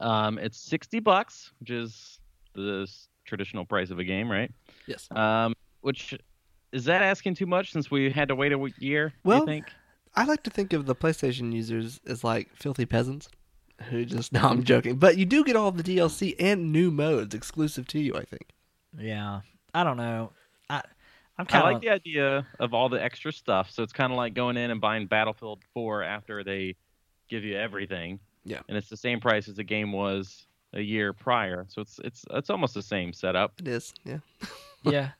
Um, 0.00 0.38
it's 0.38 0.58
60 0.60 1.00
bucks, 1.00 1.50
which 1.60 1.70
is 1.70 2.20
the 2.54 2.86
traditional 3.24 3.64
price 3.64 3.90
of 3.90 3.98
a 3.98 4.04
game, 4.04 4.30
right? 4.30 4.52
Yes. 4.86 5.08
Um, 5.10 5.54
which 5.80 6.14
is 6.72 6.84
that 6.84 7.02
asking 7.02 7.36
too 7.36 7.46
much 7.46 7.72
since 7.72 7.90
we 7.90 8.10
had 8.10 8.28
to 8.28 8.34
wait 8.34 8.52
a 8.52 8.72
year? 8.78 9.08
do 9.08 9.14
Well, 9.24 9.40
you 9.40 9.46
think? 9.46 9.66
I 10.14 10.24
like 10.24 10.42
to 10.44 10.50
think 10.50 10.72
of 10.72 10.86
the 10.86 10.94
PlayStation 10.94 11.52
users 11.52 12.00
as 12.06 12.22
like 12.22 12.54
filthy 12.54 12.84
peasants 12.84 13.28
who 13.88 14.04
just 14.04 14.32
no, 14.32 14.40
I'm 14.40 14.62
joking. 14.62 14.96
But 14.96 15.16
you 15.16 15.24
do 15.24 15.44
get 15.44 15.56
all 15.56 15.72
the 15.72 15.82
DLC 15.82 16.34
and 16.38 16.72
new 16.72 16.90
modes 16.90 17.34
exclusive 17.34 17.86
to 17.88 17.98
you, 17.98 18.14
I 18.14 18.24
think. 18.24 18.48
Yeah, 18.98 19.40
I 19.72 19.84
don't 19.84 19.96
know. 19.96 20.32
I 21.38 21.42
I'm 21.42 21.46
I 21.48 21.52
kind 21.52 21.64
like 21.64 21.82
the 21.82 21.90
idea 21.90 22.46
of 22.60 22.74
all 22.74 22.88
the 22.88 23.02
extra 23.02 23.32
stuff. 23.32 23.70
So 23.70 23.82
it's 23.82 23.92
kind 23.92 24.12
of 24.12 24.16
like 24.16 24.34
going 24.34 24.56
in 24.56 24.70
and 24.70 24.80
buying 24.80 25.06
Battlefield 25.06 25.60
4 25.72 26.02
after 26.02 26.44
they 26.44 26.76
give 27.28 27.44
you 27.44 27.56
everything. 27.56 28.20
Yeah. 28.44 28.60
And 28.68 28.76
it's 28.76 28.88
the 28.88 28.96
same 28.96 29.20
price 29.20 29.48
as 29.48 29.56
the 29.56 29.64
game 29.64 29.92
was 29.92 30.46
a 30.74 30.80
year 30.80 31.12
prior. 31.12 31.66
So 31.68 31.80
it's 31.80 31.98
it's 32.04 32.24
it's 32.30 32.50
almost 32.50 32.74
the 32.74 32.82
same 32.82 33.12
setup. 33.12 33.52
It 33.58 33.68
is, 33.68 33.94
yeah. 34.04 34.18
yeah, 34.82 35.10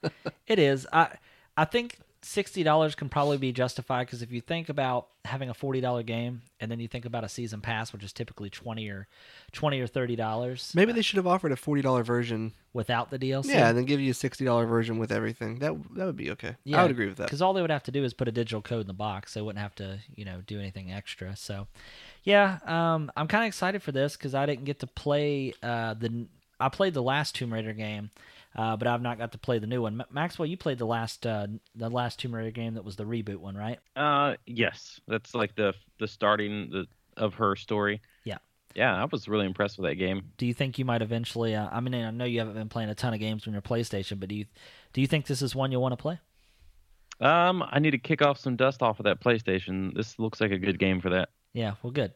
it 0.47 0.59
is. 0.59 0.87
I 0.93 1.09
I 1.57 1.65
think 1.65 1.99
sixty 2.25 2.63
dollars 2.63 2.95
can 2.95 3.09
probably 3.09 3.37
be 3.39 3.53
justified 3.53 4.07
because 4.07 4.23
if 4.23 4.33
you 4.33 4.41
think 4.41 4.69
about 4.69 5.09
having 5.25 5.49
a 5.51 5.55
forty 5.55 5.81
dollar 5.81 6.03
game 6.03 6.43
and 6.61 6.71
then 6.71 6.81
you 6.81 6.89
think 6.89 7.05
about 7.05 7.23
a 7.25 7.29
season 7.29 7.61
pass, 7.61 7.93
which 7.93 8.03
is 8.03 8.13
typically 8.13 8.51
twenty 8.51 8.89
or 8.89 9.07
twenty 9.53 9.81
or 9.81 9.87
thirty 9.87 10.17
dollars, 10.17 10.73
Maybe 10.75 10.93
they 10.93 11.03
should 11.03 11.17
have 11.19 11.27
offered 11.27 11.53
a 11.53 11.57
forty 11.57 11.83
dollar 11.83 12.03
version. 12.03 12.53
without 12.73 13.11
the 13.11 13.19
DLC. 13.19 13.47
Yeah, 13.51 13.69
and 13.69 13.79
then 13.79 13.85
give 13.85 14.01
you 14.01 14.11
a 14.11 14.15
sixty 14.15 14.45
dollar 14.45 14.67
version 14.67 14.99
with 14.99 15.13
everything. 15.13 15.59
That 15.59 15.75
that 15.95 16.07
would 16.07 16.17
be 16.17 16.31
okay. 16.33 16.57
yeah, 16.65 16.79
I 16.81 16.83
would 16.83 16.91
agree 16.91 17.07
with 17.09 17.19
that. 17.19 17.25
Because 17.25 17.43
all 17.43 17.53
they 17.53 17.61
would 17.61 17.71
have 17.71 17.85
to 17.85 17.93
do 17.93 18.03
is 18.05 18.15
put 18.15 18.27
a 18.29 18.33
digital 18.33 18.63
code 18.63 18.81
in 18.83 18.87
the 18.87 18.93
box. 18.95 19.35
They 19.35 19.43
wouldn't 19.43 19.63
have 19.63 19.75
to, 19.77 19.99
you 20.17 20.25
know, 20.25 20.41
do 20.47 20.59
anything 20.59 20.91
extra. 20.93 21.37
So, 21.37 21.67
yeah, 22.23 22.59
um, 22.67 23.11
I'm 23.17 23.29
kind 23.29 23.45
of 23.45 23.49
excited 23.49 23.83
for 23.83 23.93
this 23.93 24.17
because 24.17 24.35
I 24.35 24.47
didn't 24.47 24.65
get 24.65 24.81
to 24.81 24.87
play 24.87 25.53
uh, 25.63 25.95
the. 25.95 26.27
I 26.61 26.69
played 26.69 26.95
the 26.95 27.03
last 27.03 27.35
Tomb 27.35 27.53
Raider 27.53 27.73
game, 27.73 28.11
uh, 28.55 28.77
but 28.77 28.87
I've 28.89 29.03
not 29.03 29.19
got 29.19 29.33
to 29.33 29.39
play 29.39 29.59
the 29.59 29.67
new 29.67 29.83
one. 29.83 29.97
Ma- 29.97 30.05
Maxwell, 30.11 30.47
you 30.47 30.57
played 30.57 30.79
the 30.79 30.87
last 30.87 31.27
uh, 31.27 31.47
the 31.75 31.89
last 31.89 32.19
Tomb 32.19 32.35
Raider 32.35 32.51
game 32.51 32.75
that 32.75 32.85
was 32.85 32.97
the 32.97 33.05
reboot 33.05 33.37
one, 33.37 33.57
right? 33.57 33.79
Uh 33.97 34.35
yes, 34.47 35.01
that's 35.09 35.35
like 35.35 35.55
the 35.57 35.75
the 35.99 36.09
starting 36.09 36.71
the, 36.71 36.87
of 37.17 37.35
her 37.35 37.57
story. 37.57 38.01
Yeah. 38.25 38.39
Yeah, 38.75 39.01
I 39.01 39.05
was 39.05 39.29
really 39.29 39.47
impressed 39.47 39.79
with 39.79 39.89
that 39.89 39.95
game. 39.97 40.33
Do 40.37 40.47
you 40.47 40.55
think 40.55 40.79
you 40.79 40.85
might 40.85 41.01
eventually? 41.01 41.55
Uh, 41.55 41.69
I 41.71 41.81
mean, 41.81 41.95
I 41.95 42.11
know 42.11 42.25
you 42.25 42.41
haven't 42.41 42.55
been 42.55 42.69
playing 42.69 42.91
a 42.91 42.95
ton 42.95 43.15
of 43.15 43.21
games 43.21 43.47
on 43.47 43.53
your 43.53 43.63
PlayStation, 43.63 44.19
but 44.19 44.29
do 44.29 44.35
you 44.35 44.47
do 44.93 45.01
you 45.01 45.07
think 45.07 45.27
this 45.27 45.43
is 45.43 45.55
one 45.55 45.71
you'll 45.71 45.83
want 45.83 45.93
to 45.93 45.97
play? 45.97 46.19
Um, 47.21 47.63
I 47.71 47.79
need 47.79 47.93
to 47.93 47.99
kick 47.99 48.23
off 48.23 48.39
some 48.39 48.57
dust 48.57 48.83
off 48.83 48.99
of 48.99 49.05
that 49.05 49.21
PlayStation. 49.21 49.95
This 49.95 50.19
looks 50.19 50.41
like 50.41 50.51
a 50.51 50.59
good 50.59 50.79
game 50.79 51.01
for 51.01 51.11
that. 51.11 51.29
Yeah, 51.53 51.75
well, 51.83 51.93
good. 51.93 52.13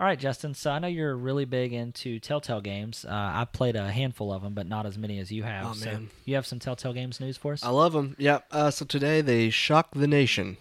All 0.00 0.06
right, 0.06 0.18
Justin. 0.18 0.54
So 0.54 0.70
I 0.70 0.78
know 0.78 0.86
you're 0.86 1.16
really 1.16 1.44
big 1.44 1.72
into 1.72 2.20
Telltale 2.20 2.60
games. 2.60 3.04
Uh, 3.04 3.12
I've 3.12 3.52
played 3.52 3.74
a 3.74 3.90
handful 3.90 4.32
of 4.32 4.42
them, 4.42 4.54
but 4.54 4.68
not 4.68 4.86
as 4.86 4.96
many 4.96 5.18
as 5.18 5.32
you 5.32 5.42
have. 5.42 5.66
Oh, 5.66 5.72
so 5.72 5.86
man. 5.86 6.10
you 6.24 6.36
have 6.36 6.46
some 6.46 6.60
Telltale 6.60 6.92
Games 6.92 7.18
news 7.18 7.36
for 7.36 7.52
us? 7.52 7.64
I 7.64 7.70
love 7.70 7.94
them. 7.94 8.14
Yeah. 8.16 8.40
Uh, 8.52 8.70
so 8.70 8.84
today 8.84 9.22
they 9.22 9.50
shocked 9.50 9.94
the 9.94 10.06
nation 10.06 10.56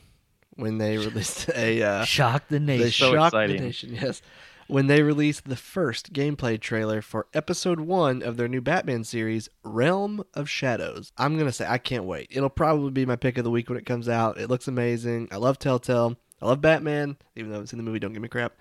when 0.56 0.80
they 0.80 0.98
released 0.98 1.50
a. 1.50 1.84
Uh, 1.84 2.04
Shock 2.06 2.48
the 2.48 2.58
they 2.58 2.80
nation. 2.80 3.08
So 3.08 3.14
shocked 3.14 3.36
the 3.36 3.48
nation. 3.48 3.94
Yes, 3.94 4.24
when 4.68 4.88
they 4.88 5.04
released 5.04 5.48
the 5.48 5.56
first 5.56 6.14
gameplay 6.14 6.60
trailer 6.60 7.04
for 7.04 7.28
Episode 7.34 7.80
One 7.80 8.24
of 8.24 8.38
their 8.38 8.48
new 8.48 8.62
Batman 8.62 9.04
series, 9.04 9.50
Realm 9.64 10.24
of 10.34 10.50
Shadows. 10.50 11.12
I'm 11.16 11.38
gonna 11.38 11.52
say 11.52 11.68
I 11.68 11.78
can't 11.78 12.06
wait. 12.06 12.30
It'll 12.32 12.50
probably 12.50 12.90
be 12.90 13.06
my 13.06 13.16
pick 13.16 13.38
of 13.38 13.44
the 13.44 13.52
week 13.52 13.70
when 13.70 13.78
it 13.78 13.86
comes 13.86 14.10
out. 14.10 14.40
It 14.40 14.50
looks 14.50 14.68
amazing. 14.68 15.28
I 15.32 15.38
love 15.38 15.60
Telltale. 15.60 16.18
I 16.42 16.48
love 16.48 16.60
Batman, 16.60 17.18
even 17.36 17.52
though 17.52 17.62
it's 17.62 17.72
in 17.72 17.78
the 17.78 17.84
movie. 17.84 18.00
Don't 18.00 18.14
give 18.14 18.22
me 18.22 18.28
crap. 18.28 18.54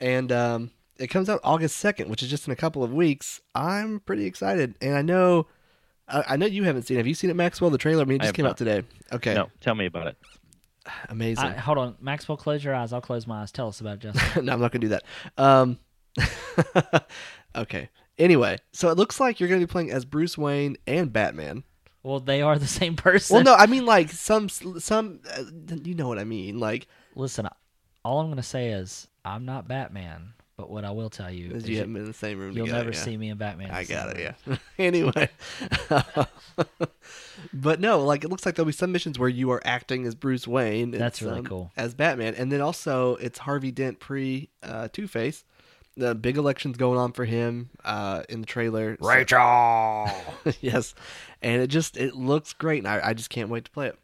And 0.00 0.30
um, 0.32 0.70
it 0.98 1.08
comes 1.08 1.28
out 1.28 1.40
August 1.44 1.76
second, 1.76 2.10
which 2.10 2.22
is 2.22 2.28
just 2.30 2.46
in 2.46 2.52
a 2.52 2.56
couple 2.56 2.82
of 2.82 2.92
weeks. 2.92 3.40
I'm 3.54 4.00
pretty 4.00 4.26
excited, 4.26 4.74
and 4.80 4.94
I 4.96 5.02
know. 5.02 5.46
I 6.08 6.24
I 6.30 6.36
know 6.36 6.46
you 6.46 6.64
haven't 6.64 6.82
seen. 6.82 6.96
it. 6.96 7.00
Have 7.00 7.06
you 7.06 7.14
seen 7.14 7.30
it, 7.30 7.36
Maxwell? 7.36 7.70
The 7.70 7.78
trailer. 7.78 8.02
I 8.02 8.04
mean, 8.04 8.16
it 8.16 8.18
just 8.20 8.28
have 8.28 8.34
came 8.34 8.46
out 8.46 8.56
today. 8.56 8.82
Okay, 9.12 9.34
No, 9.34 9.50
tell 9.60 9.74
me 9.74 9.86
about 9.86 10.08
it. 10.08 10.16
amazing. 11.08 11.44
I, 11.44 11.52
hold 11.54 11.78
on, 11.78 11.96
Maxwell. 12.00 12.36
Close 12.36 12.62
your 12.62 12.74
eyes. 12.74 12.92
I'll 12.92 13.00
close 13.00 13.26
my 13.26 13.42
eyes. 13.42 13.52
Tell 13.52 13.68
us 13.68 13.80
about 13.80 13.94
it, 13.94 14.12
Justin. 14.12 14.44
no, 14.46 14.52
I'm 14.52 14.60
not 14.60 14.72
gonna 14.72 14.80
do 14.80 14.88
that. 14.88 15.04
Um, 15.38 15.78
okay. 17.56 17.88
Anyway, 18.18 18.58
so 18.72 18.90
it 18.90 18.96
looks 18.96 19.18
like 19.18 19.40
you're 19.40 19.48
gonna 19.48 19.60
be 19.60 19.66
playing 19.66 19.90
as 19.90 20.04
Bruce 20.04 20.38
Wayne 20.38 20.76
and 20.86 21.12
Batman. 21.12 21.64
well, 22.02 22.20
they 22.20 22.42
are 22.42 22.58
the 22.58 22.66
same 22.66 22.96
person. 22.96 23.34
Well, 23.34 23.44
no, 23.44 23.54
I 23.54 23.66
mean 23.74 23.86
like 23.86 24.10
some 24.10 24.48
some. 24.48 25.20
Uh, 25.28 25.44
you 25.82 25.94
know 25.94 26.06
what 26.08 26.18
I 26.18 26.24
mean? 26.24 26.58
Like 26.60 26.86
Listen, 27.16 27.48
all 28.04 28.20
I'm 28.20 28.26
going 28.26 28.36
to 28.36 28.42
say 28.42 28.70
is 28.70 29.08
I'm 29.24 29.44
not 29.44 29.66
Batman, 29.66 30.34
but 30.56 30.70
what 30.70 30.84
I 30.84 30.90
will 30.90 31.10
tell 31.10 31.30
you 31.30 31.50
as 31.50 31.62
is 31.62 31.68
you 31.68 31.72
you, 31.72 31.78
haven't 31.78 31.94
been 31.94 32.02
in 32.02 32.08
the 32.08 32.14
same 32.14 32.38
room. 32.38 32.54
will 32.54 32.66
together, 32.66 32.78
never 32.78 32.96
yeah. 32.96 33.02
see 33.02 33.16
me 33.16 33.30
in 33.30 33.38
Batman. 33.38 33.70
I 33.70 33.84
got 33.84 34.16
it. 34.16 34.18
room. 34.18 34.34
Yeah. 34.46 34.56
anyway, 34.78 35.28
but 37.52 37.80
no, 37.80 38.04
like 38.04 38.24
it 38.24 38.30
looks 38.30 38.46
like 38.46 38.54
there'll 38.54 38.66
be 38.66 38.72
some 38.72 38.92
missions 38.92 39.18
where 39.18 39.28
you 39.28 39.50
are 39.50 39.62
acting 39.64 40.06
as 40.06 40.14
Bruce 40.14 40.46
Wayne. 40.46 40.92
That's 40.92 41.22
really 41.22 41.36
some 41.38 41.46
cool. 41.46 41.72
As 41.76 41.94
Batman, 41.94 42.34
and 42.34 42.52
then 42.52 42.60
also 42.60 43.16
it's 43.16 43.40
Harvey 43.40 43.70
Dent 43.72 43.98
pre 43.98 44.50
uh, 44.62 44.88
Two 44.92 45.08
Face. 45.08 45.44
The 45.96 46.14
big 46.14 46.36
election's 46.36 46.76
going 46.76 46.98
on 46.98 47.12
for 47.12 47.24
him 47.24 47.70
uh, 47.84 48.24
in 48.28 48.40
the 48.40 48.46
trailer. 48.46 48.96
so- 49.00 49.08
Rachel. 49.08 50.10
yes, 50.60 50.94
and 51.40 51.62
it 51.62 51.68
just 51.68 51.96
it 51.96 52.14
looks 52.14 52.52
great, 52.52 52.78
and 52.78 52.88
I, 52.88 53.10
I 53.10 53.14
just 53.14 53.30
can't 53.30 53.48
wait 53.48 53.64
to 53.66 53.70
play 53.70 53.88
it. 53.88 53.98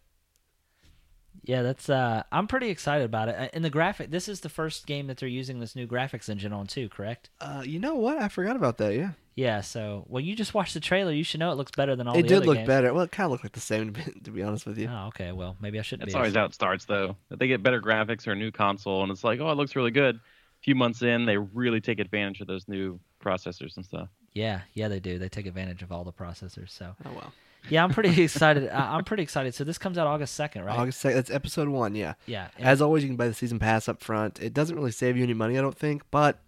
Yeah, 1.44 1.62
that's. 1.62 1.88
uh 1.88 2.22
I'm 2.30 2.46
pretty 2.46 2.68
excited 2.68 3.04
about 3.04 3.28
it. 3.28 3.36
Uh, 3.38 3.48
In 3.52 3.62
the 3.62 3.70
graphic, 3.70 4.10
this 4.10 4.28
is 4.28 4.40
the 4.40 4.48
first 4.48 4.86
game 4.86 5.06
that 5.06 5.16
they're 5.18 5.28
using 5.28 5.58
this 5.60 5.74
new 5.74 5.86
graphics 5.86 6.28
engine 6.28 6.52
on 6.52 6.66
too. 6.66 6.88
Correct? 6.88 7.30
Uh, 7.40 7.62
you 7.64 7.78
know 7.78 7.94
what? 7.94 8.18
I 8.18 8.28
forgot 8.28 8.56
about 8.56 8.78
that. 8.78 8.94
Yeah, 8.94 9.10
Yeah. 9.34 9.60
So, 9.62 10.04
well, 10.08 10.20
you 10.22 10.36
just 10.36 10.52
watched 10.54 10.74
the 10.74 10.80
trailer. 10.80 11.12
You 11.12 11.24
should 11.24 11.40
know 11.40 11.50
it 11.50 11.56
looks 11.56 11.72
better 11.72 11.96
than 11.96 12.06
all 12.08 12.16
it 12.16 12.22
the 12.22 12.28
did 12.28 12.46
look 12.46 12.56
games. 12.58 12.66
better. 12.66 12.92
Well, 12.92 13.04
it 13.04 13.12
kind 13.12 13.24
of 13.26 13.30
looked 13.32 13.44
like 13.44 13.52
the 13.52 13.60
same 13.60 13.94
to 14.24 14.30
be, 14.30 14.42
honest 14.42 14.66
with 14.66 14.76
you. 14.78 14.88
Oh, 14.90 15.06
okay. 15.08 15.32
Well, 15.32 15.56
maybe 15.60 15.78
I 15.78 15.82
shouldn't 15.82 16.02
That's 16.06 16.14
be. 16.14 16.18
always 16.18 16.34
how 16.34 16.44
it 16.44 16.54
starts, 16.54 16.84
though. 16.84 17.16
If 17.30 17.38
they 17.38 17.48
get 17.48 17.62
better 17.62 17.80
graphics 17.80 18.26
or 18.26 18.32
a 18.32 18.36
new 18.36 18.50
console, 18.50 19.02
and 19.02 19.10
it's 19.10 19.24
like, 19.24 19.40
oh, 19.40 19.50
it 19.50 19.56
looks 19.56 19.74
really 19.76 19.90
good. 19.92 20.16
A 20.16 20.62
few 20.62 20.74
months 20.74 21.00
in, 21.02 21.24
they 21.24 21.38
really 21.38 21.80
take 21.80 22.00
advantage 22.00 22.42
of 22.42 22.46
those 22.48 22.68
new 22.68 23.00
processors 23.24 23.76
and 23.76 23.84
stuff. 23.84 24.08
Yeah, 24.34 24.60
yeah, 24.74 24.88
they 24.88 25.00
do. 25.00 25.18
They 25.18 25.28
take 25.30 25.46
advantage 25.46 25.82
of 25.82 25.90
all 25.90 26.04
the 26.04 26.12
processors. 26.12 26.68
So 26.70 26.94
Oh 27.06 27.12
well. 27.14 27.32
Yeah, 27.68 27.84
I'm 27.84 27.90
pretty 27.90 28.22
excited. 28.22 28.68
I'm 28.70 29.04
pretty 29.04 29.22
excited. 29.22 29.54
So 29.54 29.64
this 29.64 29.78
comes 29.78 29.98
out 29.98 30.06
August 30.06 30.34
second, 30.34 30.64
right? 30.64 30.78
August 30.78 31.00
second. 31.00 31.16
That's 31.16 31.30
episode 31.30 31.68
one. 31.68 31.94
Yeah. 31.94 32.14
Yeah. 32.26 32.48
As 32.58 32.80
always, 32.80 33.02
you 33.02 33.08
can 33.08 33.16
buy 33.16 33.28
the 33.28 33.34
season 33.34 33.58
pass 33.58 33.88
up 33.88 34.02
front. 34.02 34.40
It 34.40 34.54
doesn't 34.54 34.74
really 34.76 34.90
save 34.92 35.16
you 35.16 35.22
any 35.24 35.34
money, 35.34 35.58
I 35.58 35.60
don't 35.60 35.76
think. 35.76 36.02
But 36.10 36.38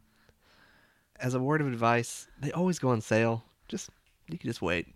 as 1.20 1.34
a 1.34 1.40
word 1.40 1.60
of 1.60 1.66
advice, 1.66 2.26
they 2.40 2.50
always 2.52 2.78
go 2.78 2.88
on 2.90 3.00
sale. 3.00 3.44
Just 3.68 3.90
you 4.28 4.38
can 4.38 4.48
just 4.48 4.62
wait. 4.62 4.86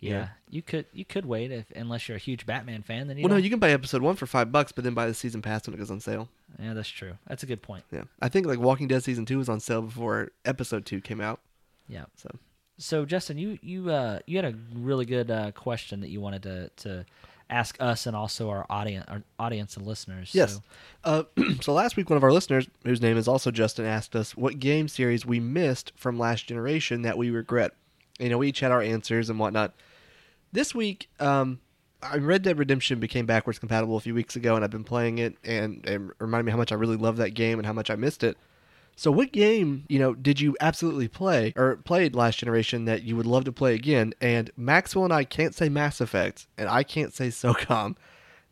yeah, 0.00 0.10
yeah. 0.10 0.28
you 0.50 0.62
could 0.62 0.86
you 0.92 1.04
could 1.04 1.24
wait 1.26 1.50
if 1.50 1.70
unless 1.74 2.08
you're 2.08 2.16
a 2.16 2.20
huge 2.20 2.44
Batman 2.46 2.82
fan. 2.82 3.06
Then 3.08 3.16
you 3.18 3.22
well, 3.22 3.30
no, 3.30 3.34
don't- 3.36 3.44
you 3.44 3.50
can 3.50 3.58
buy 3.58 3.70
episode 3.70 4.02
one 4.02 4.16
for 4.16 4.26
five 4.26 4.52
bucks, 4.52 4.72
but 4.72 4.84
then 4.84 4.94
buy 4.94 5.06
the 5.06 5.14
season 5.14 5.40
pass 5.42 5.66
when 5.66 5.74
it 5.74 5.78
goes 5.78 5.90
on 5.90 6.00
sale. 6.00 6.28
Yeah, 6.60 6.74
that's 6.74 6.88
true. 6.88 7.14
That's 7.26 7.42
a 7.42 7.46
good 7.46 7.62
point. 7.62 7.84
Yeah, 7.90 8.04
I 8.20 8.28
think 8.28 8.46
like 8.46 8.58
Walking 8.58 8.88
Dead 8.88 9.02
season 9.02 9.24
two 9.26 9.38
was 9.38 9.48
on 9.48 9.60
sale 9.60 9.82
before 9.82 10.30
episode 10.44 10.84
two 10.86 11.00
came 11.00 11.20
out. 11.20 11.40
Yeah. 11.88 12.04
So 12.16 12.28
So 12.78 13.04
Justin, 13.04 13.38
you 13.38 13.58
you 13.62 13.90
uh 13.90 14.18
you 14.26 14.36
had 14.36 14.44
a 14.44 14.54
really 14.74 15.04
good 15.06 15.30
uh, 15.30 15.52
question 15.52 16.00
that 16.00 16.10
you 16.10 16.20
wanted 16.20 16.42
to 16.42 16.68
to 16.88 17.04
ask 17.50 17.76
us 17.80 18.06
and 18.06 18.16
also 18.16 18.48
our 18.50 18.66
audience 18.68 19.04
our 19.08 19.22
audience 19.38 19.76
and 19.76 19.86
listeners. 19.86 20.30
yes. 20.34 20.54
So, 20.54 20.62
Uh, 21.04 21.22
so 21.60 21.72
last 21.72 21.96
week, 21.96 22.10
one 22.10 22.16
of 22.16 22.24
our 22.24 22.32
listeners, 22.32 22.66
whose 22.84 23.00
name 23.02 23.16
is 23.16 23.28
also 23.28 23.50
Justin, 23.50 23.84
asked 23.84 24.16
us 24.16 24.36
what 24.36 24.58
game 24.58 24.88
series 24.88 25.24
we 25.24 25.38
missed 25.40 25.92
from 25.94 26.18
last 26.18 26.46
generation 26.46 27.02
that 27.02 27.16
we 27.18 27.30
regret. 27.30 27.72
You 28.18 28.28
know, 28.28 28.38
we 28.38 28.48
each 28.48 28.60
had 28.60 28.72
our 28.72 28.82
answers 28.82 29.28
and 29.30 29.38
whatnot. 29.38 29.74
This 30.52 30.74
week, 30.74 31.08
um, 31.20 31.60
I- 32.02 32.16
Red 32.16 32.42
Dead 32.42 32.58
Redemption 32.58 32.98
became 33.00 33.26
backwards 33.26 33.58
compatible 33.58 33.96
a 33.96 34.00
few 34.00 34.14
weeks 34.14 34.36
ago, 34.36 34.54
and 34.56 34.64
I've 34.64 34.70
been 34.70 34.84
playing 34.84 35.18
it, 35.18 35.36
and 35.44 35.84
it 35.86 36.00
reminded 36.18 36.44
me 36.46 36.52
how 36.52 36.58
much 36.58 36.72
I 36.72 36.76
really 36.76 36.96
love 36.96 37.16
that 37.18 37.30
game 37.30 37.58
and 37.58 37.66
how 37.66 37.72
much 37.72 37.90
I 37.90 37.96
missed 37.96 38.22
it. 38.22 38.36
So, 38.96 39.10
what 39.10 39.32
game, 39.32 39.84
you 39.88 39.98
know, 39.98 40.14
did 40.14 40.40
you 40.40 40.56
absolutely 40.60 41.08
play 41.08 41.52
or 41.56 41.76
played 41.76 42.14
last 42.14 42.38
generation 42.38 42.84
that 42.84 43.02
you 43.02 43.16
would 43.16 43.26
love 43.26 43.44
to 43.44 43.52
play 43.52 43.74
again? 43.74 44.14
And 44.20 44.50
Maxwell 44.56 45.04
and 45.04 45.12
I 45.12 45.24
can't 45.24 45.54
say 45.54 45.68
Mass 45.68 46.00
Effect, 46.00 46.46
and 46.56 46.68
I 46.68 46.82
can't 46.82 47.12
say 47.12 47.28
SOCOM. 47.28 47.96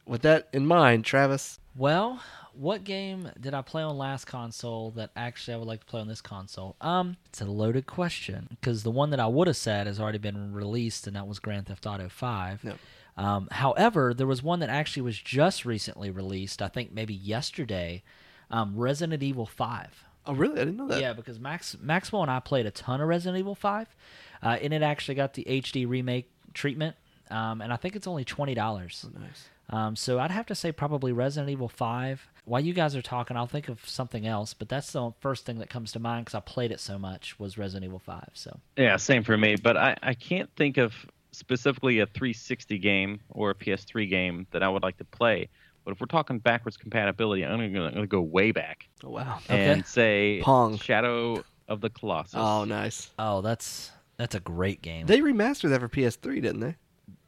With 0.05 0.23
that 0.23 0.49
in 0.53 0.67
mind, 0.67 1.05
Travis, 1.05 1.61
well, 1.77 2.21
what 2.55 2.85
game 2.85 3.31
did 3.41 3.55
I 3.55 3.63
play 3.63 3.83
on 3.83 3.97
last 3.97 4.27
console 4.27 4.91
that 4.93 5.11
actually 5.17 5.55
I 5.55 5.57
would 5.59 5.69
like 5.69 5.81
to 5.81 5.87
play 5.87 6.01
on 6.01 6.09
this 6.09 6.21
console? 6.21 6.77
Um, 6.81 7.17
it's 7.27 7.41
a 7.41 7.47
loaded 7.47 7.87
question 7.87 8.49
because 8.51 8.83
the 8.83 8.91
one 8.91 9.11
that 9.11 9.21
I 9.21 9.27
would 9.27 9.47
have 9.47 9.57
said 9.57 9.87
has 9.87 10.01
already 10.01 10.19
been 10.19 10.53
released, 10.53 11.07
and 11.07 11.17
that 11.17 11.27
was 11.27 11.39
Grand 11.39 11.67
Theft 11.67 11.87
Auto 11.87 12.09
Five. 12.09 12.63
Yep. 12.65 12.79
Um, 13.17 13.49
however, 13.51 14.13
there 14.15 14.27
was 14.27 14.43
one 14.43 14.61
that 14.61 14.71
actually 14.71 15.03
was 15.03 15.19
just 15.19 15.65
recently 15.65 16.11
released. 16.11 16.61
I 16.63 16.69
think 16.69 16.93
maybe 16.93 17.15
yesterday. 17.15 18.03
Um, 18.51 18.77
Resident 18.77 19.23
Evil 19.23 19.47
Five. 19.47 20.05
Oh 20.27 20.35
really? 20.35 20.61
I 20.61 20.65
didn't 20.65 20.77
know 20.77 20.89
that. 20.89 21.01
Yeah, 21.01 21.13
because 21.13 21.39
Max 21.39 21.77
Maxwell 21.81 22.23
and 22.23 22.31
I 22.31 22.41
played 22.41 22.67
a 22.67 22.71
ton 22.71 23.01
of 23.01 23.09
Resident 23.09 23.39
Evil 23.39 23.55
Five, 23.55 23.95
uh, 24.43 24.59
and 24.61 24.73
it 24.73 24.83
actually 24.83 25.15
got 25.15 25.35
the 25.35 25.45
HD 25.45 25.89
remake 25.89 26.31
treatment, 26.55 26.97
um, 27.31 27.61
and 27.61 27.73
I 27.73 27.77
think 27.77 27.97
it's 27.97 28.07
only 28.07 28.25
twenty 28.25 28.55
dollars. 28.55 29.07
Nice. 29.19 29.49
Um, 29.71 29.97
so 29.97 30.19
I'd 30.19 30.31
have 30.31 30.47
to 30.47 30.55
say 30.55 30.71
probably 30.71 31.13
Resident 31.13 31.51
Evil 31.51 31.69
Five. 31.69 32.29
While 32.45 32.61
you 32.61 32.75
guys 32.75 32.97
are 32.97 33.03
talking, 33.03 33.37
I'll 33.37 33.47
think 33.47 33.69
of 33.69 33.89
something 33.89 34.27
else, 34.27 34.53
but 34.53 34.69
that's 34.69 34.93
the 34.93 35.13
first 35.21 35.47
thing 35.47 35.59
that 35.61 35.71
comes 35.71 35.93
to 35.93 36.01
mind 36.01 36.27
because 36.27 36.35
I 36.35 36.41
played 36.41 36.73
it 36.73 36.81
so 36.81 36.99
much 36.99 37.39
was 37.39 37.57
Resident 37.57 37.85
Evil 37.85 38.01
Five. 38.01 38.31
So 38.35 38.59
Yeah, 38.77 38.97
same 38.97 39.23
for 39.23 39.37
me. 39.39 39.57
But 39.57 39.77
I, 39.77 39.97
I 40.03 40.15
can't 40.15 40.51
think 40.57 40.77
of 40.77 40.95
specifically 41.31 42.01
a 42.01 42.07
360 42.07 42.79
game 42.79 43.21
or 43.31 43.51
a 43.51 43.55
PS3 43.55 44.09
game 44.09 44.47
that 44.51 44.63
I 44.63 44.69
would 44.69 44.83
like 44.83 44.99
to 44.99 45.05
play. 45.05 45.49
But 45.85 45.93
if 45.93 46.01
we're 46.01 46.07
talking 46.07 46.39
backwards 46.39 46.77
compatibility, 46.77 47.45
I'm 47.45 47.73
going 47.73 47.95
to 47.95 48.07
go 48.07 48.21
way 48.21 48.53
back 48.53 48.89
Oh 49.05 49.11
wow. 49.11 49.39
Okay. 49.45 49.65
and 49.71 49.85
say 49.87 50.41
Pong. 50.43 50.79
Shadow 50.79 51.45
of 51.69 51.81
the 51.81 51.91
Colossus. 51.91 52.35
Oh, 52.37 52.65
nice. 52.65 53.11
oh, 53.19 53.41
that's 53.41 53.91
that's 54.17 54.35
a 54.35 54.41
great 54.41 54.83
game. 54.83 55.07
They 55.07 55.21
remastered 55.21 55.71
that 55.71 55.81
for 55.81 55.89
PS3, 55.89 56.41
didn't 56.43 56.61
they? 56.61 56.77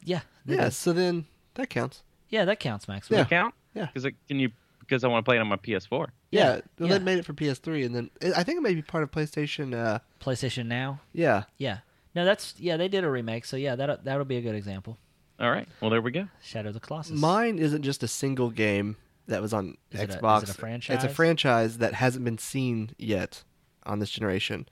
yeah, 0.04 0.20
they 0.44 0.54
Yeah. 0.56 0.64
did. 0.64 0.74
So 0.74 0.92
then 0.92 1.24
that 1.54 1.68
counts. 1.70 2.02
yeah, 2.28 2.44
that 2.44 2.60
counts, 2.60 2.86
Maxwell. 2.88 3.18
Yeah. 3.18 3.24
Does 3.24 3.26
it 3.26 3.34
count? 3.34 3.54
Yeah. 3.74 3.86
Because 3.92 4.12
can 4.28 4.38
you? 4.38 4.50
Because 4.80 5.02
I 5.02 5.08
want 5.08 5.24
to 5.24 5.28
play 5.28 5.36
it 5.36 5.40
on 5.40 5.46
my 5.48 5.56
PS4. 5.56 6.08
Yeah. 6.30 6.40
Yeah, 6.56 6.60
Well, 6.78 6.88
yeah. 6.90 6.98
They 6.98 7.04
made 7.04 7.18
it 7.18 7.24
for 7.24 7.32
PS3, 7.32 7.86
and 7.86 7.94
then 7.94 8.10
I 8.36 8.42
think 8.42 8.58
it 8.58 8.60
may 8.60 8.74
be 8.74 8.82
part 8.82 9.02
of 9.02 9.10
PlayStation. 9.10 9.74
Uh, 9.74 9.98
PlayStation 10.20 10.66
Now. 10.66 11.00
yeah. 11.12 11.44
Yeah, 11.56 11.78
no, 12.14 12.24
that's 12.26 12.54
yeah, 12.58 12.76
they 12.76 12.88
did 12.88 13.02
a 13.02 13.10
remake. 13.10 13.46
So 13.46 13.56
yeah, 13.56 13.74
that 13.76 14.04
that 14.04 14.18
would 14.18 14.28
be 14.28 14.36
a 14.36 14.42
good 14.42 14.54
example. 14.54 14.98
All 15.40 15.50
right. 15.50 15.68
Well, 15.80 15.90
there 15.90 16.00
we 16.00 16.10
go. 16.12 16.28
Shadow 16.42 16.68
of 16.68 16.74
the 16.74 16.80
Colossus. 16.80 17.18
Mine 17.18 17.58
isn't 17.58 17.82
just 17.82 18.02
a 18.02 18.08
single 18.08 18.50
game 18.50 18.96
that 19.26 19.42
was 19.42 19.52
on 19.52 19.76
Is 19.90 20.00
it 20.00 20.02
a- 20.02 20.02
is 20.10 20.14
it 20.14 20.18
a 20.18 20.22
Xbox. 20.22 20.42
It's 20.42 20.50
a 20.50 20.54
franchise? 20.54 21.14
franchise 21.14 21.78
that 21.78 21.94
hasn't 21.94 22.24
been 22.24 22.38
seen 22.38 22.90
yet 22.98 23.42
on 23.84 23.98
this 23.98 24.10
generation. 24.10 24.68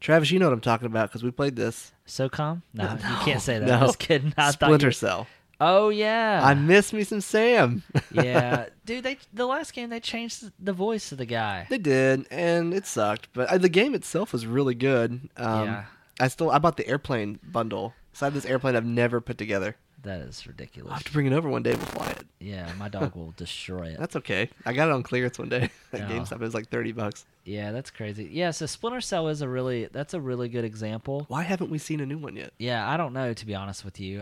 Travis, 0.00 0.30
you 0.30 0.38
know 0.38 0.46
what 0.46 0.52
I'm 0.54 0.60
talking 0.60 0.86
about 0.86 1.08
because 1.10 1.22
we 1.22 1.30
played 1.30 1.56
this. 1.56 1.92
SOCOM? 2.06 2.62
No, 2.74 2.84
No, 2.84 2.92
you 2.94 3.16
can't 3.24 3.40
say 3.40 3.58
that. 3.58 3.66
no. 3.66 3.74
I'm 3.74 3.80
just 3.86 3.98
kidding. 3.98 4.32
I 4.38 4.46
thought 4.52 4.54
Splinter 4.54 4.88
you- 4.88 4.92
Cell. 4.92 5.26
Oh 5.60 5.90
yeah. 5.90 6.40
I 6.42 6.54
miss 6.54 6.92
me 6.92 7.04
some 7.04 7.20
Sam. 7.20 7.84
yeah, 8.10 8.66
dude. 8.84 9.04
They 9.04 9.18
the 9.32 9.46
last 9.46 9.72
game 9.74 9.90
they 9.90 10.00
changed 10.00 10.50
the 10.58 10.72
voice 10.72 11.12
of 11.12 11.18
the 11.18 11.26
guy. 11.26 11.68
They 11.70 11.78
did, 11.78 12.26
and 12.32 12.74
it 12.74 12.84
sucked. 12.84 13.28
But 13.32 13.48
uh, 13.48 13.58
the 13.58 13.68
game 13.68 13.94
itself 13.94 14.32
was 14.32 14.44
really 14.44 14.74
good. 14.74 15.28
Um, 15.36 15.64
Yeah. 15.66 15.84
I 16.18 16.26
still 16.28 16.50
I 16.50 16.58
bought 16.58 16.78
the 16.78 16.88
airplane 16.88 17.38
bundle. 17.44 17.94
So 18.12 18.24
I 18.24 18.28
have 18.28 18.34
this 18.34 18.44
airplane 18.44 18.76
I've 18.76 18.84
never 18.84 19.20
put 19.20 19.38
together. 19.38 19.76
That 20.02 20.20
is 20.20 20.46
ridiculous. 20.48 20.90
I'll 20.90 20.96
have 20.96 21.04
to 21.04 21.12
bring 21.12 21.26
it 21.26 21.32
over 21.32 21.48
one 21.48 21.62
day 21.62 21.70
and 21.70 21.78
we'll 21.78 21.86
fly 21.86 22.08
it. 22.10 22.26
Yeah, 22.40 22.68
my 22.76 22.88
dog 22.88 23.14
will 23.14 23.32
destroy 23.36 23.86
it. 23.86 23.98
That's 24.00 24.16
okay. 24.16 24.50
I 24.66 24.72
got 24.72 24.88
it 24.88 24.92
on 24.92 25.04
clearance 25.04 25.38
one 25.38 25.48
day 25.48 25.70
at 25.92 26.00
Yeah. 26.00 26.08
GameStop. 26.08 26.32
It 26.32 26.40
was 26.40 26.54
like 26.54 26.68
thirty 26.70 26.90
bucks. 26.90 27.24
Yeah, 27.44 27.70
that's 27.70 27.90
crazy. 27.90 28.28
Yeah, 28.32 28.50
so 28.50 28.66
Splinter 28.66 29.00
Cell 29.00 29.28
is 29.28 29.42
a 29.42 29.48
really 29.48 29.86
that's 29.92 30.12
a 30.12 30.20
really 30.20 30.48
good 30.48 30.64
example. 30.64 31.24
Why 31.28 31.42
haven't 31.42 31.70
we 31.70 31.78
seen 31.78 32.00
a 32.00 32.06
new 32.06 32.18
one 32.18 32.34
yet? 32.36 32.52
Yeah, 32.58 32.88
I 32.88 32.96
don't 32.96 33.12
know 33.12 33.32
to 33.32 33.46
be 33.46 33.54
honest 33.54 33.84
with 33.84 34.00
you, 34.00 34.18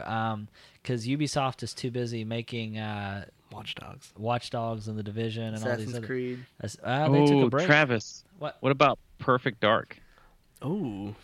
because 0.83 1.07
Ubisoft 1.07 1.63
is 1.63 1.73
too 1.73 1.91
busy 1.91 2.25
making 2.25 2.77
uh, 2.79 3.25
Watch 3.51 3.75
Dogs, 3.75 4.13
Watch 4.19 4.51
Dogs 4.51 4.87
and 4.87 4.99
the 4.99 5.03
Division 5.03 5.55
and 5.55 5.65
all 5.67 5.77
these 5.77 5.95
other. 5.95 6.07
Creed. 6.07 6.45
As- 6.61 6.79
Uh, 6.85 7.09
they 7.09 7.25
took 7.25 7.35
oh, 7.37 7.47
a 7.47 7.51
break. 7.51 7.67
Travis. 7.67 8.25
What? 8.39 8.59
What 8.61 8.71
about 8.71 8.99
Perfect 9.19 9.61
Dark? 9.61 9.97
Oh, 10.61 11.15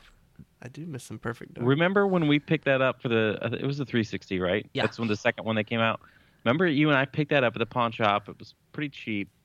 I 0.63 0.69
do 0.69 0.87
miss 0.87 1.05
some 1.05 1.19
Perfect 1.19 1.55
Dark. 1.55 1.67
Remember 1.67 2.07
when 2.07 2.27
we 2.29 2.39
picked 2.39 2.65
that 2.65 2.83
up 2.83 3.01
for 3.01 3.09
the? 3.09 3.39
It 3.61 3.67
was 3.67 3.79
the 3.79 3.85
360, 3.85 4.41
right? 4.41 4.69
Yeah. 4.73 4.83
That's 4.83 4.99
when 4.99 5.09
the 5.09 5.17
second 5.17 5.45
one 5.45 5.57
that 5.57 5.65
came 5.65 5.81
out. 5.81 6.01
Remember 6.45 6.67
you 6.67 6.89
and 6.89 6.97
I 6.97 7.05
picked 7.05 7.31
that 7.31 7.45
up 7.45 7.55
at 7.55 7.59
the 7.59 7.67
pawn 7.67 7.93
shop. 7.93 8.29
It 8.29 8.39
was 8.39 8.55
pretty 8.73 8.91
cheap. 8.91 9.29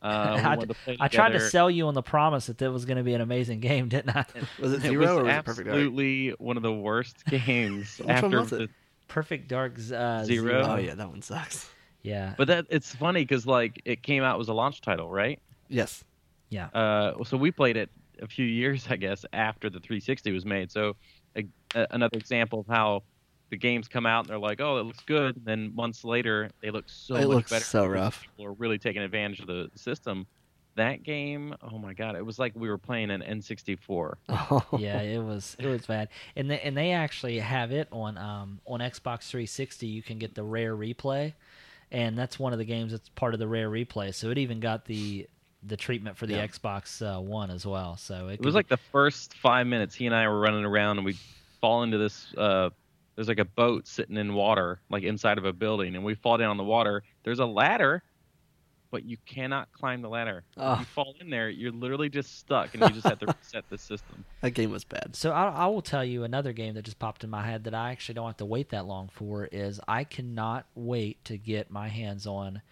Uh, 0.00 0.40
I, 0.44 0.54
to 0.54 0.96
I 1.00 1.08
tried 1.08 1.30
to 1.30 1.40
sell 1.40 1.68
you 1.68 1.88
on 1.88 1.94
the 1.94 2.02
promise 2.02 2.46
that 2.46 2.58
that 2.58 2.70
was 2.70 2.84
going 2.84 2.98
to 2.98 3.02
be 3.02 3.14
an 3.14 3.20
amazing 3.20 3.58
game, 3.58 3.88
didn't 3.88 4.14
I? 4.14 4.24
was 4.60 4.72
it 4.72 4.76
It 4.76 4.82
Zero 4.82 5.00
was 5.00 5.10
or 5.10 5.24
was 5.24 5.34
it 5.34 5.44
Perfect 5.44 5.66
Dark? 5.66 5.76
absolutely 5.76 6.28
one 6.38 6.56
of 6.56 6.62
the 6.62 6.72
worst 6.72 7.24
games 7.28 7.98
Which 7.98 8.08
after 8.08 8.28
one 8.28 8.38
was 8.38 8.50
the 8.50 8.62
it? 8.62 8.70
Perfect 9.08 9.48
Dark 9.48 9.72
uh, 9.92 10.22
Zero? 10.22 10.62
Oh 10.64 10.76
yeah, 10.76 10.94
that 10.94 11.08
one 11.08 11.20
sucks. 11.20 11.68
Yeah. 12.02 12.34
But 12.38 12.46
that 12.46 12.66
it's 12.70 12.94
funny 12.94 13.22
because 13.22 13.44
like 13.44 13.82
it 13.84 14.04
came 14.04 14.22
out 14.22 14.38
was 14.38 14.46
a 14.46 14.52
launch 14.52 14.82
title, 14.82 15.10
right? 15.10 15.40
Yes. 15.68 16.04
yeah. 16.48 16.66
Uh, 16.66 17.24
so 17.24 17.36
we 17.36 17.50
played 17.50 17.76
it 17.76 17.90
a 18.22 18.26
few 18.26 18.46
years, 18.46 18.86
I 18.90 18.96
guess, 18.96 19.24
after 19.32 19.70
the 19.70 19.80
360 19.80 20.32
was 20.32 20.44
made. 20.44 20.70
So 20.70 20.96
a, 21.36 21.44
a, 21.74 21.86
another 21.90 22.18
example 22.18 22.60
of 22.60 22.66
how 22.66 23.02
the 23.50 23.56
games 23.56 23.88
come 23.88 24.04
out 24.06 24.20
and 24.24 24.28
they're 24.30 24.38
like, 24.38 24.60
oh, 24.60 24.78
it 24.78 24.82
looks 24.82 25.00
good. 25.06 25.36
And 25.36 25.44
then 25.44 25.74
months 25.74 26.04
later, 26.04 26.50
they 26.60 26.70
look 26.70 26.84
so 26.88 27.14
It 27.14 27.18
much 27.20 27.28
looks 27.28 27.50
better. 27.50 27.64
so 27.64 27.86
rough. 27.86 28.22
People 28.22 28.44
are 28.46 28.52
really 28.54 28.78
taking 28.78 29.02
advantage 29.02 29.40
of 29.40 29.46
the 29.46 29.70
system. 29.74 30.26
That 30.76 31.02
game, 31.02 31.56
oh 31.72 31.78
my 31.78 31.92
god, 31.92 32.14
it 32.14 32.24
was 32.24 32.38
like 32.38 32.52
we 32.54 32.68
were 32.68 32.78
playing 32.78 33.10
an 33.10 33.20
N64. 33.22 34.14
Oh. 34.28 34.62
yeah, 34.78 35.00
it 35.00 35.18
was 35.18 35.56
it 35.58 35.66
was 35.66 35.84
bad, 35.86 36.08
and 36.36 36.48
they 36.48 36.60
and 36.60 36.76
they 36.76 36.92
actually 36.92 37.40
have 37.40 37.72
it 37.72 37.88
on 37.90 38.16
um 38.16 38.60
on 38.64 38.78
Xbox 38.78 39.24
360. 39.28 39.88
You 39.88 40.02
can 40.02 40.18
get 40.20 40.36
the 40.36 40.44
rare 40.44 40.76
replay, 40.76 41.32
and 41.90 42.16
that's 42.16 42.38
one 42.38 42.52
of 42.52 42.60
the 42.60 42.64
games 42.64 42.92
that's 42.92 43.08
part 43.08 43.34
of 43.34 43.40
the 43.40 43.48
rare 43.48 43.68
replay. 43.68 44.14
So 44.14 44.30
it 44.30 44.38
even 44.38 44.60
got 44.60 44.84
the 44.84 45.26
the 45.62 45.76
treatment 45.76 46.16
for 46.16 46.26
the 46.26 46.34
Yeah. 46.34 46.46
Xbox 46.46 47.02
uh, 47.02 47.20
One 47.20 47.50
as 47.50 47.66
well. 47.66 47.96
So 47.96 48.28
it, 48.28 48.34
It 48.34 48.44
was 48.44 48.54
like 48.54 48.68
the 48.68 48.76
first 48.76 49.34
five 49.34 49.66
minutes 49.66 49.94
he 49.94 50.06
and 50.06 50.14
I 50.14 50.26
were 50.28 50.40
running 50.40 50.64
around 50.64 50.98
and 50.98 51.04
we 51.04 51.16
fall 51.60 51.82
into 51.82 51.98
this. 51.98 52.32
Uh, 52.36 52.70
there's 53.16 53.28
like 53.28 53.40
a 53.40 53.44
boat 53.44 53.88
sitting 53.88 54.16
in 54.16 54.34
water, 54.34 54.80
like 54.90 55.02
inside 55.02 55.38
of 55.38 55.44
a 55.44 55.52
building, 55.52 55.96
and 55.96 56.04
we 56.04 56.14
fall 56.14 56.38
down 56.38 56.50
on 56.50 56.56
the 56.56 56.64
water. 56.64 57.02
There's 57.24 57.40
a 57.40 57.46
ladder, 57.46 58.00
but 58.92 59.04
you 59.04 59.16
cannot 59.26 59.72
climb 59.72 60.02
the 60.02 60.08
ladder. 60.08 60.44
Oh. 60.56 60.74
If 60.74 60.78
you 60.78 60.84
fall 60.84 61.14
in 61.20 61.28
there, 61.28 61.48
you're 61.48 61.72
literally 61.72 62.08
just 62.08 62.38
stuck, 62.38 62.74
and 62.74 62.82
you 62.84 62.90
just 62.90 63.06
have 63.08 63.18
to 63.18 63.26
reset 63.42 63.68
the 63.70 63.76
system. 63.76 64.24
That 64.40 64.52
game 64.52 64.70
was 64.70 64.84
bad. 64.84 65.16
So 65.16 65.32
I, 65.32 65.48
I 65.48 65.66
will 65.66 65.82
tell 65.82 66.04
you 66.04 66.22
another 66.22 66.52
game 66.52 66.74
that 66.74 66.84
just 66.84 67.00
popped 67.00 67.24
in 67.24 67.30
my 67.30 67.44
head 67.44 67.64
that 67.64 67.74
I 67.74 67.90
actually 67.90 68.14
don't 68.14 68.26
have 68.26 68.36
to 68.36 68.46
wait 68.46 68.68
that 68.68 68.86
long 68.86 69.10
for 69.12 69.46
is 69.46 69.80
I 69.88 70.04
cannot 70.04 70.66
wait 70.76 71.24
to 71.24 71.36
get 71.36 71.72
my 71.72 71.88
hands 71.88 72.24
on 72.24 72.62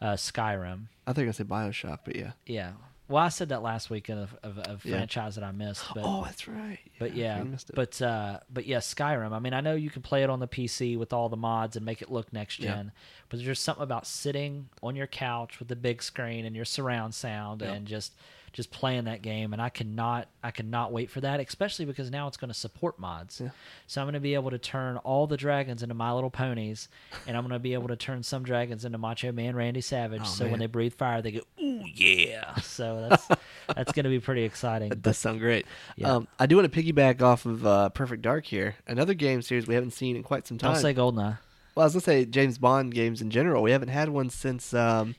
uh, 0.00 0.12
Skyrim. 0.14 0.84
I 1.06 1.12
think 1.12 1.28
I 1.28 1.32
said 1.32 1.48
Bioshock, 1.48 2.00
but 2.04 2.16
yeah. 2.16 2.32
Yeah. 2.46 2.72
Well, 3.08 3.24
I 3.24 3.30
said 3.30 3.48
that 3.48 3.62
last 3.62 3.88
week 3.88 4.10
of, 4.10 4.36
of, 4.42 4.58
of 4.58 4.84
Yeah. 4.84 4.96
franchise 4.98 5.36
that 5.36 5.44
I 5.44 5.50
missed, 5.50 5.82
but 5.94 6.02
oh, 6.04 6.24
that's 6.24 6.46
right. 6.46 6.78
but 6.98 7.14
yeah, 7.16 7.42
missed 7.42 7.70
it. 7.70 7.74
but 7.76 8.02
uh, 8.02 8.40
but 8.52 8.66
yeah, 8.66 8.78
Skyrim. 8.78 9.32
I 9.32 9.38
mean, 9.38 9.54
I 9.54 9.62
know 9.62 9.74
you 9.74 9.88
can 9.88 10.02
play 10.02 10.22
it 10.24 10.28
on 10.28 10.40
the 10.40 10.46
PC 10.46 10.98
with 10.98 11.14
all 11.14 11.30
the 11.30 11.36
mods 11.36 11.74
and 11.76 11.86
make 11.86 12.02
it 12.02 12.10
look 12.10 12.30
next 12.34 12.58
Yeah. 12.58 12.74
gen, 12.74 12.92
but 13.30 13.38
there's 13.38 13.46
just 13.46 13.64
something 13.64 13.82
about 13.82 14.06
sitting 14.06 14.68
on 14.82 14.94
your 14.94 15.06
couch 15.06 15.58
with 15.58 15.68
the 15.68 15.76
big 15.76 16.02
screen 16.02 16.44
and 16.44 16.54
your 16.54 16.66
surround 16.66 17.14
sound 17.14 17.62
Yeah. 17.62 17.72
and 17.72 17.86
just 17.86 18.12
just 18.58 18.72
playing 18.72 19.04
that 19.04 19.22
game, 19.22 19.52
and 19.52 19.62
I 19.62 19.68
cannot 19.68 20.26
I 20.42 20.50
cannot 20.50 20.90
wait 20.90 21.10
for 21.10 21.20
that, 21.20 21.38
especially 21.38 21.84
because 21.84 22.10
now 22.10 22.26
it's 22.26 22.36
going 22.36 22.48
to 22.48 22.58
support 22.58 22.98
mods. 22.98 23.40
Yeah. 23.40 23.50
So 23.86 24.00
I'm 24.00 24.06
going 24.06 24.14
to 24.14 24.20
be 24.20 24.34
able 24.34 24.50
to 24.50 24.58
turn 24.58 24.96
all 24.96 25.28
the 25.28 25.36
dragons 25.36 25.84
into 25.84 25.94
My 25.94 26.12
Little 26.12 26.28
Ponies, 26.28 26.88
and 27.28 27.36
I'm 27.36 27.44
going 27.44 27.52
to 27.52 27.60
be 27.60 27.74
able 27.74 27.86
to 27.86 27.94
turn 27.94 28.24
some 28.24 28.42
dragons 28.42 28.84
into 28.84 28.98
Macho 28.98 29.30
Man 29.30 29.54
Randy 29.54 29.80
Savage. 29.80 30.22
Oh, 30.24 30.26
so 30.26 30.48
when 30.48 30.58
they 30.58 30.66
breathe 30.66 30.92
fire, 30.94 31.22
they 31.22 31.30
go 31.30 31.40
ooh 31.62 31.84
yeah. 31.94 32.56
So 32.62 33.06
that's 33.08 33.28
that's 33.76 33.92
going 33.92 34.02
to 34.04 34.10
be 34.10 34.18
pretty 34.18 34.42
exciting. 34.42 34.88
That 34.88 35.02
does 35.02 35.18
sound 35.18 35.38
great. 35.38 35.64
Yeah. 35.94 36.16
Um, 36.16 36.28
I 36.40 36.46
do 36.46 36.56
want 36.56 36.72
to 36.72 36.82
piggyback 36.82 37.22
off 37.22 37.46
of 37.46 37.64
uh, 37.64 37.90
Perfect 37.90 38.22
Dark 38.22 38.44
here. 38.44 38.74
Another 38.88 39.14
game 39.14 39.40
series 39.40 39.68
we 39.68 39.74
haven't 39.74 39.92
seen 39.92 40.16
in 40.16 40.24
quite 40.24 40.48
some 40.48 40.58
time. 40.58 40.72
Don't 40.72 40.82
say 40.82 40.94
Goldeneye. 40.94 41.38
well, 41.76 41.84
I 41.84 41.84
was 41.84 41.92
gonna 41.92 42.00
say 42.00 42.24
James 42.24 42.58
Bond 42.58 42.92
games 42.92 43.22
in 43.22 43.30
general. 43.30 43.62
We 43.62 43.70
haven't 43.70 43.90
had 43.90 44.08
one 44.08 44.30
since 44.30 44.74
um, 44.74 45.14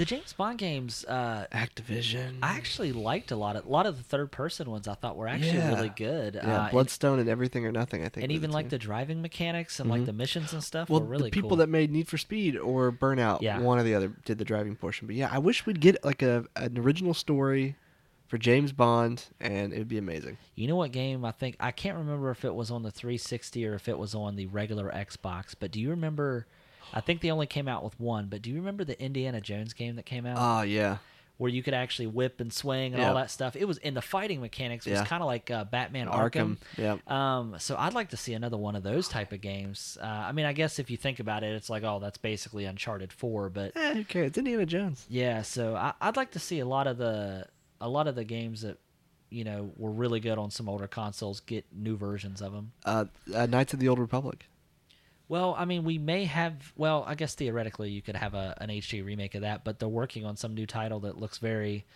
The 0.00 0.06
James 0.06 0.32
Bond 0.32 0.56
games, 0.56 1.04
uh, 1.06 1.44
Activision. 1.52 2.38
I 2.42 2.56
actually 2.56 2.90
liked 2.90 3.32
a 3.32 3.36
lot 3.36 3.56
of 3.56 3.66
a 3.66 3.68
lot 3.68 3.84
of 3.84 3.98
the 3.98 4.02
third 4.02 4.32
person 4.32 4.70
ones. 4.70 4.88
I 4.88 4.94
thought 4.94 5.14
were 5.14 5.28
actually 5.28 5.58
Yeah. 5.58 5.74
really 5.74 5.90
good. 5.90 6.36
yeah, 6.36 6.62
uh, 6.62 6.70
Bloodstone 6.70 7.18
and, 7.18 7.28
Everything 7.28 7.66
or 7.66 7.70
Nothing. 7.70 8.02
I 8.02 8.08
think, 8.08 8.22
and, 8.22 8.32
even 8.32 8.48
the 8.48 8.54
like 8.56 8.70
the 8.70 8.78
driving 8.78 9.20
mechanics 9.20 9.78
and 9.78 9.90
like 9.90 10.00
Mhm. 10.00 10.06
the 10.06 10.14
missions 10.14 10.54
and 10.54 10.64
stuff 10.64 10.88
well, 10.88 11.00
were 11.00 11.06
really 11.06 11.24
the 11.28 11.34
people 11.34 11.50
cool. 11.50 11.56
that 11.58 11.68
made 11.68 11.90
Need 11.90 12.08
for 12.08 12.16
Speed 12.16 12.56
or 12.56 12.90
Burnout, 12.90 13.42
Yeah. 13.42 13.60
one 13.60 13.78
or 13.78 13.82
the 13.82 13.94
other, 13.94 14.08
did 14.24 14.38
the 14.38 14.44
driving 14.46 14.74
portion. 14.74 15.06
But 15.06 15.16
yeah, 15.16 15.28
I 15.30 15.36
wish 15.36 15.66
we'd 15.66 15.82
get 15.82 16.02
like 16.02 16.22
a 16.22 16.46
an 16.56 16.78
original 16.78 17.12
story 17.12 17.76
for 18.26 18.38
James 18.38 18.72
Bond, 18.72 19.26
and 19.38 19.74
it'd 19.74 19.86
be 19.88 19.98
amazing. 19.98 20.38
You 20.54 20.66
know 20.68 20.76
what 20.76 20.92
game 20.92 21.26
I 21.26 21.32
think 21.32 21.56
I 21.60 21.72
can't 21.72 21.98
remember 21.98 22.30
if 22.30 22.42
it 22.46 22.54
was 22.54 22.70
on 22.70 22.84
the 22.84 22.90
360 22.90 23.66
or 23.66 23.74
if 23.74 23.86
it 23.86 23.98
was 23.98 24.14
on 24.14 24.36
the 24.36 24.46
regular 24.46 24.90
Xbox, 24.90 25.54
but 25.60 25.70
do 25.70 25.78
you 25.78 25.90
remember 25.90 26.46
I 26.94 27.00
think 27.00 27.20
they 27.20 27.30
only 27.30 27.46
came 27.46 27.68
out 27.68 27.84
with 27.84 27.98
one, 28.00 28.26
but 28.26 28.42
do 28.42 28.50
you 28.50 28.56
remember 28.56 28.84
the 28.84 29.00
Indiana 29.02 29.40
Jones 29.40 29.72
game 29.72 29.96
that 29.96 30.06
came 30.06 30.26
out 30.26 30.36
Oh 30.38 30.62
yeah, 30.62 30.98
where 31.38 31.50
you 31.50 31.62
could 31.62 31.72
actually 31.72 32.06
whip 32.06 32.38
and 32.40 32.52
swing 32.52 32.92
and 32.94 33.02
all 33.02 33.14
that 33.14 33.30
stuff? 33.30 33.56
It 33.56 33.64
was 33.66 33.78
in 33.78 33.94
the 33.94 34.02
fighting 34.02 34.40
mechanics 34.42 34.86
It 34.86 34.90
was 34.90 35.00
Yeah. 35.00 35.06
kind 35.06 35.22
of 35.22 35.26
like 35.26 35.50
uh, 35.50 35.64
Batman 35.64 36.06
Arkham. 36.08 36.58
Arkham. 36.76 36.98
Yeah. 37.06 37.38
Um, 37.38 37.56
so 37.58 37.76
I'd 37.78 37.94
like 37.94 38.10
to 38.10 38.16
see 38.18 38.34
another 38.34 38.58
one 38.58 38.76
of 38.76 38.82
those 38.82 39.08
type 39.08 39.32
of 39.32 39.40
games. 39.40 39.96
Uh, 40.02 40.04
I 40.04 40.32
mean, 40.32 40.44
I 40.44 40.52
guess 40.52 40.78
if 40.78 40.90
you 40.90 40.96
think 40.98 41.18
about 41.18 41.42
it, 41.42 41.52
it's 41.54 41.70
like, 41.70 41.82
oh, 41.82 41.98
that's 41.98 42.18
basically 42.18 42.66
Uncharted 42.66 43.12
Four, 43.12 43.48
but 43.48 43.72
Eh, 43.76 43.94
who 43.94 44.04
cares? 44.04 44.26
It's 44.28 44.38
Indiana 44.38 44.66
Jones. 44.66 45.06
yeah. 45.08 45.40
So 45.42 45.74
I, 45.76 45.94
I'd 46.00 46.16
like 46.16 46.32
to 46.32 46.38
see 46.38 46.58
a 46.60 46.66
lot 46.66 46.86
of 46.86 46.98
the 46.98 47.46
a 47.80 47.88
lot 47.88 48.06
of 48.06 48.14
the 48.16 48.24
games 48.24 48.60
that 48.60 48.76
you 49.30 49.44
know 49.44 49.70
were 49.78 49.92
really 49.92 50.20
good 50.20 50.36
on 50.36 50.50
some 50.50 50.68
older 50.68 50.88
consoles 50.88 51.40
get 51.40 51.64
new 51.72 51.96
versions 51.96 52.42
of 52.42 52.52
them. 52.52 52.72
Uh, 52.84 53.04
uh, 53.34 53.46
Knights 53.46 53.72
of 53.72 53.78
the 53.80 53.88
Old 53.88 53.98
Republic. 54.00 54.46
Well, 55.30 55.54
I 55.56 55.64
mean, 55.64 55.84
we 55.84 55.96
may 55.96 56.24
have. 56.24 56.72
Well, 56.76 57.04
I 57.06 57.14
guess 57.14 57.36
theoretically 57.36 57.88
you 57.90 58.02
could 58.02 58.16
have 58.16 58.34
a, 58.34 58.56
an 58.60 58.68
HD 58.68 59.04
remake 59.04 59.36
of 59.36 59.42
that, 59.42 59.62
but 59.62 59.78
they're 59.78 59.88
working 59.88 60.26
on 60.26 60.36
some 60.36 60.54
new 60.56 60.66
title 60.66 60.98
that 61.00 61.18
looks 61.18 61.38
very 61.38 61.86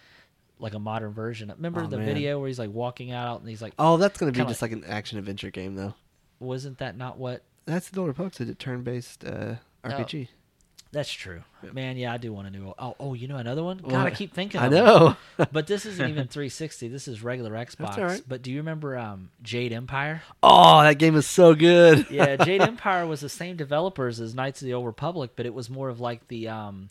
like 0.60 0.72
a 0.72 0.78
modern 0.78 1.12
version. 1.12 1.52
Remember 1.56 1.82
Oh, 1.82 1.86
the 1.88 1.96
man. 1.96 2.06
video 2.06 2.38
where 2.38 2.46
he's 2.46 2.60
like 2.60 2.70
walking 2.70 3.10
out 3.10 3.40
and 3.40 3.48
he's 3.48 3.60
like, 3.60 3.74
Oh, 3.76 3.96
that's 3.96 4.20
gonna 4.20 4.30
be 4.30 4.38
just 4.44 4.62
like 4.62 4.70
an 4.70 4.84
action 4.84 5.18
adventure 5.18 5.50
game 5.50 5.74
though. 5.74 5.94
wasn't 6.38 6.78
that 6.78 6.96
not 6.96 7.18
what? 7.18 7.42
That's 7.66 7.88
the 7.90 7.98
Old 7.98 8.06
Republic, 8.08 8.38
a 8.38 8.54
turn-based 8.54 9.24
uh, 9.24 9.56
RPG. 9.84 10.28
That's 10.94 11.12
true, 11.12 11.42
man. 11.72 11.96
Yeah, 11.96 12.12
I 12.12 12.16
do 12.18 12.32
want 12.32 12.46
a 12.46 12.50
new. 12.50 12.72
Oh, 12.78 12.94
oh, 12.98 13.12
you 13.14 13.28
know 13.28 13.36
another 13.36 13.62
one? 13.62 13.78
God, 13.78 14.06
I 14.06 14.10
keep 14.10 14.32
thinking. 14.32 14.60
I 14.60 14.68
know. 14.68 15.16
but 15.52 15.66
this 15.66 15.84
isn't 15.84 16.08
even 16.08 16.28
360. 16.28 16.88
This 16.88 17.08
is 17.08 17.22
regular 17.22 17.50
Xbox. 17.52 17.96
right. 17.98 18.22
But 18.26 18.42
do 18.42 18.50
you 18.52 18.58
remember 18.58 18.96
um, 18.96 19.30
Jade 19.42 19.72
Empire? 19.72 20.22
oh, 20.42 20.80
that 20.82 20.98
game 20.98 21.16
is 21.16 21.26
so 21.26 21.54
good. 21.54 22.06
yeah, 22.10 22.36
Jade 22.36 22.60
Empire 22.62 23.06
was 23.06 23.20
the 23.20 23.28
same 23.28 23.56
developers 23.56 24.20
as 24.20 24.34
Knights 24.34 24.62
of 24.62 24.66
the 24.66 24.74
Old 24.74 24.86
Republic, 24.86 25.32
but 25.36 25.44
it 25.46 25.52
was 25.52 25.68
more 25.68 25.88
of 25.88 26.00
like 26.00 26.28
the 26.28 26.48
um 26.48 26.90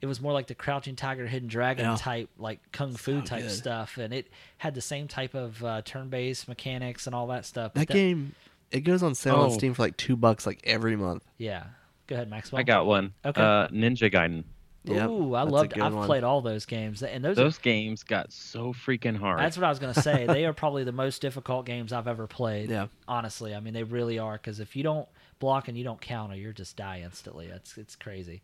it 0.00 0.06
was 0.06 0.20
more 0.20 0.32
like 0.32 0.46
the 0.48 0.54
Crouching 0.54 0.96
Tiger, 0.96 1.26
Hidden 1.26 1.48
Dragon 1.48 1.84
Yeah. 1.84 1.96
type, 1.98 2.28
like 2.38 2.60
kung 2.72 2.94
fu 2.94 3.20
type 3.22 3.42
good. 3.42 3.50
stuff, 3.50 3.96
and 3.98 4.12
it 4.12 4.26
had 4.58 4.74
the 4.74 4.80
same 4.82 5.06
type 5.08 5.34
of 5.34 5.62
uh, 5.64 5.82
turn-based 5.82 6.48
mechanics 6.48 7.06
and 7.06 7.14
all 7.14 7.26
that 7.28 7.46
stuff. 7.46 7.72
but 7.74 7.88
that 7.88 7.92
game, 7.94 8.34
it 8.70 8.80
goes 8.80 9.02
on 9.02 9.14
sale 9.14 9.36
on 9.36 9.50
Oh. 9.50 9.52
Steam 9.54 9.72
for 9.74 9.82
like 9.82 9.96
two 9.96 10.16
bucks 10.16 10.46
like 10.46 10.60
every 10.64 10.96
month. 10.96 11.22
yeah. 11.38 11.64
Go 12.06 12.16
ahead, 12.16 12.28
Maxwell. 12.30 12.60
I 12.60 12.62
got 12.62 12.86
one. 12.86 13.14
Okay. 13.24 13.40
Uh, 13.40 13.68
Ninja 13.68 14.12
Gaiden. 14.12 14.44
Yep, 14.86 15.08
Ooh, 15.08 15.34
I 15.34 15.44
loved. 15.44 15.72
good 15.72 15.82
I've 15.82 15.94
one. 15.94 16.04
played 16.06 16.24
all 16.24 16.42
those 16.42 16.66
games, 16.66 17.02
and 17.02 17.24
those. 17.24 17.38
are, 17.38 17.44
Those 17.44 17.56
games 17.56 18.02
got 18.02 18.30
so 18.30 18.74
freaking 18.74 19.16
hard. 19.16 19.38
that's 19.38 19.56
what 19.56 19.64
I 19.64 19.70
was 19.70 19.78
gonna 19.78 19.94
say. 19.94 20.26
they 20.28 20.44
are 20.44 20.52
probably 20.52 20.84
the 20.84 20.92
most 20.92 21.22
difficult 21.22 21.64
games 21.64 21.90
I've 21.90 22.06
ever 22.06 22.26
played. 22.26 22.68
Yeah. 22.68 22.88
honestly, 23.08 23.54
I 23.54 23.60
mean 23.60 23.72
they 23.72 23.82
really 23.84 24.18
are. 24.18 24.34
Because 24.34 24.60
if 24.60 24.76
you 24.76 24.82
don't 24.82 25.08
block 25.38 25.68
and 25.68 25.78
you 25.78 25.84
don't 25.84 26.02
counter, 26.02 26.36
you're 26.36 26.52
just 26.52 26.76
die 26.76 27.00
instantly. 27.02 27.46
It's 27.46 27.78
it's 27.78 27.96
crazy. 27.96 28.42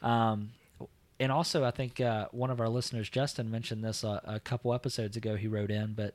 Um, 0.00 0.50
and 1.18 1.32
also, 1.32 1.64
I 1.64 1.72
think 1.72 2.00
uh, 2.00 2.28
one 2.30 2.50
of 2.50 2.60
our 2.60 2.68
listeners, 2.68 3.10
Justin, 3.10 3.50
mentioned 3.50 3.82
this 3.84 4.04
a, 4.04 4.22
a 4.24 4.38
couple 4.38 4.72
episodes 4.72 5.16
ago. 5.16 5.34
He 5.34 5.48
wrote 5.48 5.72
in, 5.72 5.94
but 5.94 6.14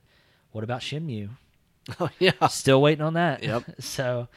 what 0.51 0.63
about 0.63 0.81
Shenmue? 0.81 1.29
Oh 1.99 2.09
yeah. 2.17 2.47
Still 2.47 2.81
waiting 2.81 3.03
on 3.03 3.13
that. 3.15 3.43
Yep. 3.43 3.63
so, 3.79 4.27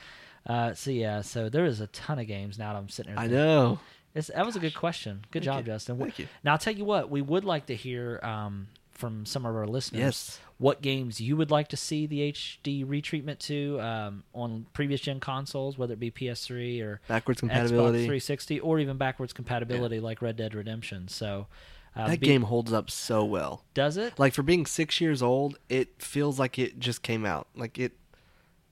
uh, 0.49 0.75
so 0.75 0.91
yeah, 0.91 1.21
so 1.21 1.49
there 1.49 1.65
is 1.67 1.81
a 1.81 1.87
ton 1.89 2.19
of 2.19 2.27
games 2.27 2.59
now 2.59 2.73
that 2.73 2.79
I'm 2.79 2.89
sitting 2.89 3.13
here. 3.13 3.19
I 3.19 3.23
thinking- 3.23 3.39
know. 3.39 3.81
It's, 4.15 4.29
that 4.35 4.45
was 4.47 4.57
a 4.57 4.59
good 4.61 4.75
question. 4.75 5.25
Good 5.31 5.45
Thank 5.45 5.57
job, 5.59 5.67
you. 5.67 5.73
Justin. 5.75 5.99
Thank 5.99 6.19
you. 6.19 6.27
Now 6.43 6.53
I'll 6.53 6.59
tell 6.59 6.73
you 6.75 6.85
what, 6.85 7.11
we 7.11 7.21
would 7.23 7.45
like 7.45 7.67
to 7.67 7.75
hear 7.77 8.19
um, 8.23 8.69
from 8.91 9.27
some 9.27 9.45
of 9.47 9.55
our 9.55 9.67
listeners. 9.67 10.01
Yes. 10.01 10.41
What 10.57 10.81
games 10.83 11.21
you 11.21 11.37
would 11.37 11.53
like 11.53 11.69
to 11.69 11.77
see 11.77 12.07
the 12.07 12.33
HD 12.33 12.85
retreatment 12.85 13.39
to 13.41 13.79
um, 13.81 14.25
on 14.35 14.67
previous 14.73 15.03
gen 15.03 15.21
consoles, 15.21 15.79
whether 15.79 15.93
it 15.93 16.01
be 16.01 16.11
PS3 16.11 16.83
or 16.83 17.01
Backwards 17.07 17.39
Xbox 17.39 17.41
compatibility. 17.43 17.99
360, 17.99 18.59
or 18.61 18.81
even 18.81 18.97
backwards 18.97 19.33
compatibility 19.33 20.01
like 20.01 20.21
Red 20.23 20.37
Dead 20.37 20.53
Redemption. 20.55 21.07
So 21.07 21.47
uh, 21.95 22.09
That 22.09 22.19
be- 22.19 22.27
game 22.27 22.43
holds 22.43 22.73
up 22.73 22.91
so 22.91 23.25
well. 23.25 23.63
does 23.75 23.97
it? 23.99 24.19
Like 24.19 24.33
for 24.35 24.43
being 24.43 24.67
six 24.67 25.01
years 25.01 25.23
old, 25.23 25.59
it 25.69 26.03
feels 26.03 26.41
like 26.41 26.59
it 26.59 26.81
just 26.81 27.03
came 27.03 27.25
out. 27.25 27.47
Like 27.55 27.79
it, 27.79 27.93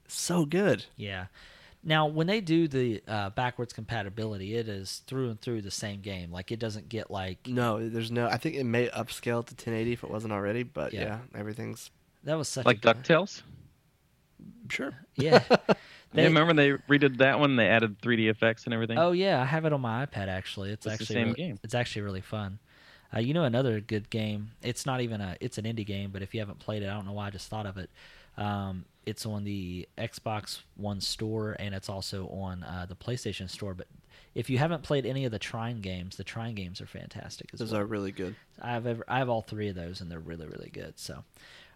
so 0.08 0.44
good. 0.44 0.86
Yeah. 0.96 1.26
Now, 1.88 2.06
when 2.06 2.26
they 2.26 2.40
do 2.40 2.66
the 2.66 3.00
uh, 3.06 3.30
backwards 3.30 3.72
compatibility, 3.72 4.56
it 4.56 4.68
is 4.68 5.02
through 5.06 5.30
and 5.30 5.40
through 5.40 5.62
the 5.62 5.70
same 5.70 6.00
game. 6.00 6.32
Like 6.32 6.50
it 6.50 6.58
doesn't 6.58 6.88
get 6.88 7.10
like 7.12 7.46
No, 7.46 7.88
there's 7.88 8.10
no. 8.10 8.26
I 8.26 8.38
think 8.38 8.56
it 8.56 8.64
may 8.64 8.88
upscale 8.88 9.46
to 9.46 9.54
1080 9.54 9.92
if 9.92 10.02
it 10.02 10.10
wasn't 10.10 10.32
already. 10.32 10.64
But 10.64 10.92
Yeah. 10.92 11.00
yeah, 11.02 11.18
everything's 11.38 11.90
that 12.24 12.34
was 12.34 12.48
such 12.48 12.66
like 12.66 12.78
a 12.78 12.80
good- 12.80 12.96
DuckTales. 13.04 13.42
sure. 14.68 14.94
Yeah. 15.16 15.42
They- 16.12 16.22
yeah, 16.22 16.28
remember 16.28 16.54
they 16.54 16.70
redid 16.88 17.18
that 17.18 17.40
one? 17.40 17.56
They 17.56 17.68
added 17.68 18.00
3D 18.00 18.30
effects 18.30 18.64
and 18.64 18.72
everything. 18.72 18.96
Oh 18.96 19.12
yeah, 19.12 19.40
I 19.42 19.44
have 19.44 19.64
it 19.64 19.72
on 19.72 19.80
my 19.80 20.06
iPad 20.06 20.28
actually. 20.28 20.70
It's, 20.70 20.86
It's 20.86 20.86
the 20.86 20.92
actually 21.02 21.06
same 21.14 21.24
really, 21.28 21.34
game. 21.34 21.58
It's 21.62 21.74
actually 21.74 22.02
really 22.02 22.20
fun. 22.20 22.58
Uh, 23.14 23.18
you 23.18 23.34
know 23.34 23.44
another 23.44 23.80
good 23.80 24.08
game. 24.08 24.52
It's 24.62 24.86
not 24.86 25.00
even 25.00 25.20
a. 25.20 25.36
It's 25.40 25.58
an 25.58 25.64
indie 25.64 25.84
game, 25.84 26.10
but 26.12 26.22
if 26.22 26.32
you 26.32 26.40
haven't 26.40 26.58
played 26.60 26.82
it, 26.82 26.86
I 26.88 26.94
don't 26.94 27.06
know 27.06 27.12
why 27.12 27.26
I 27.26 27.30
just 27.30 27.48
thought 27.48 27.66
of 27.66 27.76
it. 27.76 27.90
Um, 28.38 28.84
it's 29.06 29.24
on 29.24 29.44
the 29.44 29.88
Xbox 29.96 30.60
One 30.76 31.00
store 31.00 31.56
and 31.58 31.74
it's 31.74 31.88
also 31.88 32.26
on 32.26 32.62
uh, 32.64 32.86
the 32.88 32.96
PlayStation 32.96 33.48
store. 33.48 33.72
But 33.74 33.86
if 34.34 34.50
you 34.50 34.58
haven't 34.58 34.82
played 34.82 35.06
any 35.06 35.24
of 35.24 35.32
the 35.32 35.38
Trine 35.38 35.80
games, 35.80 36.16
the 36.16 36.24
Trine 36.24 36.54
games 36.54 36.80
are 36.80 36.86
fantastic 36.86 37.50
as 37.52 37.60
Those 37.60 37.72
well. 37.72 37.80
are 37.82 37.86
really 37.86 38.12
good. 38.12 38.34
I 38.60 38.72
have 38.72 38.86
ever, 38.86 39.04
I 39.08 39.18
have 39.18 39.28
all 39.28 39.42
three 39.42 39.68
of 39.68 39.76
those, 39.76 40.00
and 40.00 40.10
they're 40.10 40.18
really 40.18 40.46
really 40.46 40.70
good. 40.70 40.98
So, 40.98 41.24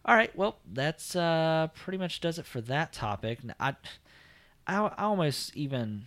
all 0.05 0.15
right, 0.15 0.35
well 0.37 0.59
that's 0.71 1.17
uh, 1.17 1.69
pretty 1.75 1.99
much 1.99 2.21
does 2.21 2.39
it 2.39 2.45
for 2.47 2.61
that 2.63 2.93
topic. 2.93 3.39
I 3.59 3.77
I 4.67 4.91
almost 4.99 5.57
even, 5.57 6.05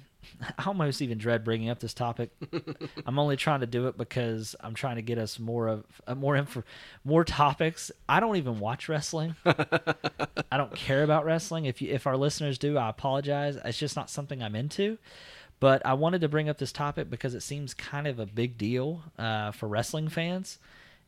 I 0.58 0.64
almost 0.66 1.02
even 1.02 1.18
dread 1.18 1.44
bringing 1.44 1.70
up 1.70 1.80
this 1.80 1.94
topic. 1.94 2.32
I'm 3.06 3.20
only 3.20 3.38
trying 3.38 3.62
to 3.62 3.68
do 3.68 3.88
it 3.88 3.98
because 3.98 4.56
I'm 4.60 4.74
trying 4.74 4.96
to 4.98 5.02
get 5.02 5.18
us 5.18 5.40
more 5.40 5.68
of 5.68 5.86
uh, 6.08 6.16
more 6.16 6.36
info, 6.36 6.64
more 7.04 7.24
topics. 7.24 7.92
I 8.08 8.20
don't 8.20 8.36
even 8.36 8.60
watch 8.60 8.90
wrestling. 8.90 9.36
I 9.46 10.58
don't 10.58 10.76
care 10.76 11.04
about 11.04 11.26
wrestling. 11.26 11.66
If 11.66 11.82
you, 11.82 11.92
if 11.92 12.08
our 12.08 12.18
listeners 12.18 12.58
do, 12.58 12.78
I 12.78 12.90
apologize. 12.90 13.58
It's 13.64 13.78
just 13.78 13.96
not 13.96 14.10
something 14.10 14.42
I'm 14.42 14.56
into. 14.56 14.98
But 15.60 15.86
I 15.86 15.94
wanted 15.94 16.22
to 16.22 16.28
bring 16.28 16.50
up 16.50 16.58
this 16.58 16.74
topic 16.74 17.10
because 17.10 17.34
it 17.36 17.42
seems 17.42 17.74
kind 17.74 18.06
of 18.06 18.20
a 18.20 18.26
big 18.26 18.58
deal 18.58 19.02
uh, 19.18 19.52
for 19.52 19.70
wrestling 19.70 20.10
fans, 20.10 20.60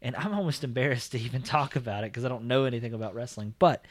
and 0.02 0.16
I'm 0.16 0.34
almost 0.34 0.64
embarrassed 0.64 1.12
to 1.12 1.20
even 1.20 1.42
talk 1.42 1.76
about 1.76 2.04
it 2.04 2.14
because 2.14 2.24
I 2.24 2.30
don't 2.30 2.46
know 2.46 2.64
anything 2.64 2.94
about 2.94 3.16
wrestling. 3.16 3.54
But 3.60 3.84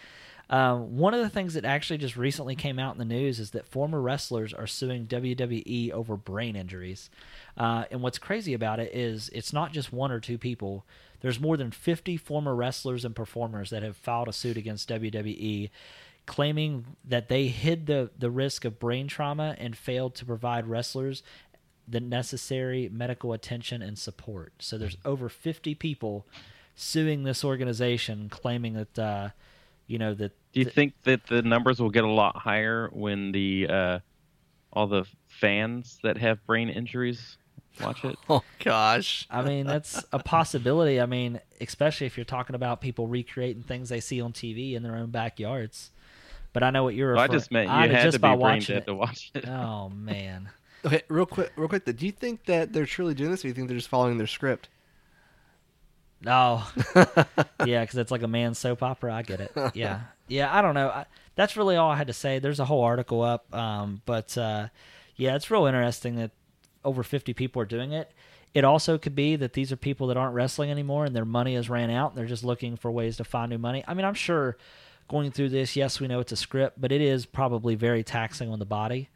um, 0.51 0.99
one 0.99 1.15
of 1.15 1.21
the 1.21 1.31
things 1.31 1.55
that 1.55 1.65
actually 1.65 1.99
just 1.99 2.17
recently 2.17 2.55
came 2.55 2.79
out 2.79 2.95
in 2.95 2.99
the 2.99 3.05
news 3.05 3.41
is 3.41 3.53
that 3.53 3.67
former 3.67 4.01
wrestlers 4.01 4.53
are 4.53 4.67
suing 4.67 5.07
WWE 5.07 5.91
over 5.91 6.17
brain 6.17 6.55
injuries. 6.55 7.09
Uh, 7.57 7.85
and 7.91 8.03
what's 8.03 8.19
crazy 8.19 8.53
about 8.53 8.79
it 8.81 8.95
is 8.95 9.31
it's 9.33 9.53
not 9.53 9.73
just 9.73 9.93
one 9.93 10.13
or 10.13 10.21
two 10.21 10.37
people. 10.37 10.85
There's 11.21 11.41
more 11.41 11.57
than 11.57 11.71
50 11.71 12.17
former 12.19 12.55
wrestlers 12.55 13.05
and 13.05 13.17
performers 13.17 13.71
that 13.71 13.83
have 13.83 13.97
filed 13.97 14.29
a 14.29 14.33
suit 14.33 14.57
against 14.57 14.91
WWE 14.91 15.71
claiming 16.27 16.87
that 17.05 17.29
they 17.29 17.49
hid 17.49 17.87
the, 17.87 18.11
the 18.19 18.31
risk 18.31 18.65
of 18.65 18.79
brain 18.79 19.07
trauma 19.07 19.55
and 19.59 19.77
failed 19.77 20.15
to 20.15 20.25
provide 20.25 20.67
wrestlers 20.67 21.23
the 21.87 22.01
necessary 22.01 22.89
medical 22.91 23.33
attention 23.33 23.83
and 23.83 23.99
support. 23.99 24.53
So 24.59 24.79
there's 24.79 24.97
over 25.05 25.29
50 25.29 25.75
people 25.75 26.27
suing 26.75 27.23
this 27.23 27.45
organization 27.45 28.29
claiming 28.31 28.75
that 28.75 28.99
uh, 28.99 29.29
you 29.87 29.99
know 29.99 30.15
that 30.15 30.33
Do 30.53 30.61
you 30.61 30.65
th- 30.65 30.75
think 30.75 30.95
that 31.05 31.27
the 31.27 31.43
numbers 31.43 31.81
will 31.81 31.91
get 31.91 32.05
a 32.05 32.11
lot 32.11 32.37
higher 32.37 32.89
when 32.93 33.33
the 33.33 33.67
uh, 33.69 33.99
all 34.73 34.87
the 34.87 35.05
fans 35.29 35.99
that 36.03 36.19
have 36.19 36.45
brain 36.47 36.69
injuries 36.69 37.37
watch 37.81 38.05
it. 38.05 38.17
Oh 38.29 38.43
gosh. 38.63 39.27
I 39.31 39.43
mean, 39.43 39.67
that's 39.67 40.05
a 40.13 40.19
possibility. 40.19 41.01
I 41.01 41.07
mean, 41.07 41.41
especially 41.61 42.07
if 42.07 42.17
you're 42.17 42.25
talking 42.25 42.55
about 42.55 42.81
people 42.81 43.07
recreating 43.07 43.63
things 43.63 43.89
they 43.89 44.01
see 44.01 44.21
on 44.21 44.33
TV 44.33 44.75
in 44.75 44.83
their 44.83 44.97
own 44.97 45.11
backyards. 45.11 45.91
But 46.53 46.63
I 46.63 46.71
know 46.71 46.85
what 46.85 46.95
you're 46.95 47.15
Well, 47.15 47.25
I 47.25 47.29
just 47.29 47.51
meant 47.51 47.69
you 47.69 47.75
I, 47.75 47.89
had 47.89 48.03
just 48.05 48.15
to 48.15 48.21
by 48.21 48.31
be 48.37 48.37
brain 48.37 48.41
watching 48.41 48.75
dead 48.77 48.83
it. 48.83 48.87
to 48.87 48.95
watch 48.95 49.33
it. 49.35 49.45
Oh 49.49 49.89
man. 49.89 50.51
Okay, 50.85 51.03
real 51.09 51.27
quick, 51.27 51.51
real 51.57 51.67
quick. 51.69 51.85
Do 51.85 52.07
you 52.07 52.13
think 52.13 52.45
that 52.45 52.73
they're 52.73 52.87
truly 52.87 53.15
doing 53.15 53.31
this, 53.31 53.41
or 53.41 53.43
do 53.45 53.49
you 53.49 53.55
think 53.55 53.69
they're 53.69 53.77
just 53.77 53.89
following 53.89 54.19
their 54.19 54.27
script? 54.27 54.69
No. 56.23 56.63
yeah, 57.67 57.83
because 57.83 57.97
it's 57.97 58.11
like 58.11 58.23
a 58.23 58.29
man 58.29 58.55
soap 58.55 58.83
opera. 58.83 59.13
I 59.15 59.23
get 59.23 59.41
it. 59.41 59.53
Yeah, 59.75 60.01
yeah. 60.29 60.57
I 60.57 60.63
don't 60.63 60.75
know. 60.75 60.89
I, 60.89 61.07
that's 61.35 61.57
really 61.57 61.77
all 61.77 61.91
I 61.91 61.97
had 61.97 62.07
to 62.07 62.13
say. 62.13 62.39
There's 62.39 62.61
a 62.61 62.65
whole 62.65 62.83
article 62.83 63.23
up, 63.23 63.53
um, 63.55 64.03
but 64.07 64.37
uh, 64.39 64.69
yeah, 65.17 65.35
it's 65.35 65.51
real 65.51 65.67
interesting 65.67 66.17
that 66.17 66.31
over 66.85 67.03
50 67.03 67.35
people 67.35 67.61
are 67.61 67.67
doing 67.67 67.93
it. 67.93 68.13
It 68.53 68.65
also 68.65 68.99
could 68.99 69.15
be 69.17 69.35
that 69.37 69.53
these 69.53 69.73
are 69.73 69.77
people 69.77 70.07
that 70.09 70.17
aren't 70.17 70.35
wrestling 70.35 70.71
anymore 70.71 71.05
and 71.05 71.15
their 71.17 71.25
money 71.25 71.57
has 71.57 71.69
ran 71.69 71.91
out 71.91 72.11
and 72.13 72.19
they're 72.19 72.27
just 72.27 72.45
looking 72.45 72.77
for 72.77 72.91
ways 72.91 73.17
to 73.17 73.25
find 73.25 73.51
new 73.51 73.59
money. 73.59 73.83
I 73.89 73.95
mean, 73.95 74.05
I'm 74.05 74.15
sure 74.15 74.57
going 75.09 75.33
through 75.33 75.49
this, 75.49 75.75
yes, 75.75 75.99
we 75.99 76.07
know 76.07 76.21
it's 76.21 76.31
a 76.33 76.37
script, 76.37 76.81
but 76.81 76.93
it 76.93 77.01
is 77.01 77.27
probably 77.27 77.75
very 77.75 78.05
taxing 78.05 78.51
on 78.51 78.61
the 78.61 78.65
body 78.65 79.09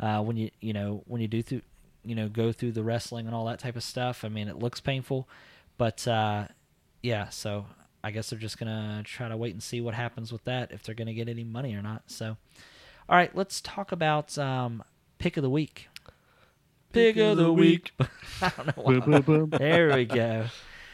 uh, 0.00 0.22
when 0.22 0.36
you 0.36 0.50
you 0.60 0.72
know 0.72 1.02
when 1.06 1.20
you 1.20 1.28
do 1.28 1.42
through 1.42 1.60
you 2.04 2.14
know 2.14 2.28
go 2.28 2.52
through 2.52 2.72
the 2.72 2.82
wrestling 2.82 3.26
and 3.26 3.34
all 3.34 3.44
that 3.46 3.58
type 3.58 3.76
of 3.76 3.82
stuff. 3.82 4.24
I 4.24 4.28
mean, 4.28 4.48
it 4.48 4.58
looks 4.58 4.80
painful, 4.80 5.28
but 5.80 6.06
uh, 6.06 6.44
yeah. 7.02 7.30
So 7.30 7.64
I 8.04 8.10
guess 8.10 8.28
they're 8.28 8.38
just 8.38 8.58
gonna 8.58 9.00
try 9.02 9.28
to 9.28 9.36
wait 9.38 9.54
and 9.54 9.62
see 9.62 9.80
what 9.80 9.94
happens 9.94 10.30
with 10.30 10.44
that 10.44 10.72
if 10.72 10.82
they're 10.82 10.94
gonna 10.94 11.14
get 11.14 11.26
any 11.26 11.42
money 11.42 11.74
or 11.74 11.80
not. 11.80 12.02
So, 12.06 12.36
all 13.08 13.16
right, 13.16 13.34
let's 13.34 13.62
talk 13.62 13.90
about 13.90 14.36
um, 14.36 14.82
pick 15.16 15.38
of 15.38 15.42
the 15.42 15.48
week. 15.48 15.88
Pick 16.92 17.16
of 17.16 17.38
the 17.38 17.50
week. 17.50 17.92
I 18.42 18.52
don't 18.58 19.06
know 19.06 19.46
why. 19.48 19.58
There 19.58 19.96
we 19.96 20.04
go. 20.04 20.48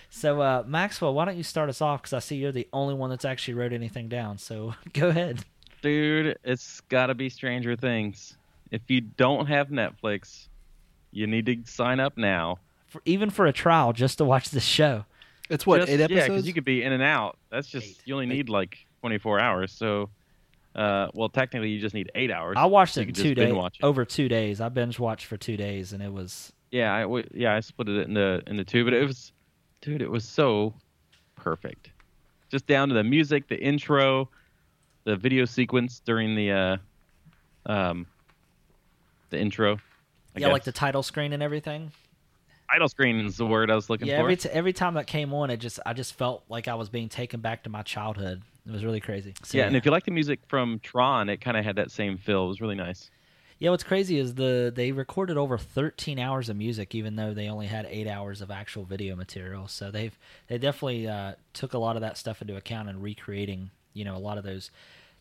So 0.08 0.40
uh, 0.40 0.62
Maxwell, 0.64 1.14
why 1.14 1.24
don't 1.24 1.36
you 1.36 1.42
start 1.42 1.68
us 1.68 1.80
off? 1.80 2.02
Because 2.02 2.12
I 2.12 2.20
see 2.20 2.36
you're 2.36 2.52
the 2.52 2.68
only 2.72 2.94
one 2.94 3.10
that's 3.10 3.24
actually 3.24 3.54
wrote 3.54 3.72
anything 3.72 4.08
down. 4.08 4.38
So 4.38 4.72
go 4.92 5.08
ahead. 5.08 5.44
Dude, 5.82 6.38
it's 6.44 6.80
got 6.82 7.06
to 7.08 7.14
be 7.16 7.28
Stranger 7.28 7.74
Things. 7.74 8.36
If 8.70 8.82
you 8.86 9.00
don't 9.00 9.46
have 9.46 9.68
Netflix, 9.68 10.46
you 11.10 11.26
need 11.26 11.46
to 11.46 11.56
sign 11.64 11.98
up 11.98 12.16
now. 12.16 12.60
For, 12.96 13.02
even 13.04 13.30
for 13.30 13.46
a 13.46 13.52
trial, 13.52 13.92
just 13.92 14.18
to 14.18 14.24
watch 14.24 14.50
this 14.50 14.64
show. 14.64 15.04
It's 15.50 15.66
what 15.66 15.80
Just- 15.80 15.92
eight 15.92 15.98
Yeah, 16.00 16.04
episodes. 16.06 16.28
because 16.28 16.46
you 16.46 16.54
could 16.54 16.64
be 16.64 16.82
in 16.82 16.92
and 16.92 17.02
out. 17.02 17.38
That's 17.50 17.68
just 17.68 17.86
Eight. 17.86 17.98
you 18.04 18.14
only 18.14 18.26
need 18.26 18.48
like 18.48 18.78
24 19.00 19.38
hours. 19.38 19.70
So, 19.72 20.10
uh, 20.74 21.08
well, 21.14 21.28
technically 21.28 21.70
you 21.70 21.80
just 21.80 21.94
need 21.94 22.10
eight 22.14 22.30
hours. 22.30 22.56
I 22.58 22.64
watched 22.66 22.94
So 22.94 23.02
it 23.02 23.08
in 23.08 23.14
two 23.14 23.34
days. 23.34 23.54
Over 23.82 24.04
two 24.04 24.28
days, 24.28 24.60
I 24.60 24.68
binge 24.70 24.98
watched 24.98 25.26
for 25.26 25.36
two 25.36 25.56
days, 25.56 25.92
and 25.92 26.02
it 26.02 26.12
was 26.12 26.52
Yeah, 26.72 26.92
I 26.94 27.02
w- 27.02 27.28
yeah 27.32 27.54
I 27.54 27.60
split 27.60 27.88
it 27.88 28.08
into 28.08 28.42
into 28.46 28.64
two, 28.64 28.84
but 28.84 28.92
it 28.92 29.06
was, 29.06 29.32
dude, 29.82 30.02
it 30.02 30.10
was 30.10 30.24
so 30.24 30.74
perfect. 31.36 31.90
Just 32.50 32.66
down 32.66 32.88
to 32.88 32.94
the 32.94 33.04
music, 33.04 33.46
the 33.48 33.58
intro, 33.62 34.28
the 35.04 35.16
video 35.16 35.44
sequence 35.44 36.00
during 36.00 36.34
the 36.34 36.50
uh, 36.50 36.76
um, 37.66 38.06
the 39.30 39.38
intro. 39.38 39.76
I 40.34 40.40
yeah, 40.40 40.48
like 40.48 40.64
the 40.64 40.72
title 40.72 41.02
screen 41.04 41.32
and 41.32 41.42
everything. 41.42 41.92
Title 42.70 42.88
screen 42.88 43.24
is 43.24 43.36
the 43.36 43.46
word 43.46 43.70
I 43.70 43.74
was 43.74 43.90
looking 43.90 44.08
yeah, 44.08 44.16
for. 44.16 44.22
every 44.22 44.36
t- 44.36 44.48
every 44.50 44.72
time 44.72 44.94
that 44.94 45.06
came 45.06 45.32
on, 45.32 45.50
it 45.50 45.58
just 45.58 45.80
I 45.86 45.92
just 45.92 46.14
felt 46.14 46.44
like 46.48 46.68
I 46.68 46.74
was 46.74 46.88
being 46.88 47.08
taken 47.08 47.40
back 47.40 47.64
to 47.64 47.70
my 47.70 47.82
childhood. 47.82 48.42
It 48.66 48.72
was 48.72 48.84
really 48.84 49.00
crazy. 49.00 49.34
So, 49.44 49.58
yeah, 49.58 49.66
and 49.66 49.76
if 49.76 49.84
you 49.84 49.92
like 49.92 50.04
the 50.04 50.10
music 50.10 50.40
from 50.48 50.80
Tron, 50.80 51.28
it 51.28 51.40
kind 51.40 51.56
of 51.56 51.64
had 51.64 51.76
that 51.76 51.90
same 51.90 52.16
feel. 52.18 52.44
It 52.44 52.48
was 52.48 52.60
really 52.60 52.74
nice. 52.74 53.10
Yeah, 53.58 53.70
what's 53.70 53.84
crazy 53.84 54.18
is 54.18 54.34
the 54.34 54.70
they 54.74 54.92
recorded 54.92 55.38
over 55.38 55.56
13 55.56 56.18
hours 56.18 56.48
of 56.48 56.56
music, 56.56 56.94
even 56.94 57.16
though 57.16 57.32
they 57.32 57.48
only 57.48 57.66
had 57.66 57.86
eight 57.86 58.06
hours 58.06 58.42
of 58.42 58.50
actual 58.50 58.84
video 58.84 59.16
material. 59.16 59.66
So 59.68 59.90
they've 59.90 60.16
they 60.48 60.58
definitely 60.58 61.08
uh, 61.08 61.34
took 61.54 61.72
a 61.72 61.78
lot 61.78 61.96
of 61.96 62.02
that 62.02 62.18
stuff 62.18 62.42
into 62.42 62.56
account 62.56 62.88
and 62.88 63.02
recreating, 63.02 63.70
you 63.94 64.04
know, 64.04 64.16
a 64.16 64.18
lot 64.18 64.36
of 64.36 64.44
those 64.44 64.70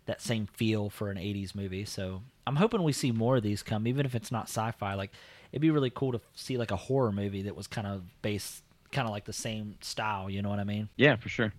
that 0.06 0.22
same 0.22 0.48
feel 0.48 0.90
for 0.90 1.10
an 1.10 1.18
80s 1.18 1.56
movie. 1.56 1.86
So 1.86 2.22
I'm 2.46 2.58
hoping 2.58 2.84
we 2.84 2.92
see 2.92 3.12
more 3.12 3.38
of 3.38 3.44
these 3.44 3.64
come, 3.64 3.88
even 3.88 4.06
if 4.06 4.14
it's 4.16 4.32
not 4.32 4.44
sci-fi. 4.44 4.94
Like 4.96 5.12
it'd 5.52 5.62
be 5.62 5.72
really 5.72 5.90
cool 5.90 6.12
to 6.12 6.22
see 6.34 6.58
like 6.58 6.72
a 6.72 6.76
horror 6.76 7.12
movie 7.12 7.44
that 7.44 7.56
was 7.56 7.68
kind 7.68 7.88
of 7.88 8.04
based, 8.22 8.64
kind 8.92 9.08
of 9.08 9.12
like 9.12 9.26
the 9.26 9.34
same 9.34 9.76
style. 9.82 10.30
You 10.30 10.42
know 10.42 10.50
what 10.50 10.60
I 10.60 10.64
mean? 10.64 10.90
Yeah, 10.96 11.16
for 11.16 11.30
sure. 11.30 11.54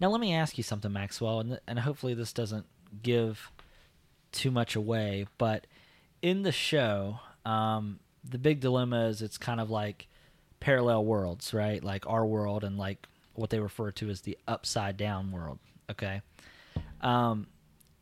Now 0.00 0.08
let 0.08 0.20
me 0.20 0.34
ask 0.34 0.58
you 0.58 0.64
something, 0.64 0.92
Maxwell, 0.92 1.40
and 1.40 1.60
and 1.66 1.78
hopefully 1.78 2.14
this 2.14 2.32
doesn't 2.32 2.66
give 3.02 3.50
too 4.32 4.50
much 4.50 4.76
away, 4.76 5.26
but 5.38 5.66
in 6.22 6.42
the 6.42 6.52
show, 6.52 7.20
um, 7.44 8.00
the 8.28 8.38
big 8.38 8.60
dilemma 8.60 9.06
is 9.06 9.22
it's 9.22 9.38
kind 9.38 9.60
of 9.60 9.70
like 9.70 10.08
parallel 10.60 11.04
worlds, 11.04 11.54
right? 11.54 11.82
Like 11.82 12.06
our 12.06 12.26
world 12.26 12.64
and 12.64 12.76
like 12.76 13.06
what 13.34 13.50
they 13.50 13.60
refer 13.60 13.90
to 13.92 14.10
as 14.10 14.22
the 14.22 14.36
upside 14.46 14.96
down 14.96 15.30
world. 15.30 15.58
Okay. 15.90 16.20
Um, 17.00 17.46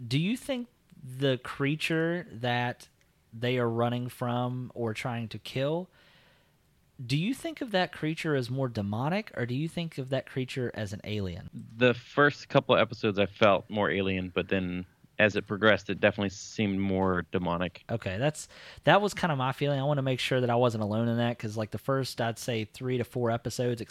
do 0.07 0.19
you 0.19 0.37
think 0.37 0.69
the 1.19 1.39
creature 1.39 2.27
that 2.33 2.89
they 3.39 3.59
are 3.59 3.69
running 3.69 4.09
from 4.09 4.71
or 4.75 4.95
trying 4.95 5.29
to 5.29 5.39
kill? 5.39 5.89
Do 7.05 7.17
you 7.17 7.35
think 7.35 7.61
of 7.61 7.73
that 7.73 7.93
creature 7.93 8.35
as 8.35 8.49
more 8.49 8.69
demonic, 8.69 9.31
or 9.37 9.45
do 9.45 9.55
you 9.55 9.69
think 9.69 9.99
of 9.99 10.09
that 10.11 10.27
creature 10.27 10.71
as 10.75 10.95
an 10.95 11.01
alien? 11.05 11.51
The 11.77 11.93
first 11.93 12.49
couple 12.49 12.75
of 12.75 12.81
episodes, 12.81 13.19
I 13.19 13.27
felt 13.27 13.69
more 13.69 13.91
alien, 13.91 14.33
but 14.35 14.49
then 14.49 14.87
as 15.19 15.37
it 15.37 15.47
progressed, 15.47 15.91
it 15.91 16.01
definitely 16.01 16.31
seemed 16.31 16.79
more 16.79 17.27
demonic. 17.33 17.85
Okay, 17.91 18.19
that's 18.19 18.49
that 18.85 19.01
was 19.01 19.15
kind 19.15 19.33
of 19.33 19.39
my 19.39 19.53
feeling. 19.53 19.81
I 19.81 19.85
want 19.85 19.99
to 19.99 20.03
make 20.03 20.21
sure 20.21 20.41
that 20.41 20.51
I 20.51 20.57
wasn't 20.57 20.83
alone 20.83 21.09
in 21.09 21.17
that 21.19 21.37
because, 21.37 21.57
like, 21.57 21.71
the 21.71 21.79
first 21.79 22.21
I'd 22.21 22.39
say 22.39 22.65
three 22.65 22.99
to 22.99 23.05
four 23.05 23.31
episodes, 23.31 23.83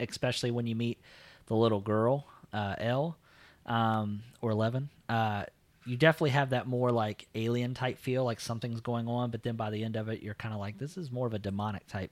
especially 0.00 0.50
when 0.50 0.66
you 0.66 0.74
meet 0.74 1.00
the 1.46 1.54
little 1.56 1.80
girl, 1.80 2.26
uh, 2.52 2.74
El, 2.78 3.16
um, 3.66 4.22
or 4.40 4.50
Eleven, 4.50 4.88
uh, 5.08 5.44
you 5.86 5.96
definitely 5.96 6.30
have 6.30 6.50
that 6.50 6.66
more 6.66 6.90
like 6.90 7.28
alien 7.34 7.72
type 7.72 7.98
feel, 7.98 8.24
like 8.24 8.40
something's 8.40 8.80
going 8.80 9.06
on. 9.06 9.30
But 9.30 9.42
then 9.42 9.56
by 9.56 9.70
the 9.70 9.84
end 9.84 9.96
of 9.96 10.08
it, 10.08 10.22
you're 10.22 10.34
kind 10.34 10.52
of 10.52 10.60
like, 10.60 10.78
this 10.78 10.96
is 10.96 11.10
more 11.10 11.26
of 11.26 11.34
a 11.34 11.38
demonic 11.38 11.86
type, 11.86 12.10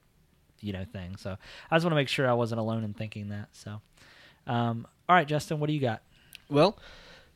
you 0.60 0.72
know, 0.72 0.84
thing. 0.84 1.16
So 1.16 1.36
I 1.70 1.76
just 1.76 1.84
want 1.84 1.92
to 1.92 1.96
make 1.96 2.08
sure 2.08 2.28
I 2.28 2.34
wasn't 2.34 2.60
alone 2.60 2.84
in 2.84 2.94
thinking 2.94 3.30
that. 3.30 3.48
So, 3.52 3.80
um, 4.46 4.86
all 5.08 5.16
right, 5.16 5.26
Justin, 5.26 5.58
what 5.58 5.66
do 5.66 5.72
you 5.72 5.80
got? 5.80 6.02
Well, 6.48 6.78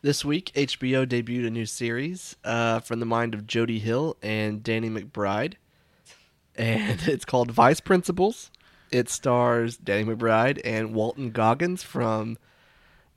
this 0.01 0.25
week 0.25 0.53
HBO 0.55 1.07
debuted 1.07 1.47
a 1.47 1.51
new 1.51 1.67
series 1.67 2.37
uh, 2.45 2.81
from 2.81 3.01
the 3.01 3.07
mind 3.07 3.35
of 3.35 3.47
Jody 3.47 3.81
Hill 3.81 4.17
and 4.23 4.63
Danny 4.63 4.89
McBride, 4.89 5.55
and 6.55 7.01
it's 7.09 7.25
called 7.25 7.51
Vice 7.51 7.81
Principals. 7.81 8.53
It 8.93 9.09
stars 9.09 9.77
Danny 9.77 10.05
McBride 10.05 10.61
and 10.65 10.95
Walton 10.95 11.31
Goggins 11.33 11.83
from 11.83 12.39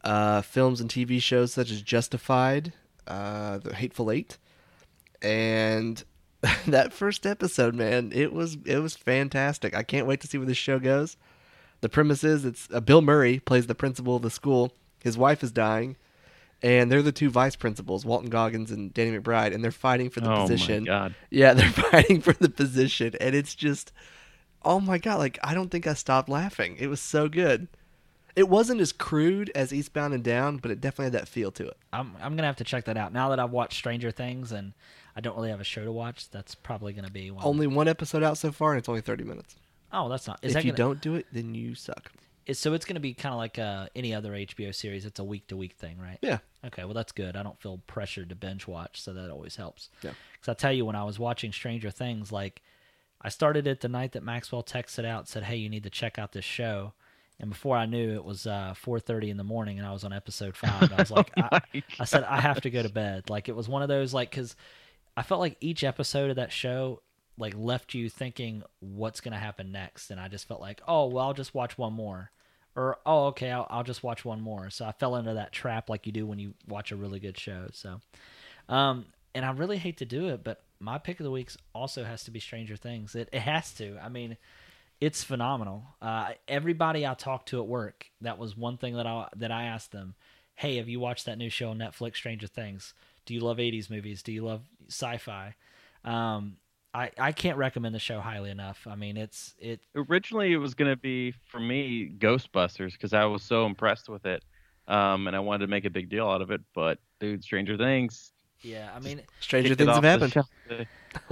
uh, 0.03 0.41
films 0.41 0.81
and 0.81 0.89
TV 0.89 1.21
shows 1.21 1.53
such 1.53 1.69
as 1.71 1.81
Justified, 1.81 2.73
uh, 3.07 3.59
The 3.59 3.75
Hateful 3.75 4.11
Eight, 4.11 4.37
and 5.21 6.03
that 6.67 6.93
first 6.93 7.25
episode, 7.25 7.75
man, 7.75 8.11
it 8.13 8.33
was 8.33 8.57
it 8.65 8.79
was 8.79 8.95
fantastic. 8.95 9.75
I 9.75 9.83
can't 9.83 10.07
wait 10.07 10.21
to 10.21 10.27
see 10.27 10.37
where 10.37 10.47
this 10.47 10.57
show 10.57 10.79
goes. 10.79 11.17
The 11.81 11.89
premise 11.89 12.23
is 12.23 12.45
it's 12.45 12.67
uh, 12.73 12.79
Bill 12.79 13.01
Murray 13.01 13.39
plays 13.39 13.67
the 13.67 13.75
principal 13.75 14.15
of 14.15 14.21
the 14.21 14.29
school. 14.29 14.71
His 15.03 15.17
wife 15.17 15.43
is 15.43 15.51
dying, 15.51 15.97
and 16.61 16.91
they're 16.91 17.01
the 17.01 17.11
two 17.11 17.29
vice 17.29 17.55
principals, 17.55 18.05
Walton 18.05 18.29
Goggins 18.29 18.71
and 18.71 18.93
Danny 18.93 19.17
McBride, 19.17 19.53
and 19.53 19.63
they're 19.63 19.71
fighting 19.71 20.09
for 20.09 20.19
the 20.19 20.31
oh 20.31 20.41
position. 20.41 20.83
my 20.83 20.87
god! 20.87 21.15
Yeah, 21.29 21.53
they're 21.55 21.69
fighting 21.69 22.21
for 22.21 22.33
the 22.33 22.49
position, 22.49 23.13
and 23.19 23.35
it's 23.35 23.55
just, 23.55 23.91
oh 24.63 24.79
my 24.79 24.97
god! 24.97 25.17
Like 25.17 25.39
I 25.43 25.53
don't 25.53 25.69
think 25.69 25.87
I 25.87 25.93
stopped 25.93 26.29
laughing. 26.29 26.75
It 26.79 26.87
was 26.87 27.01
so 27.01 27.27
good. 27.27 27.67
It 28.35 28.47
wasn't 28.49 28.81
as 28.81 28.91
crude 28.91 29.51
as 29.53 29.73
Eastbound 29.73 30.13
and 30.13 30.23
Down, 30.23 30.57
but 30.57 30.71
it 30.71 30.79
definitely 30.81 31.05
had 31.05 31.13
that 31.13 31.27
feel 31.27 31.51
to 31.51 31.67
it. 31.67 31.77
I'm 31.91 32.13
I'm 32.21 32.35
gonna 32.35 32.47
have 32.47 32.55
to 32.57 32.63
check 32.63 32.85
that 32.85 32.97
out 32.97 33.11
now 33.13 33.29
that 33.29 33.39
I've 33.39 33.51
watched 33.51 33.77
Stranger 33.77 34.11
Things 34.11 34.51
and 34.51 34.73
I 35.15 35.21
don't 35.21 35.35
really 35.35 35.49
have 35.49 35.59
a 35.61 35.65
show 35.65 35.83
to 35.83 35.91
watch. 35.91 36.29
That's 36.29 36.55
probably 36.55 36.93
gonna 36.93 37.09
be 37.09 37.31
one. 37.31 37.43
Only 37.45 37.67
one 37.67 37.87
episode 37.87 38.23
out 38.23 38.37
so 38.37 38.51
far, 38.51 38.71
and 38.71 38.79
it's 38.79 38.89
only 38.89 39.01
thirty 39.01 39.23
minutes. 39.23 39.55
oh, 39.91 40.07
that's 40.09 40.27
not. 40.27 40.39
Is 40.41 40.51
if 40.51 40.53
that 40.55 40.65
you 40.65 40.71
gonna, 40.71 40.77
don't 40.77 41.01
do 41.01 41.15
it, 41.15 41.27
then 41.31 41.53
you 41.53 41.75
suck. 41.75 42.11
so 42.53 42.73
it's 42.73 42.85
gonna 42.85 42.99
be 43.01 43.13
kind 43.13 43.33
of 43.33 43.37
like 43.39 43.59
uh, 43.59 43.87
any 43.95 44.13
other 44.13 44.31
HBO 44.31 44.73
series. 44.73 45.05
It's 45.05 45.19
a 45.19 45.23
week 45.23 45.47
to 45.47 45.57
week 45.57 45.73
thing, 45.73 45.97
right? 45.99 46.17
Yeah. 46.21 46.39
Okay, 46.65 46.85
well 46.85 46.93
that's 46.93 47.11
good. 47.11 47.35
I 47.35 47.43
don't 47.43 47.59
feel 47.59 47.81
pressured 47.87 48.29
to 48.29 48.35
binge 48.35 48.67
watch, 48.67 49.01
so 49.01 49.13
that 49.13 49.29
always 49.29 49.55
helps. 49.57 49.89
Yeah. 50.01 50.11
Because 50.33 50.49
I 50.49 50.53
tell 50.53 50.71
you, 50.71 50.85
when 50.85 50.95
I 50.95 51.03
was 51.03 51.19
watching 51.19 51.51
Stranger 51.51 51.91
Things, 51.91 52.31
like 52.31 52.61
I 53.21 53.29
started 53.29 53.67
it 53.67 53.81
the 53.81 53.89
night 53.89 54.13
that 54.13 54.23
Maxwell 54.23 54.63
texted 54.63 55.05
out, 55.05 55.27
said, 55.27 55.43
"Hey, 55.43 55.57
you 55.57 55.69
need 55.69 55.83
to 55.83 55.89
check 55.89 56.17
out 56.17 56.31
this 56.31 56.45
show." 56.45 56.93
And 57.41 57.49
before 57.49 57.75
I 57.75 57.87
knew, 57.87 58.13
it 58.13 58.23
was 58.23 58.45
uh, 58.45 58.75
4:30 58.85 59.29
in 59.29 59.37
the 59.37 59.43
morning, 59.43 59.79
and 59.79 59.87
I 59.87 59.91
was 59.91 60.03
on 60.03 60.13
episode 60.13 60.55
five. 60.55 60.93
I 60.93 60.95
was 60.95 61.09
like, 61.09 61.31
I, 61.37 61.61
I 61.99 62.05
said, 62.05 62.23
I 62.23 62.39
have 62.39 62.61
to 62.61 62.69
go 62.69 62.83
to 62.83 62.89
bed. 62.89 63.31
Like 63.31 63.49
it 63.49 63.55
was 63.55 63.67
one 63.67 63.81
of 63.81 63.87
those, 63.87 64.13
like, 64.13 64.29
because 64.29 64.55
I 65.17 65.23
felt 65.23 65.41
like 65.41 65.57
each 65.59 65.83
episode 65.83 66.29
of 66.29 66.35
that 66.35 66.51
show 66.51 67.01
like 67.37 67.55
left 67.57 67.95
you 67.95 68.09
thinking 68.09 68.61
what's 68.79 69.21
gonna 69.21 69.39
happen 69.39 69.71
next, 69.71 70.11
and 70.11 70.19
I 70.19 70.27
just 70.27 70.47
felt 70.47 70.61
like, 70.61 70.81
oh 70.87 71.07
well, 71.07 71.25
I'll 71.25 71.33
just 71.33 71.55
watch 71.55 71.79
one 71.79 71.93
more, 71.93 72.29
or 72.75 72.99
oh 73.07 73.25
okay, 73.27 73.49
I'll, 73.49 73.65
I'll 73.71 73.83
just 73.83 74.03
watch 74.03 74.23
one 74.23 74.39
more. 74.39 74.69
So 74.69 74.85
I 74.85 74.91
fell 74.91 75.15
into 75.15 75.33
that 75.33 75.51
trap 75.51 75.89
like 75.89 76.05
you 76.05 76.11
do 76.11 76.27
when 76.27 76.37
you 76.37 76.53
watch 76.67 76.91
a 76.91 76.95
really 76.95 77.19
good 77.19 77.39
show. 77.39 77.69
So, 77.73 78.01
um, 78.69 79.07
and 79.33 79.43
I 79.43 79.51
really 79.51 79.77
hate 79.77 79.97
to 79.97 80.05
do 80.05 80.27
it, 80.27 80.43
but 80.43 80.63
my 80.79 80.99
pick 80.99 81.19
of 81.19 81.23
the 81.23 81.31
week 81.31 81.49
also 81.73 82.03
has 82.03 82.23
to 82.25 82.31
be 82.31 82.39
Stranger 82.39 82.75
Things. 82.75 83.15
It 83.15 83.29
it 83.31 83.41
has 83.41 83.73
to. 83.75 83.97
I 83.99 84.09
mean, 84.09 84.37
it's 85.01 85.23
phenomenal. 85.23 85.83
Uh, 86.01 86.33
everybody 86.47 87.05
I 87.05 87.15
talked 87.15 87.49
to 87.49 87.59
at 87.59 87.67
work, 87.67 88.05
that 88.21 88.37
was 88.37 88.55
one 88.55 88.77
thing 88.77 88.95
that 88.95 89.07
I 89.07 89.27
that 89.35 89.51
I 89.51 89.63
asked 89.63 89.91
them. 89.91 90.13
Hey, 90.55 90.77
have 90.77 90.87
you 90.87 90.99
watched 90.99 91.25
that 91.25 91.39
new 91.39 91.49
show 91.49 91.71
on 91.71 91.79
Netflix, 91.79 92.17
Stranger 92.17 92.47
Things? 92.47 92.93
Do 93.25 93.33
you 93.33 93.41
love 93.41 93.57
'80s 93.57 93.89
movies? 93.89 94.21
Do 94.21 94.31
you 94.31 94.45
love 94.45 94.61
sci-fi? 94.87 95.55
Um, 96.05 96.57
I 96.93 97.09
I 97.17 97.31
can't 97.31 97.57
recommend 97.57 97.95
the 97.95 97.99
show 97.99 98.19
highly 98.21 98.51
enough. 98.51 98.85
I 98.87 98.95
mean, 98.95 99.17
it's 99.17 99.55
it. 99.59 99.81
Originally, 99.95 100.53
it 100.53 100.57
was 100.57 100.75
going 100.75 100.91
to 100.91 100.95
be 100.97 101.31
for 101.49 101.59
me 101.59 102.11
Ghostbusters 102.19 102.91
because 102.93 103.13
I 103.13 103.25
was 103.25 103.41
so 103.41 103.65
impressed 103.65 104.07
with 104.07 104.27
it, 104.27 104.43
um, 104.87 105.25
and 105.25 105.35
I 105.35 105.39
wanted 105.39 105.65
to 105.65 105.67
make 105.67 105.85
a 105.85 105.89
big 105.89 106.09
deal 106.09 106.29
out 106.29 106.43
of 106.43 106.51
it. 106.51 106.61
But 106.75 106.99
dude, 107.19 107.43
Stranger 107.43 107.75
Things. 107.75 108.31
Yeah, 108.61 108.91
I 108.95 108.99
mean, 108.99 109.21
Stranger 109.39 109.73
things 109.73 109.89
have 109.89 110.03
happened. 110.03 110.45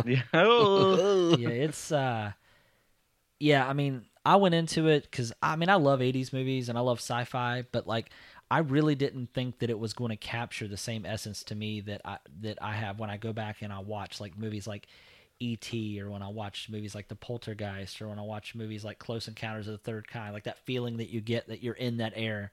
yeah. 0.05 0.23
Oh. 0.33 1.37
yeah, 1.37 1.49
it's 1.49 1.91
uh 1.91 2.31
yeah, 3.39 3.67
I 3.67 3.73
mean, 3.73 4.05
I 4.25 4.35
went 4.35 4.55
into 4.55 4.87
it 4.87 5.11
cuz 5.11 5.31
I 5.41 5.55
mean, 5.55 5.69
I 5.69 5.75
love 5.75 6.01
80s 6.01 6.33
movies 6.33 6.69
and 6.69 6.77
I 6.77 6.81
love 6.81 6.99
sci-fi, 6.99 7.63
but 7.71 7.87
like 7.87 8.11
I 8.51 8.59
really 8.59 8.95
didn't 8.95 9.33
think 9.33 9.59
that 9.59 9.69
it 9.69 9.79
was 9.79 9.93
going 9.93 10.09
to 10.09 10.17
capture 10.17 10.67
the 10.67 10.77
same 10.77 11.05
essence 11.05 11.43
to 11.45 11.55
me 11.55 11.81
that 11.81 12.01
I 12.03 12.17
that 12.41 12.57
I 12.61 12.73
have 12.73 12.99
when 12.99 13.09
I 13.09 13.17
go 13.17 13.31
back 13.33 13.61
and 13.61 13.71
I 13.71 13.79
watch 13.79 14.19
like 14.19 14.37
movies 14.37 14.67
like 14.67 14.87
E.T. 15.39 16.01
or 16.01 16.09
when 16.09 16.21
I 16.21 16.27
watch 16.29 16.67
movies 16.69 16.93
like 16.95 17.07
The 17.07 17.15
Poltergeist 17.15 18.01
or 18.01 18.09
when 18.09 18.19
I 18.19 18.23
watch 18.23 18.55
movies 18.55 18.83
like 18.83 18.99
Close 18.99 19.27
Encounters 19.27 19.67
of 19.67 19.73
the 19.73 19.77
Third 19.77 20.07
Kind, 20.07 20.33
like 20.33 20.43
that 20.43 20.57
feeling 20.65 20.97
that 20.97 21.09
you 21.09 21.21
get 21.21 21.47
that 21.47 21.63
you're 21.63 21.75
in 21.75 21.97
that 21.97 22.13
air. 22.15 22.51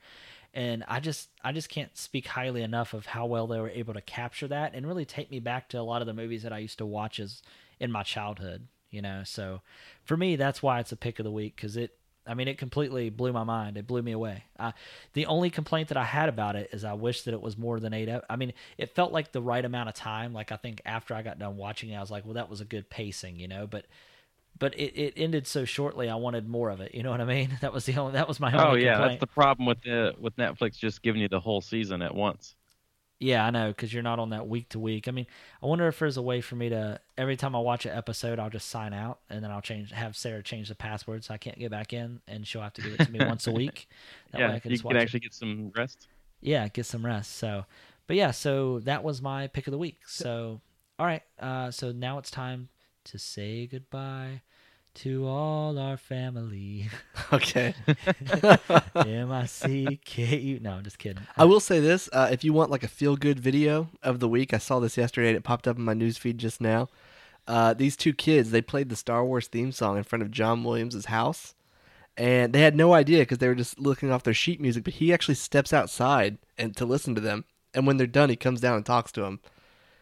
And 0.55 0.84
I 0.87 1.01
just 1.01 1.30
I 1.43 1.53
just 1.53 1.68
can't 1.68 1.97
speak 1.97 2.26
highly 2.26 2.62
enough 2.62 2.95
of 2.95 3.07
how 3.07 3.26
well 3.26 3.47
they 3.47 3.61
were 3.61 3.70
able 3.70 3.95
to 3.95 4.01
capture 4.01 4.49
that 4.49 4.74
and 4.74 4.87
really 4.87 5.05
take 5.05 5.30
me 5.30 5.41
back 5.41 5.68
to 5.70 5.80
a 5.80 5.82
lot 5.82 6.01
of 6.03 6.07
the 6.07 6.14
movies 6.14 6.43
that 6.45 6.53
I 6.53 6.59
used 6.59 6.78
to 6.78 6.87
watch 6.87 7.18
as 7.20 7.43
in 7.80 7.91
my 7.91 8.03
childhood, 8.03 8.68
you 8.97 9.03
know. 9.03 9.22
So 9.24 9.61
for 10.03 10.16
me 10.16 10.34
that's 10.34 10.62
why 10.62 10.80
it's 10.80 10.92
a 10.92 10.97
pick 10.97 11.20
of 11.20 11.24
the 11.24 11.30
week 11.30 11.57
cuz 11.57 11.76
it 11.76 11.97
I 12.26 12.34
mean, 12.34 12.49
it 12.49 12.59
completely 12.59 13.09
blew 13.09 13.32
my 13.32 13.44
mind. 13.44 13.76
It 13.76 13.86
blew 13.86 14.03
me 14.03 14.12
away. 14.12 14.44
Uh, 14.59 14.72
the 15.12 15.26
only 15.26 15.49
complaint 15.49 15.88
that 15.88 15.97
I 15.97 16.05
had 16.05 16.28
about 16.28 16.57
it 16.57 16.70
is 16.72 16.84
I 16.84 16.94
wish 16.94 17.22
that 17.22 17.34
it 17.34 17.40
was 17.40 17.57
more 17.57 17.78
than 17.78 17.94
eight. 17.94 18.09
I 18.28 18.36
mean, 18.36 18.53
it 18.76 18.94
felt 18.94 19.12
like 19.12 19.32
the 19.32 19.40
right 19.40 19.64
amount 19.64 19.88
of 19.88 19.94
time. 19.94 20.32
Like 20.32 20.51
I 20.51 20.57
think 20.57 20.82
after 20.84 21.14
I 21.14 21.22
got 21.22 21.38
done 21.38 21.57
watching 21.57 21.90
it, 21.90 21.97
I 21.97 22.01
was 22.01 22.11
like, 22.11 22.24
well, 22.24 22.34
that 22.34 22.51
was 22.51 22.61
a 22.61 22.64
good 22.64 22.90
pacing, 22.90 23.38
you 23.38 23.47
know. 23.47 23.66
But 23.66 23.86
but 24.59 24.74
it, 24.74 24.99
it 24.99 25.14
ended 25.16 25.47
so 25.47 25.64
shortly. 25.64 26.09
I 26.09 26.16
wanted 26.16 26.49
more 26.49 26.70
of 26.70 26.80
it. 26.80 26.94
You 26.94 27.03
know 27.03 27.11
what 27.11 27.20
I 27.20 27.24
mean? 27.24 27.57
That 27.61 27.72
was 27.72 27.86
the 27.86 27.97
only. 27.97 28.14
That 28.14 28.28
was 28.28 28.40
my 28.40 28.53
only. 28.53 28.64
Oh 28.64 28.74
yeah, 28.74 28.94
complaint. 28.94 29.20
that's 29.20 29.20
the 29.20 29.34
problem 29.34 29.66
with 29.66 29.82
the 29.82 30.14
with 30.18 30.36
Netflix 30.36 30.78
just 30.78 31.03
giving 31.03 31.20
you 31.20 31.28
the 31.28 31.40
whole 31.40 31.61
season 31.61 32.03
at 32.03 32.14
once. 32.14 32.57
Yeah, 33.18 33.46
I 33.46 33.50
know 33.50 33.68
because 33.68 33.94
you're 33.94 34.02
not 34.02 34.18
on 34.18 34.30
that 34.30 34.46
week 34.46 34.68
to 34.70 34.78
week. 34.78 35.08
I 35.08 35.10
mean, 35.10 35.26
I 35.62 35.66
wonder 35.66 35.88
if 35.88 35.98
there's 35.98 36.18
a 36.18 36.22
way 36.22 36.40
for 36.42 36.54
me 36.54 36.68
to 36.68 37.00
every 37.16 37.36
time 37.36 37.56
I 37.56 37.60
watch 37.60 37.86
an 37.86 37.96
episode, 37.96 38.38
I'll 38.38 38.50
just 38.50 38.68
sign 38.68 38.92
out 38.92 39.20
and 39.30 39.42
then 39.42 39.50
I'll 39.50 39.62
change 39.62 39.90
have 39.90 40.16
Sarah 40.16 40.42
change 40.42 40.68
the 40.68 40.74
password 40.74 41.24
so 41.24 41.32
I 41.32 41.38
can't 41.38 41.58
get 41.58 41.70
back 41.70 41.92
in, 41.94 42.20
and 42.28 42.46
she'll 42.46 42.60
have 42.62 42.74
to 42.74 42.82
give 42.82 42.92
it 42.92 43.00
to 43.04 43.10
me 43.10 43.20
once 43.20 43.46
a 43.46 43.52
week. 43.52 43.88
That 44.32 44.42
way 44.42 44.48
yeah, 44.48 44.54
I 44.54 44.58
can 44.60 44.72
you 44.72 44.78
can 44.78 44.88
watch 44.88 44.96
it. 44.96 45.00
actually 45.00 45.20
get 45.20 45.32
some 45.34 45.72
rest. 45.74 46.08
yeah, 46.40 46.68
get 46.68 46.84
some 46.86 47.04
rest. 47.06 47.36
So, 47.36 47.64
but 48.06 48.16
yeah, 48.16 48.32
so 48.32 48.80
that 48.80 49.02
was 49.02 49.22
my 49.22 49.46
pick 49.46 49.66
of 49.66 49.70
the 49.70 49.78
week. 49.78 50.00
So, 50.06 50.60
all 50.98 51.06
right, 51.06 51.22
uh, 51.38 51.70
so 51.70 51.92
now 51.92 52.18
it's 52.18 52.30
time 52.30 52.68
to 53.04 53.18
say 53.18 53.66
goodbye 53.66 54.42
to 54.97 55.26
all 55.26 55.78
our 55.78 55.97
family. 55.97 56.88
Okay. 57.32 57.74
M 58.94 59.32
I 59.32 59.47
C 59.47 59.99
K 60.05 60.38
U. 60.38 60.61
No, 60.61 60.74
I'm 60.74 60.84
just 60.84 61.01
kidding. 61.01 61.24
I 61.36 61.44
will 61.44 61.59
say 61.59 61.80
this: 61.80 62.09
uh, 62.12 62.28
if 62.30 62.44
you 62.44 62.53
want 62.53 62.70
like 62.70 62.84
a 62.84 62.88
feel-good 62.88 63.40
video 63.40 63.88
of 64.05 64.20
the 64.20 64.28
week, 64.28 64.55
I 64.55 64.59
saw 64.59 64.78
this 64.78 64.97
yesterday 64.97 65.28
and 65.28 65.36
it 65.36 65.42
popped 65.42 65.66
up 65.66 65.76
in 65.76 65.82
my 65.82 65.94
news 65.94 66.18
feed 66.18 66.38
just 66.38 66.61
now. 66.61 66.88
Uh, 67.49 67.74
these 67.74 67.97
two 67.97 68.12
kids 68.12 68.53
they 68.53 68.62
played 68.62 68.90
the 68.90 68.97
Star 68.97 69.24
Wars 69.24 69.49
theme 69.49 69.72
song 69.72 69.97
in 69.97 70.05
front 70.05 70.22
of 70.22 70.30
John 70.30 70.62
Williams' 70.62 71.07
house, 71.07 71.57
and 72.16 72.53
they 72.53 72.61
had 72.61 72.76
no 72.76 72.92
idea 72.92 73.22
because 73.22 73.38
they 73.38 73.49
were 73.49 73.57
just 73.57 73.80
looking 73.80 74.12
off 74.12 74.22
their 74.22 74.32
sheet 74.32 74.61
music. 74.61 74.84
But 74.84 74.94
he 74.94 75.12
actually 75.12 75.34
steps 75.34 75.72
outside 75.72 76.38
and 76.57 76.76
to 76.76 76.84
listen 76.84 77.16
to 77.16 77.20
them, 77.20 77.44
and 77.74 77.88
when 77.88 77.97
they're 77.97 78.07
done, 78.07 78.30
he 78.30 78.36
comes 78.36 78.61
down 78.61 78.76
and 78.76 78.86
talks 78.86 79.11
to 79.12 79.22
them. 79.22 79.40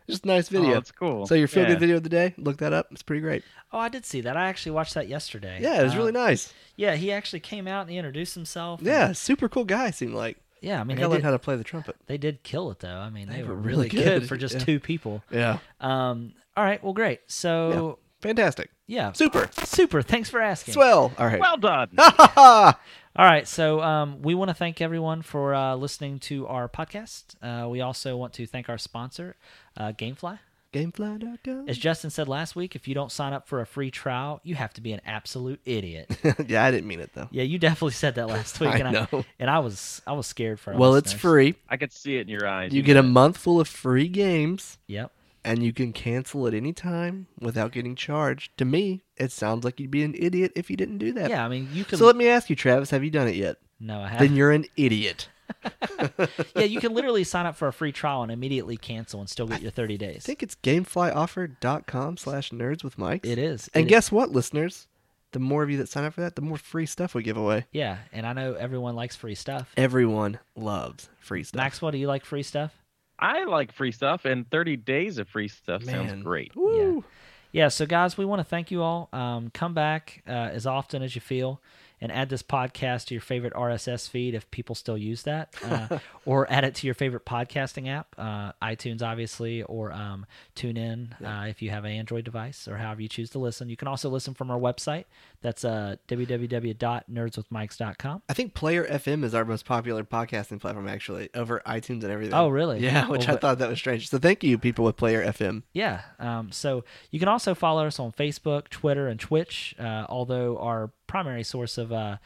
Just 0.08 0.24
a 0.24 0.28
nice 0.28 0.48
video. 0.48 0.70
Oh, 0.70 0.74
that's 0.74 0.92
cool. 0.92 1.26
So 1.26 1.34
your 1.34 1.48
feel-good 1.48 1.72
Yeah. 1.74 1.78
video 1.78 1.96
of 1.96 2.02
the 2.02 2.08
day, 2.10 2.34
look 2.36 2.58
that 2.58 2.72
up. 2.72 2.88
It's 2.90 3.02
pretty 3.02 3.20
great. 3.22 3.42
Oh, 3.72 3.78
I 3.78 3.88
did 3.88 4.04
see 4.04 4.20
that. 4.22 4.36
I 4.36 4.48
actually 4.48 4.72
watched 4.72 4.94
that 4.94 5.08
yesterday. 5.08 5.58
Yeah, 5.62 5.80
it 5.80 5.84
was 5.84 5.94
Uh, 5.94 5.98
really 5.98 6.12
nice. 6.12 6.52
Yeah, 6.76 6.94
he 6.96 7.10
actually 7.10 7.40
came 7.40 7.66
out 7.66 7.82
and 7.82 7.90
he 7.90 7.96
introduced 7.96 8.34
himself. 8.34 8.80
and- 8.80 8.86
Yeah, 8.86 9.12
super 9.12 9.48
cool 9.48 9.64
guy. 9.64 9.90
Seemed 9.90 10.14
like. 10.14 10.36
yeah. 10.60 10.78
I 10.78 10.80
I 10.80 10.84
mean, 10.84 10.96
they 10.96 11.02
learned 11.04 11.14
did, 11.18 11.24
how 11.24 11.30
to 11.30 11.38
play 11.38 11.56
the 11.56 11.64
trumpet. 11.64 11.96
they 12.06 12.18
did 12.18 12.42
kill 12.42 12.70
it 12.70 12.80
though. 12.80 12.96
I 12.98 13.08
mean, 13.10 13.28
they, 13.28 13.42
were 13.42 13.54
really 13.54 13.88
good, 13.88 14.04
good. 14.20 14.28
for 14.28 14.36
just 14.36 14.54
Yeah. 14.56 14.60
two 14.64 14.80
people. 14.80 15.22
Yeah, 15.30 15.58
Um. 15.80 16.34
All 16.56 16.64
right. 16.64 16.82
Well, 16.84 16.92
great. 16.92 17.20
So 17.26 17.98
fantastic. 18.20 18.70
yeah, 18.86 19.12
Super. 19.12 19.48
super. 19.64 20.02
Thanks 20.02 20.28
for 20.30 20.40
asking. 20.40 20.74
Swell. 20.74 21.12
All 21.18 21.26
right. 21.26 21.40
Well 21.40 21.56
done. 21.56 21.88
Ha 21.98 22.78
All 23.16 23.24
right, 23.24 23.46
so 23.46 23.80
um, 23.80 24.22
we 24.22 24.34
want 24.34 24.48
to 24.48 24.54
thank 24.54 24.80
everyone 24.80 25.22
for 25.22 25.54
uh, 25.54 25.76
listening 25.76 26.18
to 26.20 26.48
our 26.48 26.68
podcast. 26.68 27.36
Uh, 27.40 27.68
we 27.68 27.80
also 27.80 28.16
want 28.16 28.32
to 28.34 28.46
thank 28.46 28.68
our 28.68 28.76
sponsor, 28.76 29.36
uh, 29.76 29.92
GameFly. 29.92 30.40
Gamefly.com. 30.72 31.68
As 31.68 31.78
Justin 31.78 32.10
said 32.10 32.26
last 32.26 32.56
week, 32.56 32.74
if 32.74 32.88
you 32.88 32.94
don't 32.96 33.12
sign 33.12 33.32
up 33.32 33.46
for 33.46 33.60
a 33.60 33.66
free 33.66 33.92
trial, 33.92 34.40
you 34.42 34.56
have 34.56 34.74
to 34.74 34.80
be 34.80 34.92
an 34.92 35.00
absolute 35.06 35.60
idiot. 35.64 36.10
yeah, 36.48 36.64
I 36.64 36.72
didn't 36.72 36.88
mean 36.88 36.98
it 36.98 37.10
though. 37.14 37.28
yeah, 37.30 37.44
you 37.44 37.60
definitely 37.60 37.92
said 37.92 38.16
that 38.16 38.26
last 38.26 38.58
week, 38.58 38.70
I 38.74 38.78
and 38.80 38.92
know. 38.92 39.06
I 39.12 39.24
and 39.38 39.48
I 39.48 39.60
was 39.60 40.02
I 40.04 40.14
was 40.14 40.26
scared 40.26 40.58
for. 40.58 40.72
Our 40.72 40.78
Well, 40.80 40.96
it's 40.96 41.12
free. 41.12 41.54
I 41.68 41.76
could 41.76 41.92
see 41.92 42.16
it 42.16 42.22
in 42.22 42.28
your 42.28 42.48
eyes. 42.48 42.72
You 42.72 42.82
get 42.82 42.94
know 42.94 43.00
a 43.00 43.04
month 43.04 43.36
full 43.36 43.60
of 43.60 43.68
free 43.68 44.08
games, 44.08 44.78
Yep. 44.88 45.12
And 45.44 45.62
you 45.62 45.72
can 45.72 45.92
cancel 45.92 46.46
at 46.46 46.54
any 46.54 46.72
time 46.72 47.26
without 47.40 47.72
getting 47.72 47.94
charged. 47.94 48.56
To 48.58 48.64
me, 48.64 49.04
it 49.16 49.30
sounds 49.32 49.64
like 49.64 49.78
you'd 49.78 49.90
be 49.90 50.02
an 50.02 50.14
idiot 50.18 50.52
if 50.56 50.70
you 50.70 50.76
didn't 50.76 50.98
do 50.98 51.12
that. 51.12 51.30
Yeah, 51.30 51.44
I 51.44 51.48
mean 51.48 51.68
you 51.72 51.84
can. 51.84 51.98
So 51.98 52.06
let 52.06 52.16
me 52.16 52.28
ask 52.28 52.48
you, 52.50 52.56
Travis, 52.56 52.90
have 52.90 53.04
you 53.04 53.10
done 53.10 53.28
it 53.28 53.34
yet? 53.36 53.56
no, 53.80 54.00
I 54.00 54.08
haven't. 54.08 54.28
Then 54.28 54.36
you're 54.36 54.50
an 54.52 54.64
idiot. 54.76 55.28
yeah, 56.56 56.62
you 56.64 56.80
can 56.80 56.94
literally 56.94 57.22
sign 57.22 57.44
up 57.44 57.54
for 57.54 57.68
a 57.68 57.72
free 57.72 57.92
trial 57.92 58.22
and 58.22 58.32
immediately 58.32 58.78
cancel 58.78 59.20
and 59.20 59.28
still 59.28 59.46
get 59.46 59.60
your 59.60 59.70
thirty 59.70 59.98
days. 59.98 60.16
I 60.16 60.20
think 60.26 60.42
it's 60.42 60.54
gameflyoffer.com 60.56 62.16
slash 62.16 62.50
nerds 62.50 62.82
with 62.84 62.96
mics. 62.96 63.26
it 63.26 63.38
is. 63.38 63.68
And 63.74 63.86
It- 63.86 63.88
guess 63.88 64.10
what, 64.10 64.30
listeners? 64.32 64.86
The 65.32 65.40
more 65.40 65.64
of 65.64 65.70
you 65.70 65.78
that 65.78 65.88
sign 65.88 66.04
up 66.04 66.14
for 66.14 66.20
that, 66.20 66.36
the 66.36 66.42
more 66.42 66.56
free 66.58 66.86
stuff 66.86 67.12
we 67.14 67.24
give 67.24 67.36
away. 67.36 67.66
yeah, 67.72 67.98
and 68.12 68.24
I 68.24 68.32
know 68.34 68.54
everyone 68.54 68.94
likes 68.94 69.16
free 69.16 69.34
stuff. 69.34 69.72
Everyone 69.76 70.38
loves 70.54 71.08
free 71.18 71.42
stuff. 71.42 71.58
Maxwell, 71.58 71.90
do 71.90 71.98
you 71.98 72.06
like 72.06 72.24
free 72.24 72.44
stuff? 72.44 72.72
I 73.18 73.44
like 73.44 73.72
free 73.72 73.92
stuff, 73.92 74.24
and 74.24 74.48
30 74.50 74.76
days 74.76 75.18
of 75.18 75.28
free 75.28 75.48
stuff 75.48 75.84
Man. 75.84 76.08
sounds 76.08 76.22
great. 76.22 76.54
Woo. 76.56 77.04
Yeah, 77.52 77.68
so 77.68 77.86
guys, 77.86 78.18
we 78.18 78.24
want 78.24 78.40
to 78.40 78.44
thank 78.44 78.72
you 78.72 78.82
all. 78.82 79.08
Um, 79.12 79.50
come 79.54 79.74
back 79.74 80.22
uh, 80.26 80.32
as 80.32 80.66
often 80.66 81.02
as 81.02 81.14
you 81.14 81.20
feel 81.20 81.60
and 82.00 82.12
add 82.12 82.28
this 82.28 82.42
podcast 82.42 83.06
to 83.06 83.14
your 83.14 83.20
favorite 83.20 83.52
RSS 83.54 84.08
feed 84.08 84.34
if 84.34 84.50
people 84.50 84.74
still 84.74 84.98
use 84.98 85.22
that, 85.22 85.54
uh, 85.64 85.98
or 86.26 86.50
add 86.50 86.64
it 86.64 86.74
to 86.76 86.86
your 86.86 86.94
favorite 86.94 87.24
podcasting 87.24 87.88
app, 87.88 88.14
uh, 88.18 88.52
iTunes, 88.62 89.02
obviously, 89.02 89.62
or 89.62 89.92
um, 89.92 90.26
TuneIn 90.56 91.12
uh, 91.24 91.46
if 91.46 91.62
you 91.62 91.70
have 91.70 91.84
an 91.84 91.92
Android 91.92 92.24
device, 92.24 92.66
or 92.68 92.78
however 92.78 93.02
you 93.02 93.08
choose 93.08 93.30
to 93.30 93.38
listen. 93.38 93.68
You 93.68 93.76
can 93.76 93.88
also 93.88 94.08
listen 94.08 94.34
from 94.34 94.50
our 94.50 94.58
website. 94.58 95.04
That's 95.40 95.64
uh, 95.64 95.96
www.nerdswithmics.com. 96.08 98.22
I 98.28 98.32
think 98.32 98.54
Player 98.54 98.84
FM 98.84 99.24
is 99.24 99.34
our 99.34 99.44
most 99.44 99.66
popular 99.66 100.04
podcasting 100.04 100.60
platform, 100.60 100.88
actually, 100.88 101.28
over 101.34 101.60
iTunes 101.66 102.02
and 102.02 102.12
everything. 102.12 102.34
Oh, 102.34 102.48
really? 102.48 102.80
Yeah, 102.80 103.06
which 103.08 103.26
Well, 103.26 103.36
I 103.36 103.40
thought 103.40 103.58
that 103.58 103.68
was 103.68 103.78
strange. 103.78 104.08
So 104.08 104.18
thank 104.18 104.42
you, 104.42 104.56
people 104.58 104.84
with 104.84 104.96
Player 104.96 105.24
FM. 105.24 105.62
Yeah. 105.72 106.02
Um, 106.18 106.50
so 106.52 106.84
you 107.10 107.18
can 107.18 107.28
also 107.28 107.54
follow 107.54 107.86
us 107.86 107.98
on 107.98 108.12
Facebook, 108.12 108.68
Twitter, 108.68 109.08
and 109.08 109.20
Twitch. 109.20 109.74
Uh, 109.78 110.06
although 110.08 110.58
our 110.58 110.90
primary 111.14 111.44
source 111.44 111.78
of 111.78 111.92
uh, 111.92 112.16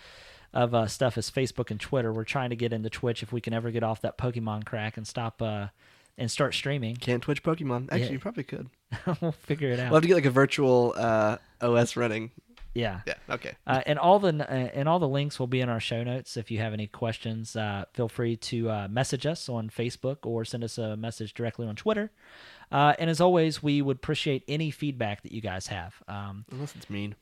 of 0.55 0.75
uh, 0.75 0.87
stuff 0.87 1.19
is 1.19 1.31
Facebook 1.31 1.71
and 1.71 1.79
Twitter, 1.79 2.11
we're 2.11 2.25
trying 2.25 2.49
to 2.49 2.57
get 2.57 2.73
into 2.73 2.89
Twitch 2.89 3.23
if 3.23 3.31
we 3.35 3.41
can 3.43 3.53
ever 3.53 3.71
get 3.71 3.83
off 3.83 4.01
that 4.01 4.17
Pokemon 4.17 4.65
crack 4.65 4.97
and 4.97 5.07
stop 5.07 5.43
uh, 5.43 5.67
and 6.17 6.31
start 6.31 6.55
streaming. 6.55 6.97
Can't 6.97 7.23
Twitch 7.23 7.43
Pokemon. 7.43 7.89
Actually, 7.91 8.01
Yeah. 8.07 8.11
you 8.13 8.19
probably 8.19 8.45
could. 8.45 8.71
we'll 9.21 9.33
figure 9.33 9.69
it 9.69 9.79
out. 9.79 9.91
We'll 9.91 9.97
have 9.99 10.03
to 10.05 10.09
get 10.09 10.15
like 10.15 10.25
a 10.25 10.31
virtual 10.31 10.95
uh, 10.97 11.37
OS 11.61 11.97
running. 11.97 12.31
yeah. 12.73 13.01
Yeah. 13.07 13.15
Okay. 13.29 13.53
Uh, 13.67 13.83
and 13.85 13.99
all 13.99 14.19
the 14.21 14.31
uh, 14.51 14.71
and 14.73 14.89
all 14.89 14.99
the 14.99 15.07
links 15.09 15.39
will 15.39 15.49
be 15.49 15.61
in 15.61 15.69
our 15.69 15.81
show 15.81 16.03
notes. 16.03 16.39
If 16.39 16.51
you 16.51 16.59
have 16.61 16.73
any 16.73 16.87
questions, 16.87 17.55
uh, 17.55 17.85
feel 17.93 18.09
free 18.09 18.37
to 18.37 18.71
uh, 18.71 18.89
message 18.89 19.27
us 19.27 19.51
on 19.51 19.69
Facebook 19.69 20.25
or 20.25 20.47
send 20.47 20.65
us 20.65 20.79
a 20.79 20.97
message 20.97 21.35
directly 21.35 21.67
on 21.67 21.77
Twitter. 21.77 22.11
Uh, 22.73 22.95
and 22.99 23.11
as 23.11 23.21
always, 23.21 23.63
we 23.63 23.83
would 23.83 23.99
appreciate 23.99 24.45
any 24.49 24.71
feedback 24.71 25.23
that 25.25 25.33
you 25.33 25.43
guys 25.43 25.67
have. 25.67 25.95
Um, 26.09 26.47
Unless 26.51 26.75
it's 26.75 26.89
mean. 26.89 27.15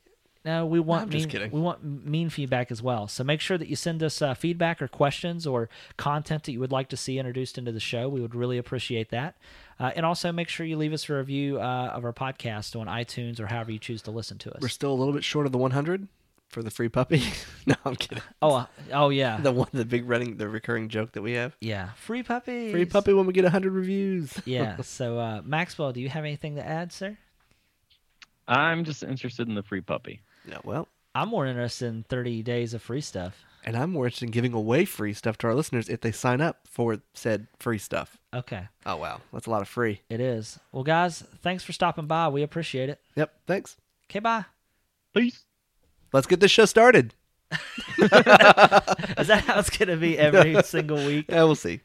No, 0.47 0.65
we 0.65 0.79
want 0.79 1.03
I'm 1.03 1.09
just 1.09 1.25
mean, 1.25 1.29
kidding. 1.29 1.51
we 1.51 1.59
want 1.59 1.83
mean 1.83 2.29
feedback 2.29 2.71
as 2.71 2.81
well. 2.81 3.09
So 3.09 3.21
make 3.21 3.41
sure 3.41 3.57
that 3.57 3.67
you 3.67 3.75
send 3.75 4.01
us 4.01 4.21
uh, 4.21 4.33
feedback 4.33 4.81
or 4.81 4.87
questions 4.87 5.45
or 5.45 5.67
content 5.97 6.43
that 6.43 6.53
you 6.53 6.61
would 6.61 6.71
like 6.71 6.87
to 6.87 6.95
see 6.95 7.19
introduced 7.19 7.57
into 7.57 7.73
the 7.73 7.81
show. 7.81 8.07
We 8.07 8.21
would 8.21 8.33
really 8.33 8.57
appreciate 8.57 9.09
that. 9.09 9.35
Uh, 9.77 9.91
and 9.93 10.05
also 10.05 10.31
make 10.31 10.47
sure 10.47 10.65
you 10.65 10.77
leave 10.77 10.93
us 10.93 11.09
a 11.09 11.15
review 11.15 11.59
uh, 11.59 11.91
of 11.93 12.05
our 12.05 12.13
podcast 12.13 12.79
on 12.79 12.87
iTunes 12.87 13.41
or 13.41 13.47
however 13.47 13.73
you 13.73 13.77
choose 13.79 14.01
to 14.03 14.11
listen 14.11 14.37
to 14.37 14.53
us. 14.55 14.61
We're 14.61 14.69
still 14.69 14.93
a 14.93 14.95
little 14.95 15.13
bit 15.13 15.25
short 15.25 15.45
of 15.47 15.51
the 15.51 15.57
100. 15.57 16.07
for 16.47 16.63
the 16.63 16.71
free 16.71 16.87
puppy. 16.87 17.23
no, 17.65 17.75
I'm 17.83 17.97
kidding. 17.97 18.23
Oh, 18.41 18.55
uh, 18.55 18.65
oh 18.93 19.09
yeah, 19.09 19.41
The 19.41 19.51
one, 19.51 19.67
the 19.73 19.83
big 19.83 20.07
running, 20.07 20.37
the 20.37 20.47
recurring 20.47 20.87
joke 20.87 21.11
that 21.11 21.21
we 21.21 21.33
have. 21.33 21.57
yeah. 21.59 21.89
Free 21.97 22.23
puppy. 22.23 22.71
Free 22.71 22.85
puppy 22.85 23.11
when 23.11 23.25
we 23.25 23.33
get 23.33 23.43
hundred 23.43 23.73
reviews. 23.73 24.33
yeah. 24.45 24.77
So 24.81 25.19
uh, 25.19 25.41
Maxwell, 25.43 25.91
do 25.91 25.99
you 25.99 26.07
have 26.07 26.23
anything 26.23 26.55
to 26.55 26.65
add, 26.65 26.93
sir? 26.93 27.17
I'm 28.47 28.85
just 28.85 29.03
interested 29.03 29.49
in 29.49 29.55
the 29.55 29.63
free 29.63 29.81
puppy. 29.81 30.21
Yeah, 30.47 30.59
well, 30.63 30.87
I'm 31.13 31.29
more 31.29 31.45
interested 31.45 31.87
in 31.87 32.03
30 32.03 32.43
days 32.43 32.73
of 32.73 32.81
free 32.81 33.01
stuff. 33.01 33.43
and 33.65 33.75
I'm 33.75 33.91
more 33.91 34.05
interested 34.05 34.25
in 34.25 34.31
giving 34.31 34.53
away 34.53 34.85
free 34.85 35.13
stuff 35.13 35.37
to 35.39 35.47
our 35.47 35.55
listeners 35.55 35.89
if 35.89 35.99
they 36.01 36.11
sign 36.11 36.39
up 36.41 36.67
for 36.69 36.99
said 37.13 37.47
free 37.59 37.77
stuff. 37.79 38.17
Okay, 38.33 38.67
Oh 38.85 38.95
wow, 38.97 39.19
that's 39.33 39.47
a 39.47 39.49
lot 39.49 39.61
of 39.61 39.67
free. 39.67 40.01
it 40.09 40.19
is. 40.21 40.59
Well, 40.71 40.83
guys, 40.83 41.23
thanks 41.41 41.63
for 41.63 41.73
stopping 41.73 42.05
by. 42.07 42.29
We 42.29 42.43
appreciate 42.43 42.89
it. 42.89 42.99
Yep, 43.15 43.33
thanks. 43.47 43.75
Okay, 44.09 44.19
bye. 44.19 44.45
Peace. 45.13 45.43
Let's 46.13 46.27
get 46.27 46.39
this 46.39 46.51
show 46.51 46.65
started. 46.65 47.13
Is 47.97 48.09
that 49.27 49.43
how 49.47 49.59
it's 49.59 49.69
going 49.69 49.89
to 49.89 49.97
be 49.97 50.17
every 50.17 50.61
single 50.63 50.97
week? 50.97 51.25
Yeah, 51.29 51.43
we'll 51.43 51.55
see. 51.55 51.81